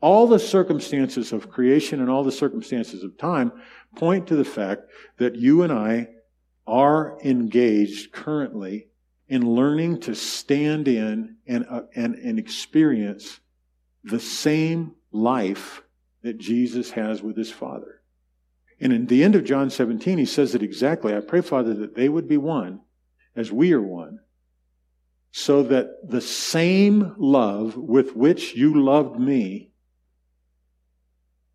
All 0.00 0.26
the 0.26 0.38
circumstances 0.38 1.32
of 1.32 1.50
creation 1.50 2.00
and 2.00 2.08
all 2.08 2.22
the 2.22 2.32
circumstances 2.32 3.02
of 3.02 3.18
time 3.18 3.52
point 3.96 4.28
to 4.28 4.36
the 4.36 4.44
fact 4.44 4.82
that 5.18 5.36
you 5.36 5.62
and 5.62 5.72
I 5.72 6.08
are 6.66 7.18
engaged 7.24 8.12
currently 8.12 8.88
in 9.28 9.42
learning 9.42 10.00
to 10.00 10.14
stand 10.14 10.88
in 10.88 11.36
and, 11.46 11.66
uh, 11.68 11.82
and, 11.94 12.14
and 12.14 12.38
experience 12.38 13.40
the 14.04 14.20
same 14.20 14.94
life 15.12 15.82
that 16.22 16.38
Jesus 16.38 16.90
has 16.92 17.22
with 17.22 17.36
his 17.36 17.50
Father. 17.50 18.00
And 18.80 18.92
in 18.92 19.06
the 19.06 19.24
end 19.24 19.34
of 19.34 19.44
John 19.44 19.70
17, 19.70 20.18
he 20.18 20.24
says 20.24 20.54
it 20.54 20.62
exactly. 20.62 21.14
I 21.14 21.20
pray, 21.20 21.40
Father, 21.40 21.74
that 21.74 21.94
they 21.94 22.08
would 22.08 22.28
be 22.28 22.36
one 22.36 22.80
as 23.34 23.52
we 23.52 23.72
are 23.72 23.82
one, 23.82 24.20
so 25.30 25.62
that 25.64 26.08
the 26.08 26.20
same 26.20 27.14
love 27.18 27.76
with 27.76 28.16
which 28.16 28.54
you 28.54 28.82
loved 28.82 29.18
me, 29.18 29.70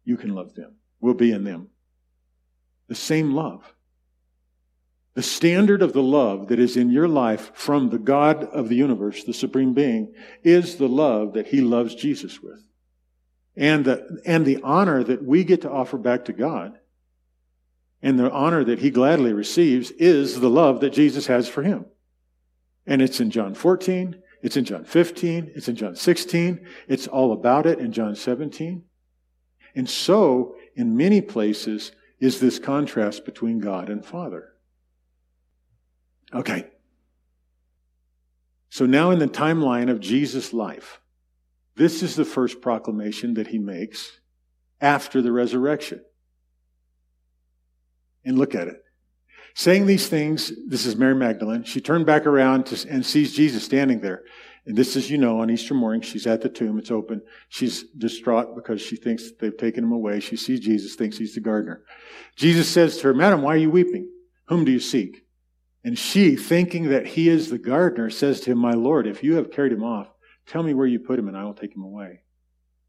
you 0.06 0.18
can 0.18 0.34
love 0.34 0.54
them, 0.56 0.76
will 1.00 1.14
be 1.14 1.32
in 1.32 1.44
them. 1.44 1.70
The 2.88 2.96
same 2.96 3.34
love. 3.34 3.74
The 5.16 5.24
standard 5.24 5.82
of 5.82 5.94
the 5.94 6.04
love 6.04 6.48
that 6.48 6.60
is 6.60 6.76
in 6.76 6.90
your 6.90 7.08
life 7.08 7.52
from 7.54 7.90
the 7.90 8.00
God 8.00 8.46
of 8.46 8.68
the 8.68 8.76
universe, 8.76 9.24
the 9.24 9.34
supreme 9.34 9.74
being, 9.74 10.14
is 10.44 10.78
the 10.78 10.90
love 10.90 11.34
that 11.34 11.48
he 11.48 11.62
loves 11.62 11.94
Jesus 11.94 12.42
with. 12.42 12.62
And 13.56 13.86
the, 13.86 14.22
and 14.26 14.46
the 14.46 14.60
honor 14.64 15.04
that 15.04 15.24
we 15.24 15.44
get 15.44 15.62
to 15.62 15.72
offer 15.72 15.98
back 15.98 16.26
to 16.26 16.34
God 16.34 16.80
and 18.04 18.20
the 18.20 18.30
honor 18.30 18.66
that 18.66 18.80
he 18.80 18.90
gladly 18.90 19.32
receives 19.32 19.90
is 19.92 20.42
the 20.42 20.50
love 20.50 20.82
that 20.82 20.92
Jesus 20.92 21.28
has 21.28 21.48
for 21.48 21.64
him. 21.64 21.86
And 22.86 23.02
it's 23.02 23.22
in 23.22 23.32
John 23.32 23.54
14, 23.54 24.22
it's 24.42 24.58
in 24.58 24.66
John 24.66 24.84
15, 24.84 25.54
it's 25.56 25.70
in 25.70 25.78
John 25.78 25.96
16, 25.96 26.68
it's 26.90 27.08
all 27.08 27.32
about 27.32 27.66
it 27.66 27.80
in 27.80 27.94
John 27.94 28.14
17. 28.16 28.84
And 29.76 29.90
so, 29.90 30.56
in 30.76 30.96
many 30.96 31.22
places, 31.22 31.92
is 32.20 32.40
this 32.40 32.58
contrast 32.58 33.26
between 33.26 33.60
God 33.60 33.90
and 33.90 34.06
Father. 34.06 34.54
Okay. 36.34 36.68
So 38.70 38.86
now 38.86 39.12
in 39.12 39.20
the 39.20 39.28
timeline 39.28 39.92
of 39.92 40.00
Jesus' 40.00 40.54
life, 40.54 41.02
this 41.76 42.02
is 42.02 42.16
the 42.16 42.26
first 42.26 42.62
proclamation 42.62 43.34
that 43.34 43.48
he 43.48 43.58
makes 43.58 44.20
after 44.80 45.22
the 45.22 45.32
resurrection. 45.32 46.02
And 48.24 48.38
look 48.38 48.56
at 48.56 48.68
it. 48.68 48.84
Saying 49.54 49.86
these 49.86 50.08
things, 50.08 50.52
this 50.68 50.86
is 50.86 50.96
Mary 50.96 51.16
Magdalene. 51.16 51.64
She 51.64 51.82
turned 51.82 52.06
back 52.06 52.26
around 52.26 52.68
to, 52.68 52.90
and 52.90 53.06
sees 53.06 53.36
Jesus 53.36 53.64
standing 53.64 54.00
there. 54.00 54.24
And 54.66 54.78
this 54.78 54.96
is, 54.96 55.10
you 55.10 55.18
know, 55.18 55.42
on 55.42 55.50
Easter 55.50 55.74
morning, 55.74 56.02
she's 56.02 56.26
at 56.26 56.42
the 56.42 56.50
tomb. 56.50 56.80
It's 56.80 56.92
open. 56.92 57.22
She's 57.50 57.84
distraught 57.98 58.56
because 58.56 58.82
she 58.82 58.96
thinks 58.96 59.32
they've 59.40 59.58
taken 59.58 59.84
him 59.84 59.92
away. 59.92 60.22
She 60.22 60.38
sees 60.38 60.62
Jesus, 60.62 60.96
thinks 60.96 61.18
he's 61.18 61.36
the 61.36 61.42
gardener. 61.42 61.84
Jesus 62.38 62.70
says 62.70 62.98
to 62.98 63.08
her, 63.08 63.14
Madam, 63.14 63.42
why 63.42 63.56
are 63.56 63.58
you 63.58 63.70
weeping? 63.70 64.10
Whom 64.48 64.64
do 64.64 64.72
you 64.72 64.80
seek? 64.80 65.26
And 65.84 66.00
she, 66.00 66.38
thinking 66.38 66.90
that 66.90 67.08
he 67.08 67.28
is 67.28 67.50
the 67.50 67.58
gardener, 67.58 68.10
says 68.10 68.40
to 68.42 68.52
him, 68.52 68.58
My 68.58 68.72
Lord, 68.72 69.06
if 69.06 69.22
you 69.22 69.36
have 69.36 69.52
carried 69.52 69.74
him 69.74 69.84
off, 69.84 70.08
tell 70.48 70.64
me 70.64 70.74
where 70.74 70.88
you 70.88 71.00
put 71.00 71.20
him 71.20 71.28
and 71.28 71.36
I 71.36 71.44
will 71.44 71.54
take 71.54 71.76
him 71.76 71.84
away. 71.84 72.22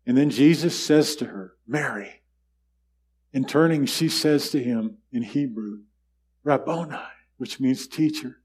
And 0.07 0.17
then 0.17 0.31
Jesus 0.31 0.79
says 0.79 1.17
to 1.17 1.27
her, 1.27 1.55
Mary. 1.67 2.23
In 3.33 3.45
turning, 3.45 3.87
she 3.87 4.09
says 4.09 4.51
to 4.51 4.63
him 4.63 4.99
in 5.11 5.23
Hebrew, 5.23 5.81
Rabboni, 6.45 6.99
which 7.37 7.59
means 7.59 7.89
teacher. 7.89 8.41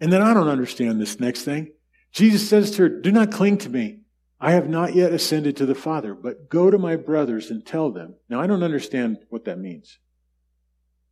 And 0.00 0.12
then 0.12 0.22
I 0.22 0.34
don't 0.34 0.48
understand 0.48 1.00
this 1.00 1.18
next 1.18 1.42
thing. 1.42 1.72
Jesus 2.12 2.48
says 2.48 2.70
to 2.72 2.82
her, 2.82 2.88
Do 2.88 3.10
not 3.10 3.32
cling 3.32 3.58
to 3.58 3.68
me. 3.68 4.00
I 4.38 4.52
have 4.52 4.68
not 4.68 4.94
yet 4.94 5.12
ascended 5.12 5.56
to 5.56 5.66
the 5.66 5.74
Father, 5.74 6.14
but 6.14 6.50
go 6.50 6.70
to 6.70 6.78
my 6.78 6.96
brothers 6.96 7.50
and 7.50 7.64
tell 7.64 7.90
them. 7.90 8.16
Now, 8.28 8.40
I 8.40 8.46
don't 8.46 8.62
understand 8.62 9.18
what 9.30 9.46
that 9.46 9.58
means. 9.58 9.98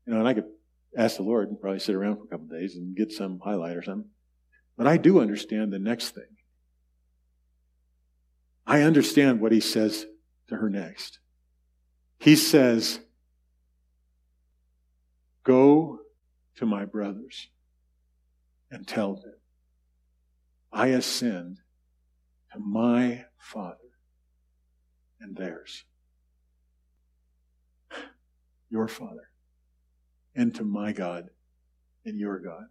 You 0.06 0.12
know, 0.12 0.18
and 0.18 0.28
I 0.28 0.34
could 0.34 0.48
ask 0.96 1.16
the 1.16 1.22
Lord 1.22 1.48
and 1.48 1.58
probably 1.58 1.80
sit 1.80 1.94
around 1.94 2.18
for 2.18 2.24
a 2.24 2.28
couple 2.28 2.46
days 2.46 2.76
and 2.76 2.94
get 2.94 3.12
some 3.12 3.40
highlight 3.42 3.76
or 3.76 3.82
something. 3.82 4.10
But 4.76 4.86
I 4.86 4.98
do 4.98 5.20
understand 5.20 5.72
the 5.72 5.78
next 5.78 6.10
thing. 6.10 6.36
I 8.66 8.82
understand 8.82 9.40
what 9.40 9.52
he 9.52 9.60
says 9.60 10.06
to 10.48 10.56
her 10.56 10.68
next. 10.68 11.18
He 12.18 12.36
says, 12.36 13.00
Go 15.44 16.00
to 16.56 16.66
my 16.66 16.84
brothers 16.84 17.48
and 18.74 18.86
tell 18.86 19.14
them, 19.14 19.34
I 20.72 20.88
ascend 20.88 21.60
to 22.52 22.58
my 22.58 23.24
Father 23.38 23.78
and 25.20 25.36
theirs. 25.36 25.84
Your 28.68 28.88
Father 28.88 29.30
and 30.34 30.52
to 30.56 30.64
my 30.64 30.90
God 30.92 31.30
and 32.04 32.18
your 32.18 32.40
God. 32.40 32.66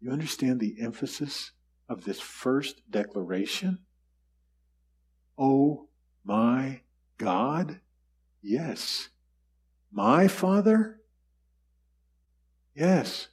You 0.00 0.12
understand 0.12 0.60
the 0.60 0.76
emphasis 0.80 1.50
of 1.88 2.04
this 2.04 2.20
first 2.20 2.88
declaration? 2.88 3.80
Oh 5.36 5.88
my 6.24 6.82
God? 7.18 7.80
Yes. 8.42 9.08
My 9.90 10.28
Father? 10.28 11.00
Yes. 12.76 13.28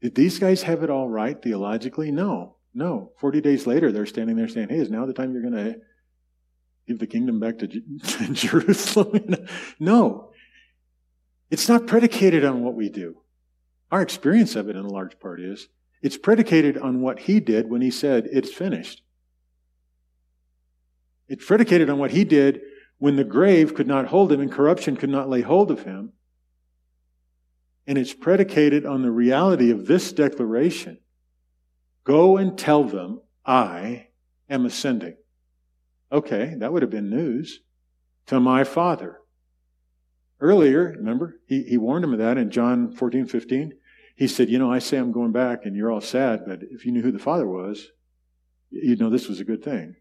Did 0.00 0.14
these 0.14 0.38
guys 0.38 0.62
have 0.62 0.82
it 0.82 0.90
all 0.90 1.08
right 1.08 1.40
theologically? 1.40 2.10
No. 2.10 2.56
No. 2.74 3.12
40 3.20 3.40
days 3.40 3.66
later, 3.66 3.90
they're 3.90 4.06
standing 4.06 4.36
there 4.36 4.48
saying, 4.48 4.68
hey, 4.68 4.76
is 4.76 4.90
now 4.90 5.06
the 5.06 5.12
time 5.12 5.32
you're 5.32 5.42
going 5.42 5.54
to 5.54 5.76
give 6.86 6.98
the 6.98 7.06
kingdom 7.06 7.40
back 7.40 7.58
to 7.58 7.66
Jerusalem? 8.32 9.46
no. 9.78 10.30
It's 11.50 11.68
not 11.68 11.86
predicated 11.86 12.44
on 12.44 12.62
what 12.62 12.74
we 12.74 12.88
do. 12.88 13.16
Our 13.90 14.02
experience 14.02 14.54
of 14.54 14.68
it, 14.68 14.76
in 14.76 14.84
a 14.84 14.92
large 14.92 15.18
part, 15.18 15.40
is 15.40 15.68
it's 16.02 16.18
predicated 16.18 16.76
on 16.78 17.00
what 17.00 17.20
he 17.20 17.40
did 17.40 17.70
when 17.70 17.80
he 17.80 17.90
said, 17.90 18.28
It's 18.30 18.52
finished. 18.52 19.02
It's 21.28 21.44
predicated 21.44 21.90
on 21.90 21.98
what 21.98 22.10
he 22.10 22.24
did 22.24 22.60
when 22.98 23.16
the 23.16 23.24
grave 23.24 23.74
could 23.74 23.86
not 23.86 24.06
hold 24.06 24.32
him 24.32 24.40
and 24.40 24.52
corruption 24.52 24.96
could 24.96 25.10
not 25.10 25.28
lay 25.28 25.40
hold 25.40 25.70
of 25.70 25.84
him. 25.84 26.12
And 27.88 27.96
it's 27.96 28.12
predicated 28.12 28.84
on 28.84 29.02
the 29.02 29.10
reality 29.10 29.70
of 29.70 29.86
this 29.86 30.12
declaration 30.12 30.98
Go 32.04 32.36
and 32.36 32.56
tell 32.56 32.84
them, 32.84 33.20
I 33.44 34.08
am 34.48 34.64
ascending. 34.64 35.16
Okay, 36.10 36.54
that 36.58 36.72
would 36.72 36.80
have 36.80 36.90
been 36.90 37.10
news 37.10 37.60
to 38.26 38.40
my 38.40 38.64
Father. 38.64 39.18
Earlier, 40.40 40.94
remember, 40.96 41.40
he, 41.46 41.64
he 41.64 41.76
warned 41.76 42.04
him 42.04 42.14
of 42.14 42.18
that 42.20 42.38
in 42.38 42.50
John 42.50 42.92
14, 42.92 43.26
15. 43.26 43.72
He 44.16 44.26
said, 44.26 44.48
You 44.48 44.58
know, 44.58 44.72
I 44.72 44.78
say 44.78 44.96
I'm 44.96 45.12
going 45.12 45.32
back 45.32 45.66
and 45.66 45.76
you're 45.76 45.90
all 45.90 46.00
sad, 46.00 46.44
but 46.46 46.60
if 46.62 46.86
you 46.86 46.92
knew 46.92 47.02
who 47.02 47.12
the 47.12 47.18
Father 47.18 47.46
was, 47.46 47.88
you'd 48.70 49.00
know 49.00 49.10
this 49.10 49.28
was 49.28 49.40
a 49.40 49.44
good 49.44 49.62
thing. 49.62 49.96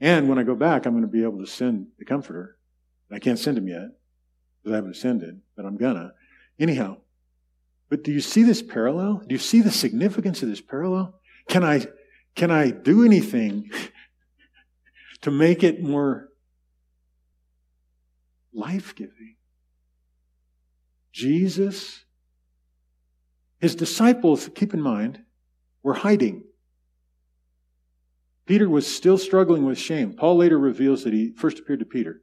And 0.00 0.28
when 0.28 0.38
I 0.38 0.42
go 0.42 0.54
back, 0.54 0.84
I'm 0.84 0.92
going 0.92 1.02
to 1.02 1.08
be 1.08 1.22
able 1.22 1.38
to 1.38 1.46
send 1.46 1.88
the 1.98 2.04
Comforter. 2.04 2.58
I 3.10 3.18
can't 3.18 3.38
send 3.38 3.56
him 3.56 3.68
yet 3.68 3.88
because 4.62 4.72
I 4.72 4.76
haven't 4.76 4.96
ascended, 4.96 5.40
but 5.56 5.64
I'm 5.64 5.78
gonna. 5.78 6.12
Anyhow, 6.58 6.98
but 7.88 8.04
do 8.04 8.12
you 8.12 8.20
see 8.20 8.42
this 8.42 8.62
parallel? 8.62 9.22
Do 9.26 9.34
you 9.34 9.38
see 9.38 9.60
the 9.60 9.70
significance 9.70 10.42
of 10.42 10.48
this 10.48 10.60
parallel? 10.60 11.14
Can 11.48 11.64
I, 11.64 11.86
can 12.34 12.50
I 12.50 12.70
do 12.70 13.04
anything 13.04 13.70
to 15.22 15.30
make 15.30 15.62
it 15.62 15.82
more 15.82 16.28
life 18.52 18.94
giving? 18.94 19.36
Jesus, 21.12 22.04
his 23.58 23.74
disciples, 23.74 24.48
keep 24.54 24.74
in 24.74 24.80
mind, 24.82 25.20
were 25.82 25.94
hiding. 25.94 26.44
Peter 28.44 28.68
was 28.68 28.86
still 28.86 29.18
struggling 29.18 29.64
with 29.64 29.78
shame. 29.78 30.12
Paul 30.12 30.36
later 30.36 30.58
reveals 30.58 31.04
that 31.04 31.12
he 31.12 31.32
first 31.32 31.58
appeared 31.58 31.80
to 31.80 31.84
Peter 31.84 32.22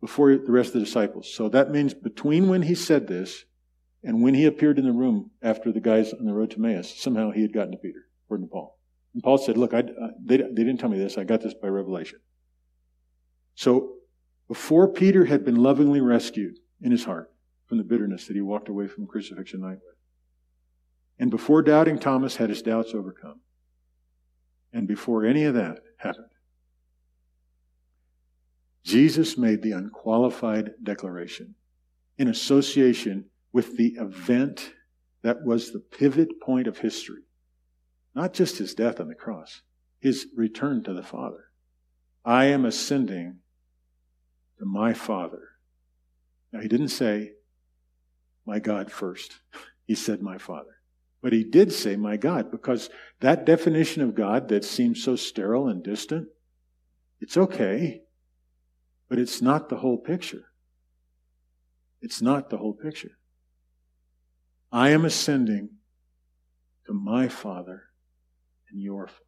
before 0.00 0.36
the 0.36 0.52
rest 0.52 0.68
of 0.68 0.74
the 0.74 0.80
disciples. 0.80 1.32
So 1.32 1.48
that 1.50 1.70
means 1.70 1.94
between 1.94 2.48
when 2.48 2.62
he 2.62 2.74
said 2.74 3.06
this 3.06 3.44
and 4.04 4.22
when 4.22 4.34
he 4.34 4.46
appeared 4.46 4.78
in 4.78 4.84
the 4.84 4.92
room 4.92 5.30
after 5.42 5.70
the 5.70 5.80
guys 5.80 6.12
on 6.12 6.24
the 6.24 6.32
road 6.32 6.50
to 6.50 6.56
Emmaus, 6.56 6.92
somehow 6.94 7.30
he 7.30 7.42
had 7.42 7.52
gotten 7.52 7.72
to 7.72 7.78
Peter, 7.78 8.08
according 8.24 8.48
to 8.48 8.52
Paul. 8.52 8.78
And 9.14 9.22
Paul 9.22 9.38
said, 9.38 9.56
Look, 9.56 9.74
I, 9.74 9.80
I, 9.80 10.08
they, 10.24 10.38
they 10.38 10.64
didn't 10.64 10.78
tell 10.78 10.88
me 10.88 10.98
this. 10.98 11.18
I 11.18 11.24
got 11.24 11.40
this 11.40 11.54
by 11.54 11.68
revelation. 11.68 12.18
So 13.54 13.94
before 14.48 14.88
Peter 14.88 15.26
had 15.26 15.44
been 15.44 15.56
lovingly 15.56 16.00
rescued 16.00 16.58
in 16.80 16.90
his 16.90 17.04
heart 17.04 17.30
from 17.66 17.78
the 17.78 17.84
bitterness 17.84 18.26
that 18.26 18.34
he 18.34 18.42
walked 18.42 18.68
away 18.68 18.88
from 18.88 19.06
crucifixion 19.06 19.60
night 19.60 19.78
with, 19.86 19.96
and 21.18 21.30
before 21.30 21.62
doubting 21.62 21.98
Thomas 21.98 22.36
had 22.36 22.48
his 22.48 22.62
doubts 22.62 22.94
overcome, 22.94 23.40
and 24.72 24.88
before 24.88 25.24
any 25.24 25.44
of 25.44 25.54
that 25.54 25.78
happened, 25.98 26.26
Jesus 28.82 29.38
made 29.38 29.62
the 29.62 29.72
unqualified 29.72 30.72
declaration 30.82 31.54
in 32.18 32.26
association 32.28 33.26
with 33.52 33.76
the 33.76 33.96
event 33.98 34.72
that 35.22 35.44
was 35.44 35.70
the 35.70 35.78
pivot 35.78 36.40
point 36.40 36.66
of 36.66 36.78
history. 36.78 37.22
Not 38.14 38.34
just 38.34 38.58
his 38.58 38.74
death 38.74 39.00
on 39.00 39.08
the 39.08 39.14
cross, 39.14 39.62
his 40.00 40.26
return 40.36 40.82
to 40.84 40.92
the 40.92 41.02
Father. 41.02 41.44
I 42.24 42.46
am 42.46 42.64
ascending 42.64 43.38
to 44.58 44.64
my 44.64 44.92
Father. 44.94 45.50
Now, 46.52 46.60
he 46.60 46.68
didn't 46.68 46.88
say, 46.88 47.32
my 48.46 48.58
God 48.58 48.90
first. 48.90 49.38
He 49.84 49.96
said, 49.96 50.22
my 50.22 50.38
Father. 50.38 50.78
But 51.20 51.32
he 51.32 51.42
did 51.42 51.72
say, 51.72 51.96
my 51.96 52.16
God, 52.16 52.52
because 52.52 52.88
that 53.18 53.44
definition 53.44 54.00
of 54.00 54.14
God 54.14 54.48
that 54.48 54.64
seems 54.64 55.02
so 55.02 55.16
sterile 55.16 55.68
and 55.68 55.82
distant, 55.82 56.28
it's 57.20 57.36
okay, 57.36 58.02
but 59.08 59.18
it's 59.18 59.42
not 59.42 59.68
the 59.68 59.76
whole 59.76 59.98
picture. 59.98 60.46
It's 62.00 62.22
not 62.22 62.48
the 62.48 62.56
whole 62.58 62.72
picture. 62.72 63.18
I 64.72 64.90
am 64.90 65.04
ascending 65.04 65.68
to 66.86 66.94
my 66.94 67.28
Father 67.28 67.82
and 68.70 68.80
your 68.80 69.06
Father, 69.06 69.20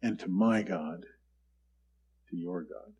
and 0.00 0.18
to 0.20 0.28
my 0.28 0.62
God, 0.62 1.04
to 2.30 2.36
your 2.36 2.62
God. 2.62 2.92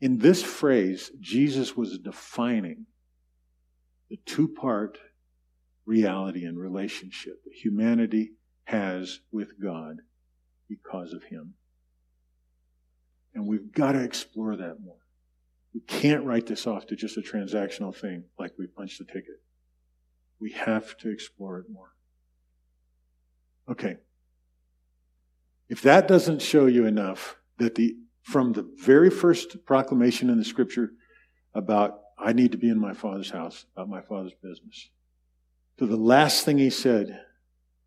In 0.00 0.18
this 0.18 0.40
phrase, 0.40 1.10
Jesus 1.18 1.76
was 1.76 1.98
defining 1.98 2.86
the 4.08 4.18
two 4.24 4.46
part 4.46 4.98
reality 5.84 6.44
and 6.44 6.56
relationship 6.56 7.42
that 7.42 7.54
humanity 7.54 8.32
has 8.64 9.18
with 9.32 9.60
God 9.60 9.96
because 10.68 11.12
of 11.12 11.24
Him. 11.24 11.54
And 13.34 13.46
we've 13.46 13.72
got 13.72 13.92
to 13.92 14.04
explore 14.04 14.56
that 14.56 14.80
more. 14.80 15.05
We 15.76 15.82
can't 15.82 16.24
write 16.24 16.46
this 16.46 16.66
off 16.66 16.86
to 16.86 16.96
just 16.96 17.18
a 17.18 17.20
transactional 17.20 17.94
thing 17.94 18.24
like 18.38 18.52
we 18.58 18.66
punched 18.66 18.98
a 19.02 19.04
ticket. 19.04 19.42
We 20.40 20.52
have 20.52 20.96
to 20.98 21.10
explore 21.10 21.58
it 21.58 21.66
more. 21.70 21.92
Okay. 23.68 23.98
If 25.68 25.82
that 25.82 26.08
doesn't 26.08 26.40
show 26.40 26.64
you 26.64 26.86
enough 26.86 27.36
that 27.58 27.74
the 27.74 27.94
from 28.22 28.54
the 28.54 28.66
very 28.78 29.10
first 29.10 29.66
proclamation 29.66 30.30
in 30.30 30.38
the 30.38 30.46
scripture 30.46 30.92
about 31.52 32.00
I 32.18 32.32
need 32.32 32.52
to 32.52 32.58
be 32.58 32.70
in 32.70 32.80
my 32.80 32.94
father's 32.94 33.30
house, 33.30 33.66
about 33.74 33.90
my 33.90 34.00
father's 34.00 34.32
business, 34.42 34.88
to 35.76 35.84
the 35.84 35.98
last 35.98 36.46
thing 36.46 36.56
he 36.56 36.70
said 36.70 37.20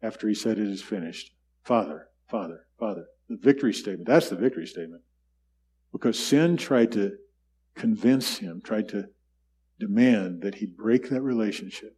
after 0.04 0.28
he 0.28 0.36
said 0.36 0.60
it 0.60 0.68
is 0.68 0.84
finished, 0.84 1.32
Father, 1.64 2.10
Father, 2.28 2.68
Father. 2.80 3.08
The 3.30 3.38
victory 3.38 3.74
statement. 3.74 4.06
That's 4.08 4.30
the 4.30 4.36
victory 4.36 4.68
statement. 4.68 5.02
Because 5.92 6.20
sin 6.20 6.56
tried 6.56 6.92
to 6.92 7.18
convince 7.76 8.38
him, 8.38 8.62
tried 8.62 8.90
to 8.90 9.10
demand 9.80 10.42
that 10.42 10.56
he 10.56 10.66
break 10.66 11.10
that 11.10 11.22
relationship. 11.22 11.96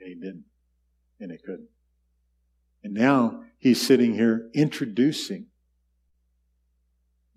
And 0.00 0.08
he 0.08 0.14
didn't. 0.14 0.44
And 1.20 1.30
he 1.30 1.38
couldn't. 1.38 1.68
And 2.82 2.94
now 2.94 3.42
he's 3.58 3.80
sitting 3.80 4.14
here 4.14 4.48
introducing 4.54 5.46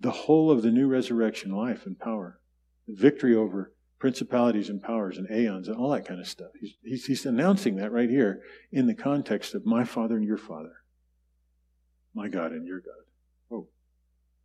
the 0.00 0.10
whole 0.10 0.50
of 0.50 0.62
the 0.62 0.70
new 0.70 0.88
resurrection 0.88 1.50
life 1.50 1.86
and 1.86 1.98
power, 1.98 2.40
the 2.86 2.94
victory 2.94 3.34
over 3.34 3.72
principalities 3.98 4.68
and 4.68 4.82
powers 4.82 5.16
and 5.16 5.30
aeons 5.30 5.68
and 5.68 5.76
all 5.76 5.90
that 5.90 6.06
kind 6.06 6.20
of 6.20 6.26
stuff. 6.26 6.50
He's, 6.60 6.74
he's, 6.82 7.06
he's 7.06 7.26
announcing 7.26 7.76
that 7.76 7.92
right 7.92 8.10
here 8.10 8.42
in 8.70 8.86
the 8.86 8.94
context 8.94 9.54
of 9.54 9.64
my 9.64 9.84
Father 9.84 10.16
and 10.16 10.26
your 10.26 10.36
Father, 10.36 10.74
my 12.14 12.28
God 12.28 12.52
and 12.52 12.66
your 12.66 12.80
God. 12.80 13.04
Oh, 13.50 13.68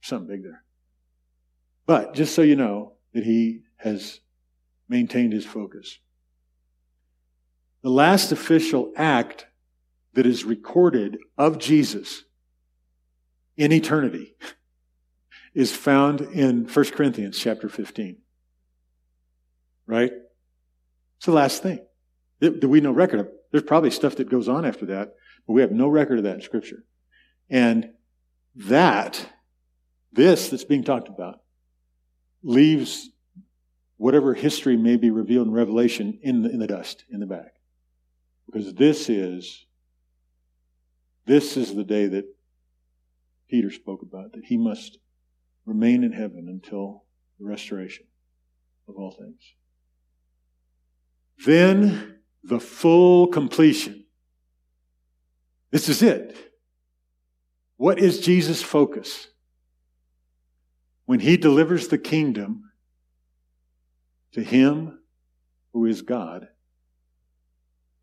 something 0.02 0.28
big 0.28 0.44
there. 0.44 0.64
But 1.86 2.14
just 2.14 2.36
so 2.36 2.42
you 2.42 2.56
know, 2.56 2.94
that 3.14 3.24
he 3.24 3.62
has 3.78 4.20
maintained 4.88 5.34
his 5.34 5.46
focus. 5.46 6.00
The 7.82 7.90
last 7.90 8.32
official 8.32 8.92
act 8.98 9.46
that 10.14 10.26
is 10.26 10.44
recorded 10.44 11.18
of 11.38 11.60
Jesus 11.60 12.24
in 13.56 13.72
eternity 13.72 14.36
is 15.54 15.76
found 15.76 16.22
in 16.22 16.66
1 16.66 16.86
Corinthians 16.92 17.38
chapter 17.38 17.70
15. 17.70 18.18
Right? 19.86 20.12
It's 21.18 21.26
the 21.26 21.32
last 21.32 21.64
thing 21.64 21.80
that 22.40 22.66
we 22.68 22.82
know 22.82 22.92
record 22.92 23.20
of. 23.22 23.30
There's 23.52 23.64
probably 23.64 23.92
stuff 23.92 24.16
that 24.18 24.30
goes 24.30 24.48
on 24.48 24.66
after 24.66 24.86
that, 24.88 25.16
but 25.48 25.54
we 25.54 25.62
have 25.62 25.72
no 25.72 25.88
record 25.88 26.20
of 26.20 26.24
that 26.26 26.36
in 26.36 26.42
Scripture. 26.42 26.84
And 27.50 27.90
that, 28.56 29.28
this 30.12 30.50
that's 30.50 30.64
being 30.64 30.84
talked 30.84 31.10
about, 31.10 31.42
leaves 32.44 33.10
whatever 33.98 34.34
history 34.34 34.78
may 34.78 34.96
be 34.96 35.12
revealed 35.12 35.48
in 35.48 35.54
Revelation 35.54 36.20
in 36.22 36.44
the, 36.44 36.50
in 36.50 36.60
the 36.60 36.68
dust, 36.68 37.04
in 37.12 37.20
the 37.20 37.26
back. 37.26 37.56
Because 38.46 38.74
this 38.74 39.10
is, 39.10 39.66
this 41.26 41.58
is 41.58 41.76
the 41.76 41.84
day 41.84 42.08
that 42.08 42.26
Peter 43.50 43.70
spoke 43.70 44.02
about, 44.02 44.32
that 44.34 44.46
he 44.46 44.58
must 44.58 45.00
remain 45.66 46.04
in 46.04 46.12
heaven 46.12 46.48
until 46.48 47.04
the 47.40 47.46
restoration 47.46 48.06
of 48.88 48.96
all 48.96 49.12
things. 49.12 49.42
Then 51.46 52.20
the 52.44 52.60
full 52.60 53.28
completion. 53.28 54.06
This 55.72 55.90
is 55.90 56.02
it. 56.02 56.36
What 57.78 58.00
is 58.00 58.20
Jesus' 58.20 58.62
focus? 58.62 59.28
When 61.10 61.22
he 61.22 61.38
delivers 61.38 61.88
the 61.88 61.98
kingdom 61.98 62.70
to 64.32 64.44
him 64.44 65.00
who 65.74 65.88
is 65.88 66.04
God, 66.04 66.50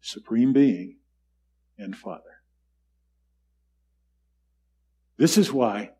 supreme 0.01 0.53
being, 0.53 0.97
and 1.79 1.97
Father. 1.97 2.43
This 5.17 5.39
is 5.39 5.53
why 5.53 5.93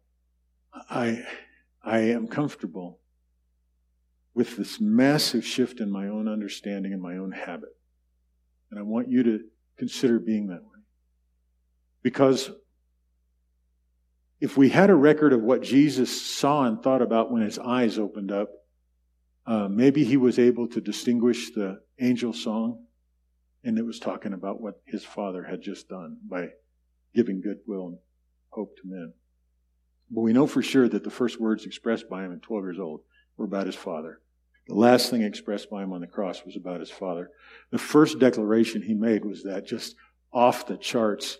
I, 0.91 1.23
I 1.81 1.99
am 1.99 2.27
comfortable 2.27 2.99
with 4.35 4.57
this 4.57 4.81
massive 4.81 5.47
shift 5.47 5.79
in 5.79 5.89
my 5.93 6.09
own 6.09 6.27
understanding 6.27 6.93
and 6.93 7.01
my 7.01 7.19
own 7.19 7.31
habit. 7.31 7.77
And 8.73 8.81
I 8.81 8.83
want 8.83 9.09
you 9.09 9.23
to 9.23 9.41
consider 9.77 10.19
being 10.19 10.49
that 10.49 10.65
way. 10.65 10.81
Because 12.03 12.51
if 14.41 14.57
we 14.57 14.69
had 14.69 14.91
a 14.91 14.95
record 14.95 15.33
of 15.33 15.43
what 15.43 15.63
Jesus 15.63 16.23
saw 16.23 16.65
and 16.65 16.83
thought 16.83 17.03
about 17.03 17.31
when 17.31 17.43
his 17.43 17.59
eyes 17.59 17.99
opened 17.99 18.31
up, 18.31 18.51
uh, 19.47 19.69
maybe 19.69 20.05
he 20.05 20.17
was 20.17 20.39
able 20.39 20.69
to 20.69 20.81
distinguish 20.81 21.53
the 21.53 21.81
angel 22.01 22.33
song, 22.33 22.85
and 23.65 23.79
it 23.79 23.87
was 23.87 23.99
talking 23.99 24.33
about 24.33 24.61
what 24.61 24.81
his 24.85 25.05
father 25.05 25.43
had 25.43 25.63
just 25.63 25.89
done 25.89 26.19
by 26.29 26.49
giving 27.15 27.41
goodwill 27.41 27.89
and 27.89 27.99
hope 28.51 28.77
to 28.77 28.83
men. 28.85 29.13
But 30.11 30.21
we 30.21 30.33
know 30.33 30.47
for 30.47 30.63
sure 30.63 30.89
that 30.89 31.03
the 31.03 31.11
first 31.11 31.41
words 31.41 31.65
expressed 31.65 32.09
by 32.09 32.25
him 32.25 32.33
at 32.33 32.43
12 32.43 32.65
years 32.65 32.79
old 32.79 33.01
were 33.37 33.47
about 33.47 33.67
his 33.67 33.75
father. 33.75 34.21
The 34.69 34.75
last 34.75 35.11
thing 35.11 35.23
expressed 35.23 35.71
by 35.71 35.83
him 35.83 35.93
on 35.93 36.01
the 36.01 36.07
cross 36.07 36.45
was 36.45 36.57
about 36.57 36.81
his 36.81 36.91
father. 36.91 37.31
The 37.71 37.79
first 37.79 38.19
declaration 38.19 38.83
he 38.83 38.95
made 38.95 39.25
was 39.25 39.45
that 39.45 39.67
just 39.67 39.95
off 40.33 40.67
the 40.67 40.77
charts, 40.77 41.39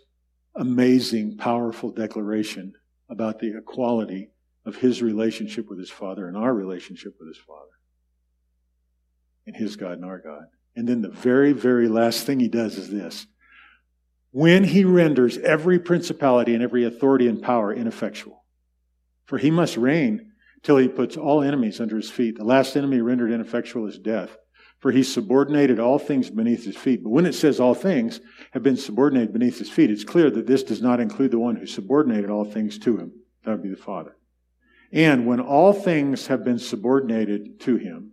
amazing, 0.55 1.37
powerful 1.37 1.91
declaration 1.91 2.73
about 3.09 3.39
the 3.39 3.57
equality 3.57 4.31
of 4.65 4.77
his 4.77 5.03
relationship 5.03 5.69
with 5.69 5.79
his 5.79 5.91
father 5.91 6.27
and 6.27 6.37
our 6.37 6.53
relationship 6.53 7.15
with 7.19 7.29
his 7.29 7.39
father 7.39 7.61
and 9.47 9.55
his 9.55 9.77
God 9.77 9.93
and 9.93 10.05
our 10.05 10.19
God. 10.19 10.47
And 10.75 10.89
then 10.89 11.03
the 11.03 11.09
very, 11.09 11.53
very 11.53 11.89
last 11.89 12.27
thing 12.27 12.41
he 12.41 12.49
does 12.49 12.77
is 12.77 12.91
this. 12.91 13.27
When 14.33 14.65
he 14.65 14.85
renders 14.85 15.39
every 15.39 15.79
principality 15.79 16.55
and 16.55 16.63
every 16.63 16.85
authority 16.85 17.29
and 17.29 17.41
power 17.41 17.73
ineffectual, 17.73 18.45
for 19.25 19.39
he 19.39 19.51
must 19.51 19.77
reign 19.77 20.33
till 20.63 20.77
he 20.77 20.89
puts 20.89 21.17
all 21.17 21.43
enemies 21.43 21.81
under 21.81 21.97
his 21.97 22.11
feet. 22.11 22.37
The 22.37 22.45
last 22.45 22.77
enemy 22.77 23.01
rendered 23.01 23.31
ineffectual 23.31 23.87
is 23.87 23.99
death, 23.99 24.37
for 24.79 24.93
he 24.93 25.03
subordinated 25.03 25.81
all 25.81 25.99
things 25.99 26.31
beneath 26.31 26.65
his 26.65 26.77
feet. 26.77 27.03
But 27.03 27.11
when 27.11 27.27
it 27.27 27.35
says 27.35 27.61
all 27.61 27.75
things 27.75 28.21
have 28.53 28.63
been 28.63 28.77
subordinated 28.77 29.33
beneath 29.33 29.59
his 29.59 29.71
feet, 29.71 29.91
it's 29.91 30.05
clear 30.05 30.31
that 30.31 30.47
this 30.47 30.63
does 30.63 30.83
not 30.83 31.01
include 31.01 31.31
the 31.31 31.39
one 31.39 31.57
who 31.57 31.67
subordinated 31.67 32.31
all 32.31 32.45
things 32.45 32.79
to 32.81 32.97
him. 32.97 33.13
That 33.45 33.53
would 33.53 33.63
be 33.63 33.71
the 33.71 33.77
Father. 33.77 34.17
And 34.93 35.27
when 35.27 35.41
all 35.41 35.73
things 35.73 36.27
have 36.27 36.45
been 36.45 36.59
subordinated 36.59 37.61
to 37.61 37.77
him, 37.77 38.13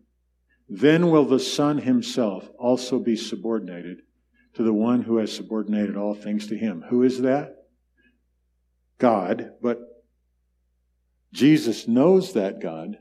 then 0.70 1.12
will 1.12 1.26
the 1.26 1.40
Son 1.40 1.78
himself 1.78 2.50
also 2.58 3.00
be 3.00 3.16
subordinated 3.16 4.02
to 4.56 4.64
the 4.64 4.74
one 4.74 5.02
who 5.02 5.18
has 5.18 5.32
subordinated 5.32 5.98
all 5.98 6.14
things 6.14 6.48
to 6.48 6.58
him. 6.58 6.84
Who 6.90 7.04
is 7.04 7.22
that? 7.22 7.56
God. 8.98 9.52
But 9.62 9.80
Jesus 11.34 11.88
knows 11.88 12.34
that 12.34 12.62
God 12.62 12.98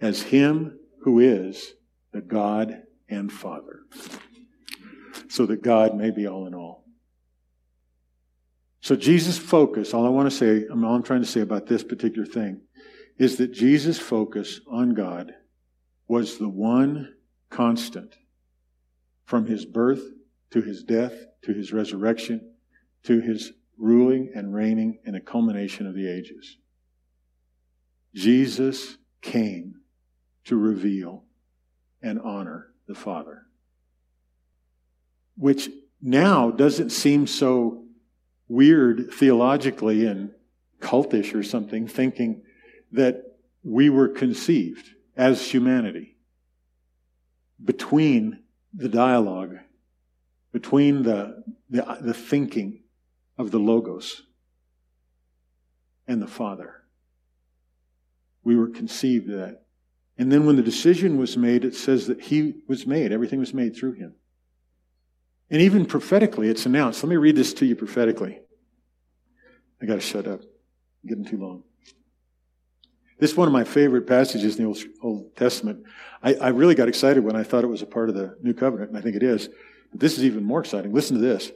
as 0.00 0.22
him 0.22 0.78
who 1.02 1.18
is 1.18 1.74
the 2.18 2.26
God 2.26 2.82
and 3.08 3.30
Father. 3.30 3.80
So 5.28 5.46
that 5.46 5.62
God 5.62 5.96
may 5.96 6.10
be 6.10 6.26
all 6.26 6.48
in 6.48 6.54
all. 6.54 6.84
So 8.80 8.96
Jesus' 8.96 9.38
focus, 9.38 9.94
all 9.94 10.04
I 10.04 10.08
want 10.08 10.28
to 10.28 10.36
say, 10.36 10.66
all 10.66 10.84
I'm 10.84 11.02
trying 11.04 11.22
to 11.22 11.28
say 11.28 11.40
about 11.40 11.66
this 11.66 11.84
particular 11.84 12.26
thing, 12.26 12.62
is 13.18 13.36
that 13.36 13.52
Jesus' 13.52 14.00
focus 14.00 14.60
on 14.68 14.94
God 14.94 15.32
was 16.08 16.38
the 16.38 16.48
one 16.48 17.14
constant 17.50 18.16
from 19.24 19.46
his 19.46 19.64
birth 19.64 20.02
to 20.50 20.60
his 20.60 20.82
death 20.82 21.12
to 21.44 21.52
his 21.52 21.72
resurrection 21.72 22.52
to 23.04 23.20
his 23.20 23.52
ruling 23.76 24.32
and 24.34 24.52
reigning 24.52 24.98
in 25.04 25.14
a 25.14 25.20
culmination 25.20 25.86
of 25.86 25.94
the 25.94 26.08
ages. 26.10 26.56
Jesus 28.14 28.98
came 29.22 29.74
to 30.46 30.56
reveal 30.56 31.27
and 32.02 32.20
honor 32.20 32.68
the 32.86 32.94
Father, 32.94 33.42
which 35.36 35.68
now 36.00 36.50
doesn't 36.50 36.90
seem 36.90 37.26
so 37.26 37.84
weird 38.48 39.12
theologically 39.12 40.06
and 40.06 40.30
cultish 40.80 41.34
or 41.34 41.42
something, 41.42 41.86
thinking 41.86 42.42
that 42.92 43.22
we 43.62 43.90
were 43.90 44.08
conceived 44.08 44.88
as 45.16 45.50
humanity 45.50 46.16
between 47.62 48.40
the 48.72 48.88
dialogue, 48.88 49.56
between 50.52 51.02
the, 51.02 51.42
the, 51.68 51.98
the 52.00 52.14
thinking 52.14 52.82
of 53.36 53.50
the 53.50 53.58
Logos 53.58 54.22
and 56.06 56.22
the 56.22 56.26
Father. 56.26 56.82
We 58.44 58.56
were 58.56 58.68
conceived 58.68 59.28
that. 59.28 59.62
And 60.18 60.32
then 60.32 60.44
when 60.44 60.56
the 60.56 60.62
decision 60.62 61.16
was 61.16 61.36
made, 61.36 61.64
it 61.64 61.74
says 61.74 62.08
that 62.08 62.20
He 62.20 62.56
was 62.66 62.86
made. 62.86 63.12
Everything 63.12 63.38
was 63.38 63.54
made 63.54 63.76
through 63.76 63.92
Him. 63.92 64.14
And 65.50 65.62
even 65.62 65.86
prophetically, 65.86 66.48
it's 66.48 66.66
announced. 66.66 67.02
Let 67.02 67.08
me 67.08 67.16
read 67.16 67.36
this 67.36 67.54
to 67.54 67.66
you 67.66 67.76
prophetically. 67.76 68.40
I 69.80 69.86
got 69.86 69.94
to 69.94 70.00
shut 70.00 70.26
up. 70.26 70.40
I'm 70.40 71.08
getting 71.08 71.24
too 71.24 71.38
long. 71.38 71.62
This 73.18 73.32
is 73.32 73.36
one 73.36 73.48
of 73.48 73.52
my 73.52 73.64
favorite 73.64 74.06
passages 74.06 74.56
in 74.56 74.64
the 74.64 74.68
Old, 74.68 74.78
Old 75.02 75.36
Testament. 75.36 75.84
I, 76.22 76.34
I, 76.34 76.48
really 76.48 76.76
got 76.76 76.88
excited 76.88 77.24
when 77.24 77.34
I 77.34 77.42
thought 77.42 77.64
it 77.64 77.68
was 77.68 77.82
a 77.82 77.86
part 77.86 78.08
of 78.08 78.14
the 78.14 78.36
New 78.42 78.54
Covenant, 78.54 78.90
and 78.90 78.98
I 78.98 79.00
think 79.00 79.16
it 79.16 79.24
is. 79.24 79.48
But 79.90 80.00
this 80.00 80.16
is 80.18 80.24
even 80.24 80.44
more 80.44 80.60
exciting. 80.60 80.92
Listen 80.92 81.16
to 81.16 81.22
this 81.22 81.50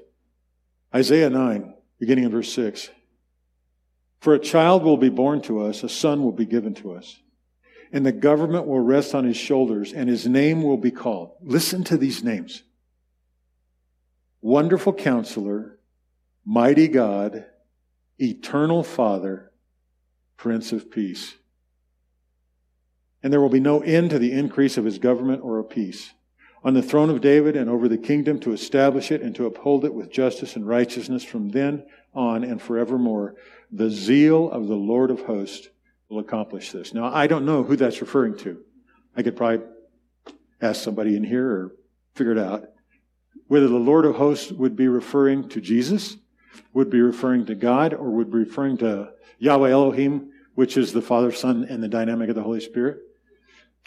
Isaiah 0.94 1.30
9, 1.30 1.74
beginning 2.00 2.24
in 2.24 2.30
verse 2.30 2.52
6. 2.52 2.90
For 4.20 4.34
a 4.34 4.38
child 4.38 4.82
will 4.82 4.96
be 4.96 5.08
born 5.08 5.40
to 5.42 5.62
us, 5.62 5.82
a 5.82 5.88
son 5.88 6.22
will 6.22 6.32
be 6.32 6.46
given 6.46 6.74
to 6.74 6.92
us, 6.92 7.20
and 7.93 8.05
the 8.05 8.12
government 8.12 8.66
will 8.66 8.80
rest 8.80 9.14
on 9.14 9.24
his 9.24 9.36
shoulders, 9.36 9.93
and 9.93 10.09
his 10.09 10.26
name 10.26 10.62
will 10.62 10.78
be 10.78 10.90
called. 10.90 11.32
Listen 11.43 11.84
to 11.84 11.97
these 11.97 12.24
names 12.24 12.62
Wonderful 14.40 14.95
Counselor, 14.95 15.78
Mighty 16.45 16.88
God, 16.88 17.45
Eternal 18.18 18.82
Father, 18.82 19.53
Prince 20.36 20.72
of 20.72 20.90
Peace 20.90 21.34
and 23.22 23.32
there 23.32 23.40
will 23.40 23.49
be 23.49 23.61
no 23.61 23.80
end 23.80 24.11
to 24.11 24.18
the 24.18 24.32
increase 24.32 24.76
of 24.76 24.84
his 24.84 24.99
government 24.99 25.43
or 25.45 25.59
of 25.59 25.70
peace. 25.70 26.12
On 26.64 26.74
the 26.74 26.82
throne 26.82 27.11
of 27.11 27.20
David 27.20 27.57
and 27.57 27.68
over 27.68 27.88
the 27.88 27.99
kingdom 27.99 28.38
to 28.40 28.53
establish 28.53 29.11
it 29.11 29.22
and 29.22 29.34
to 29.36 29.47
uphold 29.47 29.84
it 29.84 29.95
with 29.95 30.11
justice 30.11 30.57
and 30.57 30.66
righteousness 30.66 31.24
from 31.24 31.51
then 31.51 31.84
on 32.14 32.45
and 32.45 32.61
forevermore. 32.61 33.34
The 33.70 33.90
zeal 33.90 34.51
of 34.51 34.68
the 34.68 34.76
Lord 34.76 35.11
of 35.11 35.22
hosts 35.22 35.68
will 36.12 36.20
accomplish 36.20 36.70
this. 36.70 36.92
Now, 36.94 37.12
I 37.12 37.26
don't 37.26 37.46
know 37.46 37.62
who 37.62 37.74
that's 37.74 38.00
referring 38.00 38.36
to. 38.38 38.60
I 39.16 39.22
could 39.22 39.36
probably 39.36 39.66
ask 40.60 40.82
somebody 40.82 41.16
in 41.16 41.24
here 41.24 41.50
or 41.50 41.72
figure 42.14 42.32
it 42.32 42.38
out. 42.38 42.64
Whether 43.48 43.68
the 43.68 43.76
Lord 43.76 44.04
of 44.04 44.16
hosts 44.16 44.52
would 44.52 44.76
be 44.76 44.88
referring 44.88 45.48
to 45.50 45.60
Jesus, 45.60 46.16
would 46.72 46.90
be 46.90 47.00
referring 47.00 47.46
to 47.46 47.54
God, 47.54 47.94
or 47.94 48.10
would 48.10 48.30
be 48.30 48.38
referring 48.38 48.78
to 48.78 49.10
Yahweh 49.38 49.70
Elohim, 49.70 50.30
which 50.54 50.76
is 50.76 50.92
the 50.92 51.02
Father, 51.02 51.32
Son, 51.32 51.66
and 51.68 51.82
the 51.82 51.88
dynamic 51.88 52.28
of 52.28 52.34
the 52.34 52.42
Holy 52.42 52.60
Spirit. 52.60 52.98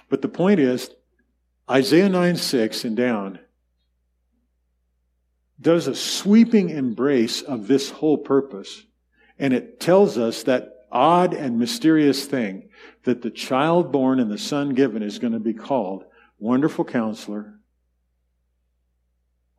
But 0.10 0.22
the 0.22 0.28
point 0.28 0.60
is, 0.60 0.90
Isaiah 1.70 2.10
9 2.10 2.36
6 2.36 2.86
and 2.86 2.98
down 2.98 3.40
does 5.60 5.88
a 5.88 5.96
sweeping 5.96 6.70
embrace 6.70 7.42
of 7.42 7.68
this 7.68 7.90
whole 7.90 8.18
purpose. 8.18 8.84
And 9.40 9.54
it 9.54 9.80
tells 9.80 10.18
us 10.18 10.44
that 10.44 10.75
odd 10.96 11.34
and 11.34 11.60
mysterious 11.60 12.26
thing 12.26 12.70
that 13.04 13.22
the 13.22 13.30
child 13.30 13.92
born 13.92 14.18
and 14.20 14.32
the 14.32 14.38
son 14.38 14.74
given 14.74 15.04
is 15.04 15.20
going 15.20 15.34
to 15.34 15.40
be 15.40 15.54
called 15.54 16.06
Wonderful 16.40 16.86
Counselor, 16.86 17.60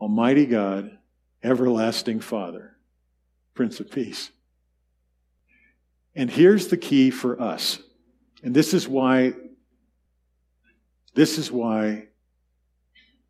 Almighty 0.01 0.47
God, 0.47 0.97
Everlasting 1.43 2.21
Father, 2.21 2.75
Prince 3.53 3.81
of 3.81 3.91
Peace. 3.91 4.31
And 6.15 6.31
here's 6.31 6.69
the 6.69 6.79
key 6.79 7.11
for 7.11 7.39
us. 7.39 7.81
And 8.43 8.55
this 8.55 8.73
is 8.73 8.89
why 8.89 9.35
this 11.15 11.39
is 11.39 11.53
why 11.53 12.09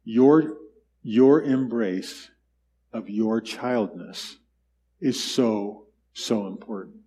your, 0.05 0.57
your 1.03 1.43
embrace 1.43 2.31
of 2.93 3.09
your 3.09 3.41
childness 3.41 4.37
is 5.01 5.23
so, 5.23 5.87
so 6.13 6.49
important. 6.49 7.06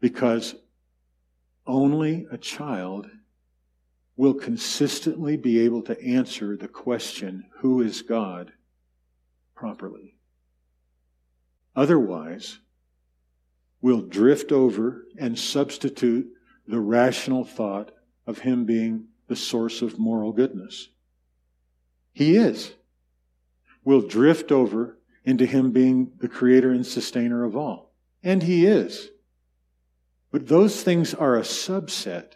Because 0.00 0.54
only 1.66 2.26
a 2.30 2.38
child 2.38 3.08
will 4.16 4.34
consistently 4.34 5.36
be 5.36 5.60
able 5.60 5.82
to 5.82 6.02
answer 6.02 6.56
the 6.56 6.68
question, 6.68 7.44
Who 7.58 7.80
is 7.82 8.02
God? 8.02 8.52
properly. 9.54 10.14
Otherwise, 11.74 12.58
we'll 13.80 14.02
drift 14.02 14.52
over 14.52 15.06
and 15.18 15.38
substitute 15.38 16.28
the 16.66 16.78
rational 16.78 17.44
thought 17.44 17.92
of 18.26 18.38
Him 18.38 18.64
being 18.64 19.06
the 19.26 19.36
source 19.36 19.82
of 19.82 19.98
moral 19.98 20.32
goodness. 20.32 20.88
He 22.12 22.36
is. 22.36 22.72
We'll 23.84 24.02
drift 24.02 24.52
over 24.52 24.98
into 25.24 25.46
Him 25.46 25.72
being 25.72 26.12
the 26.18 26.28
creator 26.28 26.70
and 26.72 26.86
sustainer 26.86 27.44
of 27.44 27.56
all. 27.56 27.92
And 28.22 28.42
He 28.42 28.66
is. 28.66 29.10
But 30.30 30.48
those 30.48 30.82
things 30.82 31.14
are 31.14 31.36
a 31.36 31.42
subset 31.42 32.32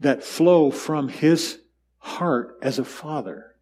that 0.00 0.22
flow 0.22 0.70
from 0.70 1.08
his 1.08 1.58
heart 1.98 2.58
as 2.60 2.78
a 2.78 2.84
father 2.84 3.54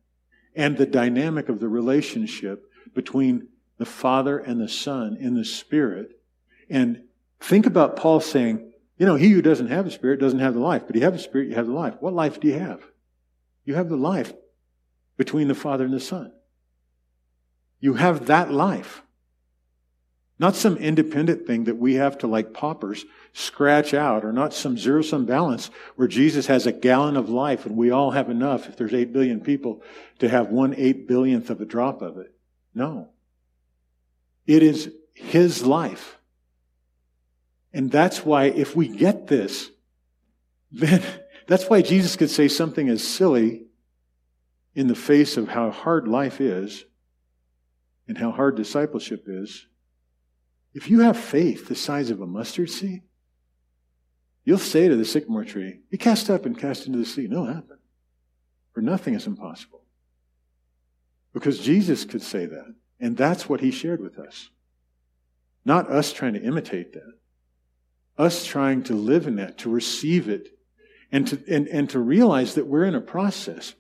and 0.55 0.77
the 0.77 0.87
dynamic 0.87 1.49
of 1.49 1.61
the 1.61 1.69
relationship 1.69 2.69
between 2.95 3.49
the 3.79 3.87
Father 3.87 4.39
and 4.39 4.61
the 4.61 4.69
Son 4.69 5.17
in 5.19 5.35
the 5.35 5.45
Spirit. 5.45 6.21
And 6.69 7.05
think 7.41 7.67
about 7.67 7.97
Paul 7.97 8.21
saying, 8.21 8.73
you 8.99 9.07
know, 9.07 9.17
he 9.17 9.31
who 9.31 9.43
doesn't 9.43 9.69
have 9.69 9.85
the 9.85 9.91
Spirit 9.91 10.21
doesn't 10.21 10.39
have 10.39 10.55
the 10.55 10.61
life, 10.61 10.83
but 10.87 10.95
you 10.95 11.03
have 11.03 11.15
the 11.15 11.19
Spirit, 11.19 11.49
you 11.49 11.55
have 11.55 11.67
the 11.67 11.73
life. 11.73 11.95
What 12.01 12.13
life 12.13 12.39
do 12.39 12.49
you 12.49 12.59
have? 12.59 12.83
You 13.65 13.75
have 13.75 13.89
the 13.89 13.97
life 13.97 14.33
between 15.17 15.49
the 15.49 15.55
Father 15.55 15.85
and 15.85 15.95
the 15.95 16.01
Son. 16.01 16.33
You 17.81 17.95
have 17.95 18.27
that 18.27 18.53
life. 18.53 19.03
Not 20.39 20.57
some 20.57 20.77
independent 20.77 21.47
thing 21.47 21.65
that 21.65 21.79
we 21.79 21.95
have 21.95 22.19
to, 22.19 22.27
like 22.27 22.55
paupers, 22.55 23.05
scratch 23.33 23.95
out, 23.95 24.25
or 24.25 24.33
not 24.33 24.55
some 24.55 24.77
zero 24.77 25.03
sum 25.03 25.25
balance 25.25 25.71
where 25.97 26.09
Jesus 26.09 26.47
has 26.47 26.67
a 26.67 26.73
gallon 26.73 27.17
of 27.17 27.29
life 27.29 27.67
and 27.67 27.77
we 27.77 27.91
all 27.91 28.11
have 28.11 28.29
enough, 28.29 28.69
if 28.69 28.77
there's 28.77 28.95
eight 28.95 29.13
billion 29.13 29.41
people, 29.41 29.83
to 30.19 30.29
have 30.29 30.49
one 30.49 30.75
eight 30.77 31.07
billionth 31.07 31.51
of 31.51 31.61
a 31.61 31.65
drop 31.65 32.03
of 32.03 32.19
it. 32.19 32.35
No. 32.75 33.11
It 34.47 34.63
is 34.63 34.91
His 35.15 35.65
life. 35.65 36.19
And 37.73 37.91
that's 37.91 38.25
why, 38.25 38.45
if 38.45 38.75
we 38.75 38.89
get 38.89 39.29
this, 39.29 39.71
then 40.73 41.03
that's 41.47 41.69
why 41.69 41.83
Jesus 41.83 42.17
could 42.17 42.31
say 42.31 42.49
something 42.49 42.89
as 42.89 43.07
silly 43.07 43.67
in 44.75 44.89
the 44.89 44.95
face 44.95 45.37
of 45.37 45.49
how 45.49 45.71
hard 45.71 46.09
life 46.09 46.41
is 46.41 46.85
and 48.09 48.17
how 48.17 48.31
hard 48.31 48.57
discipleship 48.57 49.25
is. 49.27 49.67
If 50.75 50.89
you 50.89 51.01
have 51.01 51.17
faith 51.17 51.69
the 51.69 51.75
size 51.75 52.11
of 52.11 52.21
a 52.21 52.27
mustard 52.27 52.71
seed, 52.71 53.03
you'll 54.45 54.59
say 54.59 54.89
to 54.89 54.97
the 54.97 55.05
sycamore 55.05 55.45
tree, 55.45 55.81
Be 55.91 55.99
cast 55.99 56.31
up 56.31 56.47
and 56.47 56.59
cast 56.59 56.87
into 56.87 56.99
the 56.99 57.07
sea. 57.07 57.27
No, 57.29 57.45
happen. 57.45 57.79
For 58.73 58.81
nothing 58.81 59.15
is 59.15 59.27
impossible. 59.27 59.83
Because 61.33 61.59
Jesus 61.59 62.05
could 62.05 62.23
say 62.23 62.47
that. 62.47 62.75
And 63.01 63.17
that's 63.17 63.49
what 63.49 63.61
he 63.61 63.71
shared 63.71 64.01
with 64.01 64.19
us. 64.19 64.51
Not 65.65 65.91
us 65.91 66.13
trying 66.13 66.35
to 66.35 66.43
imitate 66.43 66.93
that. 66.95 67.15
Us 68.19 68.45
trying 68.45 68.83
to 68.85 68.95
live 68.95 69.27
in 69.27 69.37
that, 69.37 69.59
to 69.59 69.71
receive 69.71 70.29
it, 70.29 70.51
and 71.11 71.27
to, 71.29 71.43
and, 71.49 71.69
and 71.69 71.91
to 71.91 71.99
realize 71.99 72.55
that 72.55 72.67
we're 72.67 72.85
in 72.85 72.95
a 72.95 73.01
process. 73.01 73.75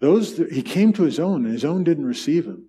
Those 0.00 0.36
that, 0.36 0.52
he 0.52 0.62
came 0.62 0.92
to 0.94 1.04
his 1.04 1.18
own, 1.18 1.44
and 1.44 1.52
his 1.52 1.64
own 1.64 1.84
didn't 1.84 2.06
receive 2.06 2.44
him. 2.44 2.68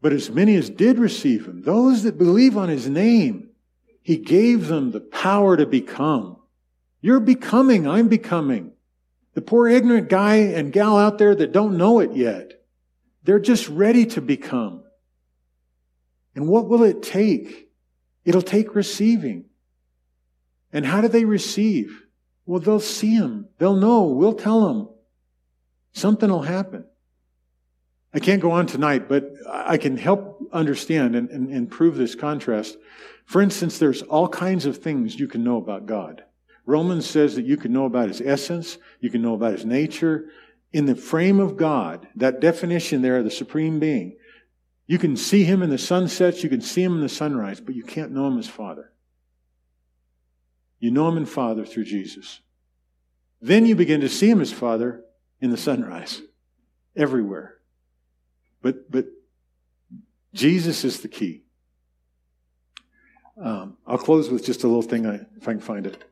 But 0.00 0.12
as 0.12 0.30
many 0.30 0.56
as 0.56 0.70
did 0.70 0.98
receive 0.98 1.46
him, 1.46 1.62
those 1.62 2.02
that 2.02 2.18
believe 2.18 2.56
on 2.56 2.68
his 2.68 2.88
name, 2.88 3.50
he 4.02 4.16
gave 4.16 4.68
them 4.68 4.92
the 4.92 5.00
power 5.00 5.56
to 5.56 5.66
become. 5.66 6.36
You're 7.00 7.20
becoming, 7.20 7.88
I'm 7.88 8.08
becoming. 8.08 8.72
The 9.34 9.42
poor 9.42 9.68
ignorant 9.68 10.08
guy 10.08 10.36
and 10.36 10.72
gal 10.72 10.96
out 10.96 11.18
there 11.18 11.34
that 11.34 11.52
don't 11.52 11.76
know 11.76 12.00
it 12.00 12.14
yet, 12.14 12.52
they're 13.24 13.40
just 13.40 13.68
ready 13.68 14.06
to 14.06 14.20
become. 14.20 14.84
And 16.34 16.46
what 16.46 16.68
will 16.68 16.84
it 16.84 17.02
take? 17.02 17.70
It'll 18.24 18.42
take 18.42 18.74
receiving. 18.74 19.46
And 20.72 20.84
how 20.84 21.00
do 21.00 21.08
they 21.08 21.24
receive? 21.24 22.02
Well, 22.44 22.60
they'll 22.60 22.80
see 22.80 23.14
him. 23.14 23.48
They'll 23.58 23.76
know. 23.76 24.04
We'll 24.04 24.34
tell 24.34 24.68
them. 24.68 24.88
Something 25.92 26.30
will 26.30 26.42
happen. 26.42 26.84
I 28.16 28.18
can't 28.18 28.40
go 28.40 28.52
on 28.52 28.66
tonight, 28.66 29.10
but 29.10 29.30
I 29.46 29.76
can 29.76 29.98
help 29.98 30.40
understand 30.50 31.14
and, 31.14 31.28
and, 31.28 31.50
and, 31.50 31.70
prove 31.70 31.96
this 31.96 32.14
contrast. 32.14 32.78
For 33.26 33.42
instance, 33.42 33.78
there's 33.78 34.00
all 34.00 34.26
kinds 34.26 34.64
of 34.64 34.78
things 34.78 35.20
you 35.20 35.28
can 35.28 35.44
know 35.44 35.58
about 35.58 35.84
God. 35.84 36.24
Romans 36.64 37.04
says 37.04 37.34
that 37.34 37.44
you 37.44 37.58
can 37.58 37.74
know 37.74 37.84
about 37.84 38.08
his 38.08 38.22
essence, 38.22 38.78
you 39.00 39.10
can 39.10 39.20
know 39.20 39.34
about 39.34 39.52
his 39.52 39.66
nature. 39.66 40.30
In 40.72 40.86
the 40.86 40.94
frame 40.94 41.40
of 41.40 41.58
God, 41.58 42.08
that 42.16 42.40
definition 42.40 43.02
there, 43.02 43.18
of 43.18 43.24
the 43.24 43.30
supreme 43.30 43.78
being, 43.78 44.16
you 44.86 44.98
can 44.98 45.18
see 45.18 45.44
him 45.44 45.62
in 45.62 45.68
the 45.68 45.76
sunsets, 45.76 46.42
you 46.42 46.48
can 46.48 46.62
see 46.62 46.82
him 46.82 46.94
in 46.94 47.02
the 47.02 47.10
sunrise, 47.10 47.60
but 47.60 47.74
you 47.74 47.82
can't 47.82 48.12
know 48.12 48.28
him 48.28 48.38
as 48.38 48.48
Father. 48.48 48.92
You 50.78 50.90
know 50.90 51.06
him 51.06 51.18
in 51.18 51.26
Father 51.26 51.66
through 51.66 51.84
Jesus. 51.84 52.40
Then 53.42 53.66
you 53.66 53.76
begin 53.76 54.00
to 54.00 54.08
see 54.08 54.30
him 54.30 54.40
as 54.40 54.54
Father 54.54 55.04
in 55.38 55.50
the 55.50 55.58
sunrise, 55.58 56.22
everywhere. 56.96 57.55
But, 58.66 58.90
but 58.90 59.06
Jesus 60.34 60.82
is 60.82 60.98
the 60.98 61.06
key. 61.06 61.44
Um, 63.40 63.76
I'll 63.86 63.96
close 63.96 64.28
with 64.28 64.44
just 64.44 64.64
a 64.64 64.66
little 64.66 64.82
thing, 64.82 65.06
I, 65.06 65.20
if 65.36 65.46
I 65.46 65.52
can 65.52 65.60
find 65.60 65.86
it. 65.86 66.02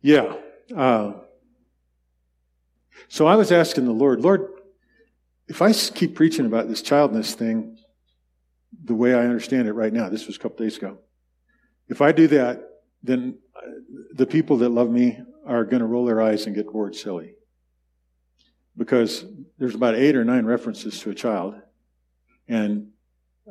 Yeah. 0.00 0.34
Uh, 0.74 1.12
so 3.08 3.26
I 3.26 3.36
was 3.36 3.52
asking 3.52 3.84
the 3.84 3.92
Lord, 3.92 4.22
Lord, 4.22 4.48
if 5.46 5.60
I 5.60 5.74
keep 5.74 6.14
preaching 6.14 6.46
about 6.46 6.70
this 6.70 6.80
childness 6.80 7.34
thing 7.34 7.76
the 8.82 8.94
way 8.94 9.12
I 9.12 9.24
understand 9.24 9.68
it 9.68 9.74
right 9.74 9.92
now, 9.92 10.08
this 10.08 10.26
was 10.26 10.36
a 10.36 10.38
couple 10.38 10.64
days 10.64 10.78
ago, 10.78 10.96
if 11.90 12.00
I 12.00 12.12
do 12.12 12.28
that, 12.28 12.62
then 13.02 13.36
the 14.14 14.24
people 14.24 14.56
that 14.56 14.70
love 14.70 14.88
me 14.88 15.20
are 15.44 15.66
going 15.66 15.80
to 15.80 15.86
roll 15.86 16.06
their 16.06 16.22
eyes 16.22 16.46
and 16.46 16.56
get 16.56 16.72
bored 16.72 16.96
silly. 16.96 17.34
Because 18.78 19.26
there's 19.58 19.74
about 19.74 19.96
eight 19.96 20.16
or 20.16 20.24
nine 20.24 20.46
references 20.46 21.00
to 21.00 21.10
a 21.10 21.14
child, 21.14 21.60
and 22.48 22.92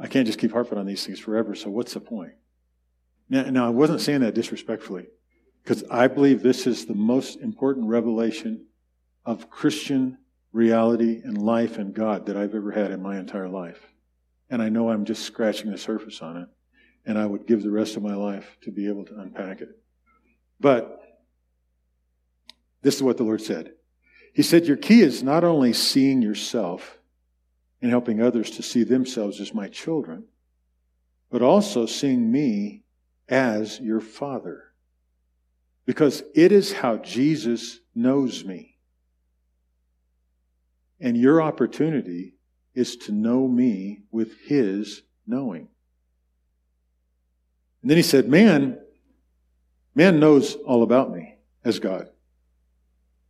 I 0.02 0.08
can't 0.08 0.26
just 0.26 0.40
keep 0.40 0.54
harping 0.54 0.80
on 0.80 0.88
these 0.88 1.06
things 1.06 1.20
forever, 1.20 1.54
so 1.54 1.70
what's 1.70 1.94
the 1.94 2.00
point? 2.00 2.34
Now, 3.30 3.44
now 3.44 3.68
I 3.68 3.70
wasn't 3.70 4.02
saying 4.02 4.22
that 4.22 4.34
disrespectfully, 4.34 5.06
because 5.64 5.84
I 5.92 6.08
believe 6.08 6.42
this 6.42 6.66
is 6.66 6.86
the 6.86 6.96
most 6.96 7.40
important 7.42 7.88
revelation 7.88 8.66
of 9.26 9.50
Christian 9.50 10.18
reality 10.54 11.22
and 11.24 11.38
life 11.38 11.78
and 11.78 11.94
God 11.94 12.26
that 12.26 12.38
I've 12.38 12.56
ever 12.56 12.72
had 12.72 12.92
in 12.92 13.02
my 13.02 13.20
entire 13.20 13.50
life. 13.50 13.80
And 14.50 14.62
I 14.62 14.70
know 14.70 14.90
I'm 14.90 15.06
just 15.06 15.24
scratching 15.24 15.70
the 15.70 15.78
surface 15.78 16.22
on 16.22 16.38
it. 16.38 16.48
And 17.06 17.18
I 17.18 17.26
would 17.26 17.46
give 17.48 17.64
the 17.64 17.72
rest 17.72 17.96
of 17.96 18.04
my 18.04 18.16
life 18.16 18.58
to 18.62 18.72
be 18.72 18.88
able 18.88 19.06
to 19.06 19.20
unpack 19.20 19.62
it. 19.62 19.70
But 20.60 21.02
this 22.82 22.96
is 22.96 23.04
what 23.04 23.18
the 23.18 23.24
Lord 23.24 23.42
said. 23.42 23.74
He 24.38 24.44
said, 24.44 24.68
Your 24.68 24.78
key 24.78 25.02
is 25.02 25.24
not 25.24 25.44
only 25.44 25.74
seeing 25.74 26.22
yourself 26.22 27.00
and 27.82 27.90
helping 27.90 28.22
others 28.22 28.52
to 28.52 28.62
see 28.62 28.84
themselves 28.84 29.42
as 29.42 29.52
my 29.52 29.68
children, 29.68 30.26
but 31.32 31.42
also 31.42 31.88
seeing 31.88 32.32
me 32.32 32.84
as 33.28 33.80
your 33.80 34.00
father. 34.00 34.66
Because 35.88 36.22
it 36.36 36.52
is 36.52 36.72
how 36.72 36.98
Jesus 36.98 37.80
knows 37.96 38.46
me. 38.46 38.78
And 41.00 41.18
your 41.18 41.42
opportunity 41.42 42.36
is 42.76 42.96
to 42.98 43.12
know 43.12 43.48
me 43.48 44.04
with 44.12 44.40
his 44.42 45.02
knowing. 45.26 45.68
And 47.82 47.90
then 47.90 47.98
he 47.98 48.04
said, 48.04 48.30
Man, 48.30 48.78
man 49.96 50.20
knows 50.20 50.54
all 50.58 50.84
about 50.84 51.12
me 51.12 51.38
as 51.66 51.80
God. 51.80 52.12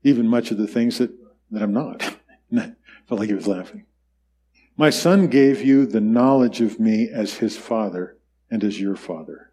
Even 0.04 0.28
much 0.28 0.52
of 0.52 0.58
the 0.58 0.68
things 0.68 0.98
that, 0.98 1.12
that 1.52 1.62
I'm 1.62 1.74
not. 1.74 2.02
Felt 2.52 3.20
like 3.20 3.30
he 3.30 3.36
was 3.36 3.48
laughing. 3.48 3.86
My 4.76 4.90
son 4.90 5.28
gave 5.28 5.64
you 5.64 5.86
the 5.86 6.02
knowledge 6.02 6.62
of 6.62 6.80
me 6.80 7.10
as 7.10 7.36
his 7.36 7.58
father 7.58 8.18
and 8.50 8.64
as 8.64 8.80
your 8.80 8.96
father. 8.96 9.52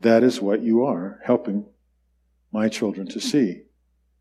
That 0.00 0.22
is 0.22 0.40
what 0.40 0.62
you 0.62 0.84
are, 0.84 1.20
helping 1.24 1.66
my 2.52 2.68
children 2.68 3.06
to 3.08 3.20
see 3.20 3.62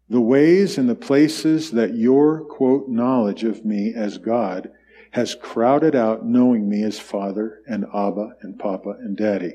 the 0.10 0.22
ways 0.22 0.78
and 0.78 0.88
the 0.88 0.96
places 0.96 1.72
that 1.72 1.96
your, 1.96 2.42
quote, 2.46 2.88
knowledge 2.88 3.44
of 3.44 3.66
me 3.66 3.94
as 3.96 4.18
God 4.18 4.72
has 5.12 5.36
crowded 5.36 5.96
out 5.96 6.26
knowing 6.26 6.70
me 6.70 6.84
as 6.84 7.00
Father 7.00 7.62
and 7.68 7.86
Abba 7.94 8.36
and 8.42 8.60
Papa 8.60 8.96
and 9.00 9.18
Daddy. 9.18 9.54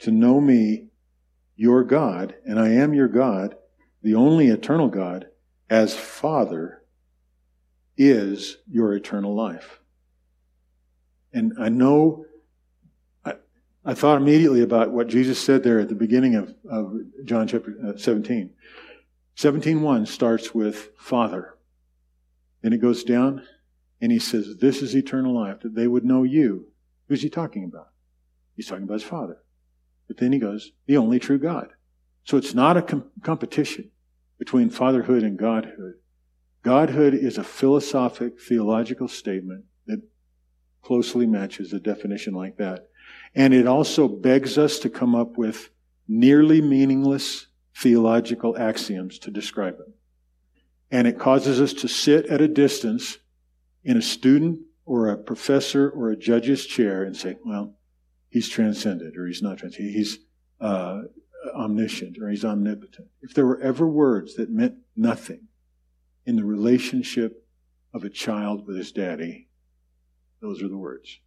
To 0.00 0.10
know 0.10 0.40
me, 0.40 0.88
your 1.56 1.82
God, 1.82 2.34
and 2.46 2.60
I 2.60 2.68
am 2.68 2.94
your 2.94 3.08
God, 3.08 3.56
the 4.02 4.14
only 4.14 4.48
eternal 4.48 4.88
God, 4.88 5.28
as 5.70 5.94
Father, 5.96 6.82
is 7.96 8.58
your 8.68 8.94
eternal 8.94 9.34
life. 9.34 9.80
And 11.32 11.54
I 11.58 11.68
know, 11.68 12.26
I, 13.84 13.94
thought 13.94 14.20
immediately 14.20 14.62
about 14.62 14.90
what 14.90 15.08
Jesus 15.08 15.38
said 15.38 15.62
there 15.62 15.80
at 15.80 15.88
the 15.88 15.94
beginning 15.94 16.34
of, 16.34 16.54
of 16.68 16.94
John 17.24 17.46
chapter 17.46 17.76
uh, 17.86 17.96
17. 17.96 18.50
17.1 19.36 20.06
starts 20.06 20.54
with 20.54 20.90
Father. 20.98 21.56
Then 22.60 22.72
it 22.72 22.78
goes 22.78 23.02
down 23.02 23.46
and 24.00 24.12
he 24.12 24.18
says, 24.18 24.56
This 24.56 24.82
is 24.82 24.94
eternal 24.94 25.34
life, 25.34 25.60
that 25.60 25.74
they 25.74 25.86
would 25.86 26.04
know 26.04 26.22
you. 26.22 26.68
Who's 27.08 27.22
he 27.22 27.30
talking 27.30 27.64
about? 27.64 27.88
He's 28.56 28.66
talking 28.66 28.84
about 28.84 28.94
his 28.94 29.02
Father. 29.04 29.38
But 30.06 30.18
then 30.18 30.32
he 30.32 30.38
goes, 30.38 30.72
The 30.86 30.98
only 30.98 31.18
true 31.18 31.38
God. 31.38 31.70
So 32.24 32.36
it's 32.36 32.54
not 32.54 32.76
a 32.76 32.82
com- 32.82 33.10
competition 33.22 33.90
between 34.38 34.70
fatherhood 34.70 35.22
and 35.22 35.38
godhood. 35.38 35.94
Godhood 36.62 37.14
is 37.14 37.38
a 37.38 37.44
philosophic, 37.44 38.40
theological 38.40 39.08
statement 39.08 39.64
that 39.86 40.02
closely 40.82 41.26
matches 41.26 41.72
a 41.72 41.80
definition 41.80 42.34
like 42.34 42.56
that. 42.58 42.88
And 43.34 43.52
it 43.52 43.66
also 43.66 44.08
begs 44.08 44.58
us 44.58 44.78
to 44.80 44.90
come 44.90 45.14
up 45.14 45.36
with 45.36 45.70
nearly 46.06 46.60
meaningless 46.60 47.46
theological 47.76 48.56
axioms 48.56 49.18
to 49.20 49.30
describe 49.30 49.74
it. 49.80 49.92
And 50.90 51.06
it 51.06 51.18
causes 51.18 51.60
us 51.60 51.72
to 51.74 51.88
sit 51.88 52.26
at 52.26 52.40
a 52.40 52.48
distance 52.48 53.18
in 53.82 53.96
a 53.96 54.02
student 54.02 54.60
or 54.84 55.08
a 55.08 55.16
professor 55.16 55.88
or 55.88 56.10
a 56.10 56.16
judge's 56.16 56.66
chair 56.66 57.02
and 57.02 57.16
say, 57.16 57.36
well, 57.44 57.74
he's 58.28 58.48
transcended 58.48 59.16
or 59.16 59.26
he's 59.26 59.42
not 59.42 59.58
transcended. 59.58 59.94
He's 59.94 60.18
uh, 60.60 61.02
omniscient 61.54 62.18
or 62.20 62.28
he's 62.28 62.44
omnipotent. 62.44 63.08
If 63.20 63.34
there 63.34 63.46
were 63.46 63.60
ever 63.60 63.86
words 63.86 64.36
that 64.36 64.50
meant 64.50 64.76
nothing 64.96 65.48
in 66.24 66.36
the 66.36 66.44
relationship 66.44 67.46
of 67.92 68.04
a 68.04 68.10
child 68.10 68.66
with 68.66 68.76
his 68.76 68.92
daddy, 68.92 69.48
those 70.40 70.62
are 70.62 70.68
the 70.68 70.76
words. 70.76 71.18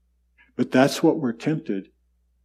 But 0.56 0.72
that's 0.72 1.04
what 1.04 1.20
we're 1.20 1.34
tempted 1.34 1.90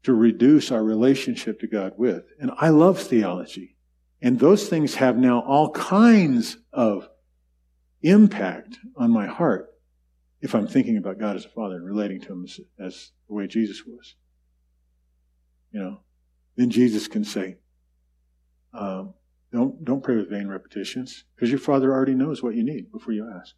to 0.02 0.14
reduce 0.14 0.70
our 0.70 0.82
relationship 0.82 1.60
to 1.60 1.66
God 1.66 1.94
with. 1.96 2.24
And 2.38 2.50
I 2.56 2.70
love 2.70 2.98
theology. 3.00 3.76
And 4.22 4.38
those 4.38 4.68
things 4.68 4.96
have 4.96 5.16
now 5.16 5.40
all 5.40 5.70
kinds 5.70 6.58
of 6.72 7.08
impact 8.02 8.78
on 8.96 9.10
my 9.10 9.26
heart 9.26 9.72
if 10.40 10.54
I'm 10.54 10.66
thinking 10.66 10.96
about 10.96 11.18
God 11.18 11.36
as 11.36 11.44
a 11.44 11.50
father 11.50 11.76
and 11.76 11.84
relating 11.84 12.20
to 12.22 12.32
him 12.32 12.44
as, 12.44 12.60
as 12.78 13.12
the 13.28 13.34
way 13.34 13.46
Jesus 13.46 13.84
was. 13.86 14.14
You 15.72 15.80
know, 15.80 16.00
then 16.60 16.68
Jesus 16.68 17.08
can 17.08 17.24
say, 17.24 17.56
um, 18.74 19.14
don't, 19.50 19.82
don't 19.82 20.04
pray 20.04 20.16
with 20.16 20.28
vain 20.28 20.46
repetitions 20.46 21.24
because 21.34 21.48
your 21.48 21.58
father 21.58 21.90
already 21.90 22.14
knows 22.14 22.42
what 22.42 22.54
you 22.54 22.62
need 22.62 22.92
before 22.92 23.14
you 23.14 23.32
ask. 23.34 23.54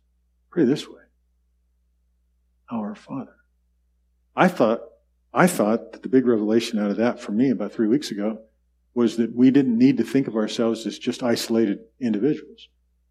Pray 0.50 0.64
this 0.64 0.88
way. 0.88 1.00
Our 2.70 2.94
Father. 2.94 3.34
I 4.36 4.46
thought, 4.48 4.82
I 5.34 5.46
thought 5.48 5.92
that 5.92 6.02
the 6.02 6.08
big 6.08 6.26
revelation 6.26 6.78
out 6.78 6.90
of 6.90 6.96
that 6.98 7.20
for 7.20 7.32
me 7.32 7.50
about 7.50 7.72
three 7.72 7.88
weeks 7.88 8.10
ago 8.10 8.38
was 8.94 9.16
that 9.16 9.34
we 9.34 9.50
didn't 9.50 9.76
need 9.76 9.96
to 9.96 10.04
think 10.04 10.28
of 10.28 10.36
ourselves 10.36 10.86
as 10.86 10.98
just 10.98 11.22
isolated 11.22 11.80
individuals. 12.00 12.68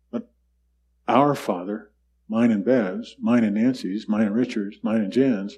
But 0.09 0.31
our 1.07 1.35
Father, 1.35 1.91
mine 2.29 2.51
and 2.51 2.63
Bev's, 2.63 3.17
mine 3.19 3.43
and 3.43 3.55
Nancy's, 3.55 4.07
mine 4.07 4.27
and 4.27 4.35
Richard's, 4.35 4.77
mine 4.83 5.01
and 5.01 5.11
Jan's, 5.11 5.57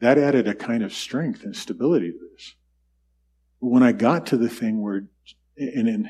that 0.00 0.18
added 0.18 0.48
a 0.48 0.54
kind 0.54 0.82
of 0.82 0.92
strength 0.92 1.44
and 1.44 1.54
stability 1.54 2.10
to 2.10 2.18
this. 2.32 2.56
But 3.60 3.68
when 3.68 3.82
I 3.82 3.92
got 3.92 4.26
to 4.26 4.36
the 4.36 4.48
thing 4.48 4.82
where, 4.82 5.04
and 5.56 5.88
in, 5.88 6.08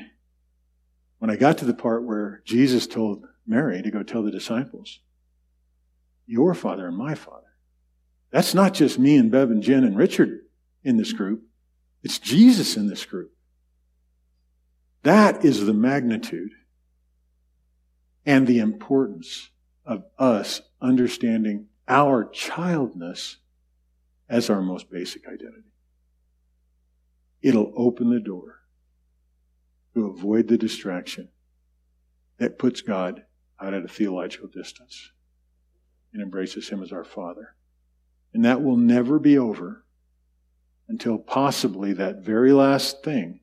when 1.19 1.29
I 1.29 1.35
got 1.35 1.57
to 1.59 1.65
the 1.65 1.73
part 1.73 2.03
where 2.03 2.41
Jesus 2.45 2.87
told 2.87 3.25
Mary 3.45 3.81
to 3.81 3.91
go 3.91 4.03
tell 4.03 4.23
the 4.23 4.31
disciples, 4.31 4.99
your 6.25 6.53
father 6.53 6.87
and 6.87 6.97
my 6.97 7.15
father. 7.15 7.47
That's 8.31 8.53
not 8.53 8.73
just 8.73 8.97
me 8.97 9.17
and 9.17 9.29
Bev 9.29 9.51
and 9.51 9.61
Jen 9.61 9.83
and 9.83 9.97
Richard 9.97 10.45
in 10.83 10.97
this 10.97 11.11
group. 11.11 11.43
It's 12.03 12.19
Jesus 12.19 12.77
in 12.77 12.87
this 12.87 13.05
group. 13.05 13.33
That 15.03 15.43
is 15.43 15.65
the 15.65 15.73
magnitude 15.73 16.51
and 18.25 18.47
the 18.47 18.59
importance 18.59 19.49
of 19.85 20.05
us 20.17 20.61
understanding 20.81 21.67
our 21.87 22.29
childness 22.29 23.37
as 24.29 24.49
our 24.49 24.61
most 24.61 24.89
basic 24.89 25.27
identity. 25.27 25.70
It'll 27.41 27.73
open 27.75 28.09
the 28.09 28.19
door 28.19 28.61
to 29.93 30.07
avoid 30.07 30.47
the 30.47 30.57
distraction 30.57 31.29
that 32.37 32.59
puts 32.59 32.81
God 32.81 33.23
out 33.59 33.73
at 33.73 33.85
a 33.85 33.87
theological 33.87 34.47
distance 34.47 35.11
and 36.13 36.21
embraces 36.21 36.69
Him 36.69 36.81
as 36.81 36.91
our 36.91 37.03
Father. 37.03 37.55
And 38.33 38.45
that 38.45 38.61
will 38.61 38.77
never 38.77 39.19
be 39.19 39.37
over 39.37 39.85
until 40.87 41.17
possibly 41.17 41.93
that 41.93 42.23
very 42.23 42.51
last 42.51 43.03
thing. 43.03 43.41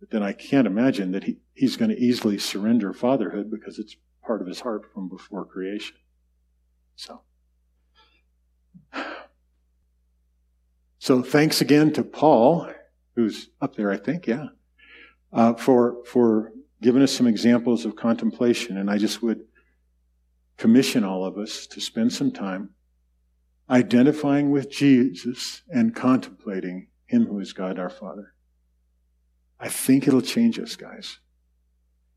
But 0.00 0.10
then 0.10 0.22
I 0.22 0.32
can't 0.32 0.66
imagine 0.66 1.12
that 1.12 1.24
he, 1.24 1.38
he's 1.54 1.76
going 1.76 1.90
to 1.90 1.98
easily 1.98 2.38
surrender 2.38 2.92
fatherhood 2.92 3.50
because 3.50 3.78
it's 3.78 3.96
part 4.24 4.40
of 4.40 4.46
his 4.46 4.60
heart 4.60 4.82
from 4.92 5.08
before 5.08 5.44
creation. 5.44 5.96
So. 6.96 7.22
So 10.98 11.20
thanks 11.20 11.60
again 11.60 11.92
to 11.94 12.04
Paul, 12.04 12.70
who's 13.14 13.50
up 13.60 13.76
there, 13.76 13.90
I 13.90 13.96
think, 13.96 14.26
yeah, 14.26 14.46
uh, 15.32 15.54
for 15.54 16.04
for 16.04 16.52
giving 16.80 17.02
us 17.02 17.12
some 17.12 17.26
examples 17.26 17.84
of 17.84 17.96
contemplation. 17.96 18.76
And 18.76 18.90
I 18.90 18.98
just 18.98 19.22
would 19.22 19.44
commission 20.56 21.04
all 21.04 21.24
of 21.24 21.38
us 21.38 21.66
to 21.68 21.80
spend 21.80 22.12
some 22.12 22.32
time 22.32 22.70
identifying 23.70 24.50
with 24.50 24.70
Jesus 24.70 25.62
and 25.68 25.94
contemplating 25.94 26.88
Him 27.06 27.26
who 27.26 27.38
is 27.38 27.52
God 27.52 27.78
our 27.78 27.90
Father. 27.90 28.34
I 29.58 29.68
think 29.68 30.08
it'll 30.08 30.22
change 30.22 30.58
us, 30.58 30.76
guys. 30.76 31.18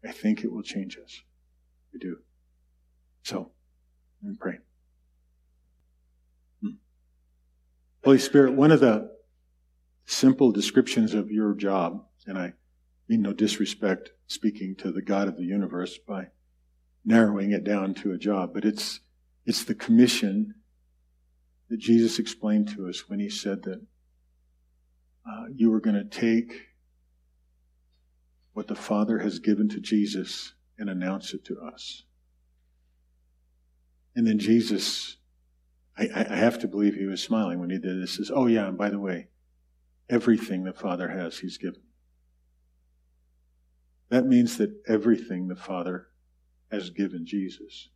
I 0.04 0.12
think 0.12 0.44
it 0.44 0.52
will 0.52 0.64
change 0.64 0.98
us. 0.98 1.22
We 1.94 2.00
do. 2.00 2.18
So, 3.24 3.52
and 4.24 4.40
pray. 4.40 4.58
Hmm. 6.62 6.70
Holy 8.04 8.20
Spirit, 8.20 8.54
one 8.54 8.72
of 8.72 8.80
the 8.80 9.15
simple 10.06 10.52
descriptions 10.52 11.14
of 11.14 11.32
your 11.32 11.54
job, 11.54 12.06
and 12.28 12.38
I 12.38 12.54
mean 13.08 13.22
no 13.22 13.34
disrespect 13.34 14.12
speaking 14.28 14.76
to 14.78 14.92
the 14.92 15.02
God 15.02 15.28
of 15.28 15.38
the 15.38 15.44
universe 15.44 15.98
by 15.98 16.28
narrowing 17.04 17.52
it 17.52 17.64
down 17.64 17.94
to 17.94 18.12
a 18.12 18.18
job, 18.18 18.52
but 18.54 18.66
it's, 18.66 19.00
it's 19.46 19.64
the 19.64 19.76
commission 19.76 20.56
that 21.70 21.80
Jesus 21.80 22.20
explained 22.20 22.70
to 22.70 22.88
us 22.88 23.08
when 23.08 23.20
he 23.20 23.30
said 23.30 23.64
that 23.64 23.82
uh, 25.28 25.46
you 25.56 25.72
were 25.72 25.80
going 25.80 25.96
to 25.96 26.04
take 26.04 26.54
what 28.54 28.68
the 28.68 28.76
Father 28.76 29.20
has 29.20 29.40
given 29.40 29.68
to 29.70 29.80
Jesus 29.80 30.54
and 30.78 30.90
announce 30.90 31.34
it 31.34 31.44
to 31.46 31.60
us. 31.60 32.04
And 34.16 34.26
then 34.26 34.40
Jesus, 34.40 35.18
I, 35.98 36.10
I 36.16 36.36
have 36.36 36.60
to 36.60 36.68
believe 36.68 36.96
he 36.96 37.06
was 37.06 37.22
smiling 37.22 37.60
when 37.60 37.70
he 37.70 37.78
did 37.78 38.02
this, 38.02 38.16
says, 38.16 38.32
Oh, 38.34 38.48
yeah, 38.48 38.68
and 38.68 38.78
by 38.78 38.90
the 38.90 39.00
way, 39.00 39.28
everything 40.10 40.64
the 40.64 40.74
Father 40.74 41.10
has, 41.10 41.40
he's 41.40 41.58
given. 41.58 41.82
That 44.10 44.26
means 44.26 44.58
that 44.58 44.72
everything 44.88 45.48
the 45.48 45.56
Father 45.56 46.08
has 46.72 46.90
given 46.90 47.26
Jesus, 47.26 47.90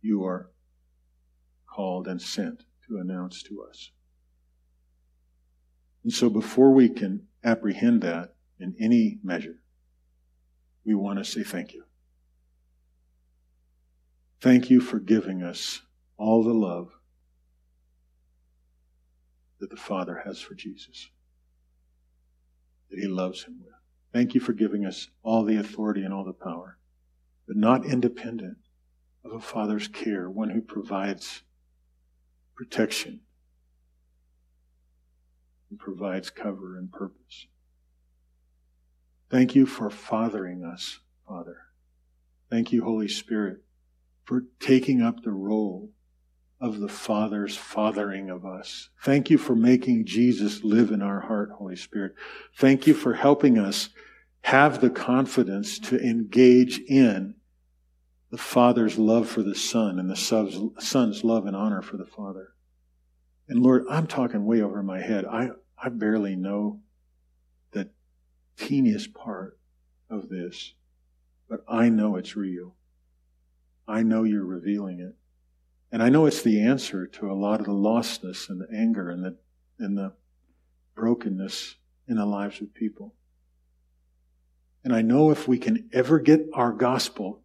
you 0.00 0.24
are 0.24 0.50
called 1.66 2.08
and 2.08 2.20
sent 2.20 2.64
to 2.88 2.98
announce 2.98 3.42
to 3.44 3.64
us. 3.68 3.90
And 6.04 6.12
so 6.12 6.30
before 6.30 6.72
we 6.72 6.88
can 6.88 7.26
apprehend 7.44 8.02
that 8.02 8.34
in 8.58 8.74
any 8.80 9.18
measure, 9.22 9.60
we 10.84 10.94
want 10.94 11.18
to 11.18 11.24
say 11.24 11.42
thank 11.42 11.74
you. 11.74 11.84
Thank 14.40 14.70
you 14.70 14.80
for 14.80 14.98
giving 14.98 15.42
us 15.42 15.82
all 16.16 16.42
the 16.42 16.54
love 16.54 16.97
that 19.60 19.70
the 19.70 19.76
Father 19.76 20.22
has 20.24 20.40
for 20.40 20.54
Jesus, 20.54 21.10
that 22.90 22.98
He 22.98 23.06
loves 23.06 23.44
Him 23.44 23.60
with. 23.64 23.74
Thank 24.12 24.34
you 24.34 24.40
for 24.40 24.52
giving 24.52 24.84
us 24.86 25.08
all 25.22 25.44
the 25.44 25.56
authority 25.56 26.02
and 26.02 26.14
all 26.14 26.24
the 26.24 26.32
power, 26.32 26.78
but 27.46 27.56
not 27.56 27.84
independent 27.84 28.58
of 29.24 29.32
a 29.32 29.40
Father's 29.40 29.88
care, 29.88 30.30
one 30.30 30.50
who 30.50 30.60
provides 30.60 31.42
protection 32.54 33.20
and 35.70 35.78
provides 35.78 36.30
cover 36.30 36.76
and 36.76 36.90
purpose. 36.90 37.46
Thank 39.30 39.54
you 39.54 39.66
for 39.66 39.90
fathering 39.90 40.64
us, 40.64 41.00
Father. 41.26 41.58
Thank 42.50 42.72
you, 42.72 42.82
Holy 42.82 43.08
Spirit, 43.08 43.58
for 44.24 44.44
taking 44.58 45.02
up 45.02 45.22
the 45.22 45.32
role 45.32 45.90
of 46.60 46.80
the 46.80 46.88
Father's 46.88 47.56
fathering 47.56 48.30
of 48.30 48.44
us. 48.44 48.90
Thank 49.02 49.30
you 49.30 49.38
for 49.38 49.54
making 49.54 50.06
Jesus 50.06 50.64
live 50.64 50.90
in 50.90 51.02
our 51.02 51.20
heart, 51.20 51.50
Holy 51.50 51.76
Spirit. 51.76 52.14
Thank 52.56 52.86
you 52.86 52.94
for 52.94 53.14
helping 53.14 53.58
us 53.58 53.90
have 54.42 54.80
the 54.80 54.90
confidence 54.90 55.78
to 55.78 56.00
engage 56.00 56.78
in 56.80 57.34
the 58.30 58.38
Father's 58.38 58.98
love 58.98 59.28
for 59.28 59.42
the 59.42 59.54
Son 59.54 59.98
and 59.98 60.10
the 60.10 60.16
Son's 60.16 61.24
love 61.24 61.46
and 61.46 61.56
honor 61.56 61.80
for 61.80 61.96
the 61.96 62.06
Father. 62.06 62.48
And 63.48 63.62
Lord, 63.62 63.84
I'm 63.88 64.06
talking 64.06 64.44
way 64.44 64.60
over 64.60 64.82
my 64.82 65.00
head. 65.00 65.24
I, 65.24 65.50
I 65.82 65.88
barely 65.88 66.36
know 66.36 66.80
the 67.70 67.88
teeniest 68.56 69.14
part 69.14 69.58
of 70.10 70.28
this, 70.28 70.74
but 71.48 71.64
I 71.68 71.88
know 71.88 72.16
it's 72.16 72.36
real. 72.36 72.74
I 73.86 74.02
know 74.02 74.24
you're 74.24 74.44
revealing 74.44 75.00
it. 75.00 75.14
And 75.90 76.02
I 76.02 76.10
know 76.10 76.26
it's 76.26 76.42
the 76.42 76.60
answer 76.60 77.06
to 77.06 77.30
a 77.30 77.34
lot 77.34 77.60
of 77.60 77.66
the 77.66 77.72
lostness 77.72 78.50
and 78.50 78.60
the 78.60 78.68
anger 78.74 79.10
and 79.10 79.24
the, 79.24 79.36
and 79.78 79.96
the 79.96 80.12
brokenness 80.94 81.76
in 82.06 82.16
the 82.16 82.26
lives 82.26 82.60
of 82.60 82.74
people. 82.74 83.14
And 84.84 84.94
I 84.94 85.02
know 85.02 85.30
if 85.30 85.48
we 85.48 85.58
can 85.58 85.88
ever 85.92 86.18
get 86.18 86.46
our 86.52 86.72
gospel 86.72 87.42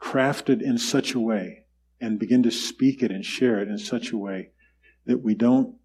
crafted 0.00 0.62
in 0.62 0.78
such 0.78 1.14
a 1.14 1.20
way 1.20 1.64
and 2.00 2.18
begin 2.18 2.42
to 2.42 2.50
speak 2.50 3.02
it 3.02 3.10
and 3.10 3.24
share 3.24 3.60
it 3.60 3.68
in 3.68 3.78
such 3.78 4.12
a 4.12 4.18
way 4.18 4.50
that 5.06 5.22
we 5.22 5.34
don't 5.34 5.76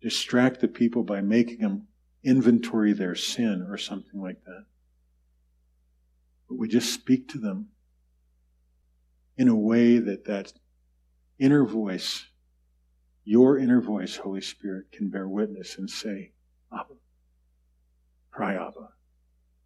distract 0.00 0.60
the 0.60 0.68
people 0.68 1.02
by 1.02 1.20
making 1.20 1.58
them 1.58 1.86
inventory 2.22 2.92
their 2.92 3.14
sin 3.14 3.66
or 3.68 3.76
something 3.76 4.20
like 4.20 4.42
that. 4.44 4.64
But 6.48 6.58
we 6.58 6.68
just 6.68 6.92
speak 6.92 7.28
to 7.28 7.38
them 7.38 7.68
in 9.36 9.48
a 9.48 9.54
way 9.54 9.98
that 9.98 10.24
that 10.24 10.52
inner 11.40 11.64
voice, 11.64 12.26
your 13.24 13.58
inner 13.58 13.80
voice, 13.80 14.16
Holy 14.16 14.42
Spirit, 14.42 14.92
can 14.92 15.08
bear 15.08 15.26
witness 15.26 15.78
and 15.78 15.90
say, 15.90 16.32
Abba. 16.72 16.94
Cry 18.30 18.54
Abba. 18.54 18.90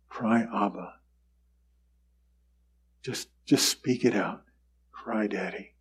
Cry 0.09 0.43
Abba. 0.43 0.95
Just, 3.03 3.29
just 3.45 3.69
speak 3.69 4.05
it 4.05 4.15
out. 4.15 4.45
Cry 4.93 5.27
Daddy. 5.27 5.75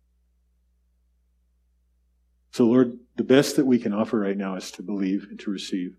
So 2.50 2.66
Lord, 2.66 2.98
the 3.16 3.24
best 3.24 3.56
that 3.56 3.66
we 3.66 3.78
can 3.78 3.92
offer 3.92 4.18
right 4.18 4.36
now 4.36 4.56
is 4.56 4.70
to 4.72 4.82
believe 4.82 5.26
and 5.30 5.38
to 5.40 5.50
receive. 5.50 5.96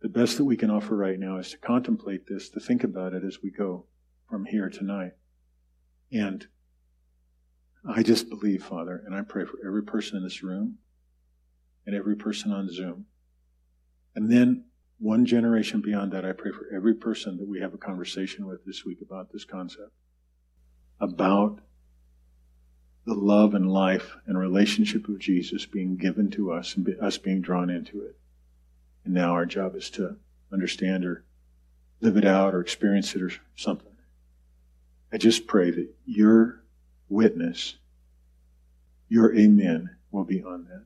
The 0.00 0.08
best 0.08 0.36
that 0.38 0.44
we 0.44 0.56
can 0.56 0.70
offer 0.70 0.96
right 0.96 1.18
now 1.18 1.38
is 1.38 1.50
to 1.50 1.58
contemplate 1.58 2.26
this, 2.26 2.48
to 2.50 2.60
think 2.60 2.82
about 2.82 3.12
it 3.12 3.22
as 3.24 3.38
we 3.42 3.50
go 3.50 3.86
from 4.28 4.44
here 4.46 4.68
tonight. 4.68 5.12
And 6.10 6.46
I 7.88 8.02
just 8.02 8.28
believe, 8.28 8.64
Father, 8.64 9.02
and 9.04 9.14
I 9.14 9.22
pray 9.22 9.44
for 9.44 9.58
every 9.66 9.82
person 9.82 10.16
in 10.16 10.22
this 10.22 10.42
room 10.42 10.78
and 11.84 11.96
every 11.96 12.14
person 12.14 12.52
on 12.52 12.70
Zoom. 12.70 13.06
And 14.14 14.30
then 14.30 14.64
one 14.98 15.26
generation 15.26 15.80
beyond 15.80 16.12
that, 16.12 16.24
I 16.24 16.32
pray 16.32 16.52
for 16.52 16.68
every 16.72 16.94
person 16.94 17.38
that 17.38 17.48
we 17.48 17.60
have 17.60 17.74
a 17.74 17.78
conversation 17.78 18.46
with 18.46 18.64
this 18.64 18.84
week 18.84 19.00
about 19.02 19.32
this 19.32 19.44
concept, 19.44 19.90
about 21.00 21.58
the 23.04 23.14
love 23.14 23.54
and 23.54 23.72
life 23.72 24.16
and 24.26 24.38
relationship 24.38 25.08
of 25.08 25.18
Jesus 25.18 25.66
being 25.66 25.96
given 25.96 26.30
to 26.30 26.52
us 26.52 26.76
and 26.76 26.88
us 27.00 27.18
being 27.18 27.40
drawn 27.40 27.68
into 27.68 28.00
it. 28.02 28.16
And 29.04 29.12
now 29.12 29.32
our 29.32 29.44
job 29.44 29.74
is 29.74 29.90
to 29.90 30.16
understand 30.52 31.04
or 31.04 31.24
live 32.00 32.16
it 32.16 32.24
out 32.24 32.54
or 32.54 32.60
experience 32.60 33.16
it 33.16 33.22
or 33.22 33.32
something. 33.56 33.92
I 35.12 35.18
just 35.18 35.48
pray 35.48 35.72
that 35.72 35.88
your 36.06 36.61
witness, 37.12 37.76
your 39.08 39.36
amen 39.36 39.90
will 40.10 40.24
be 40.24 40.42
on 40.42 40.64
that 40.64 40.84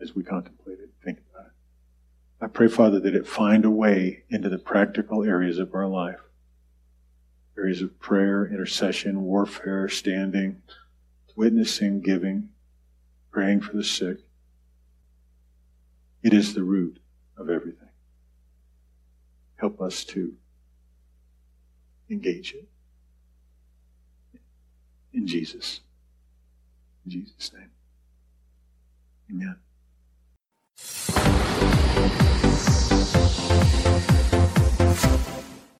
as 0.00 0.14
we 0.14 0.22
contemplate 0.22 0.78
it, 0.80 0.90
think 1.04 1.18
about 1.32 1.46
it. 1.46 1.52
I 2.40 2.46
pray, 2.46 2.68
Father, 2.68 3.00
that 3.00 3.14
it 3.14 3.26
find 3.26 3.64
a 3.64 3.70
way 3.70 4.22
into 4.30 4.48
the 4.48 4.58
practical 4.58 5.24
areas 5.24 5.58
of 5.58 5.74
our 5.74 5.88
life. 5.88 6.20
Areas 7.56 7.82
of 7.82 7.98
prayer, 7.98 8.46
intercession, 8.46 9.22
warfare, 9.22 9.88
standing, 9.88 10.62
witnessing, 11.34 12.00
giving, 12.00 12.50
praying 13.32 13.60
for 13.60 13.76
the 13.76 13.84
sick. 13.84 14.18
It 16.22 16.32
is 16.32 16.54
the 16.54 16.62
root 16.62 17.00
of 17.36 17.50
everything. 17.50 17.88
Help 19.56 19.80
us 19.80 20.04
to 20.04 20.34
engage 22.08 22.54
it 22.54 22.68
in 25.12 25.26
Jesus. 25.26 25.80
In 27.04 27.10
Jesus' 27.10 27.52
name. 27.52 27.70
Amen. 29.30 29.56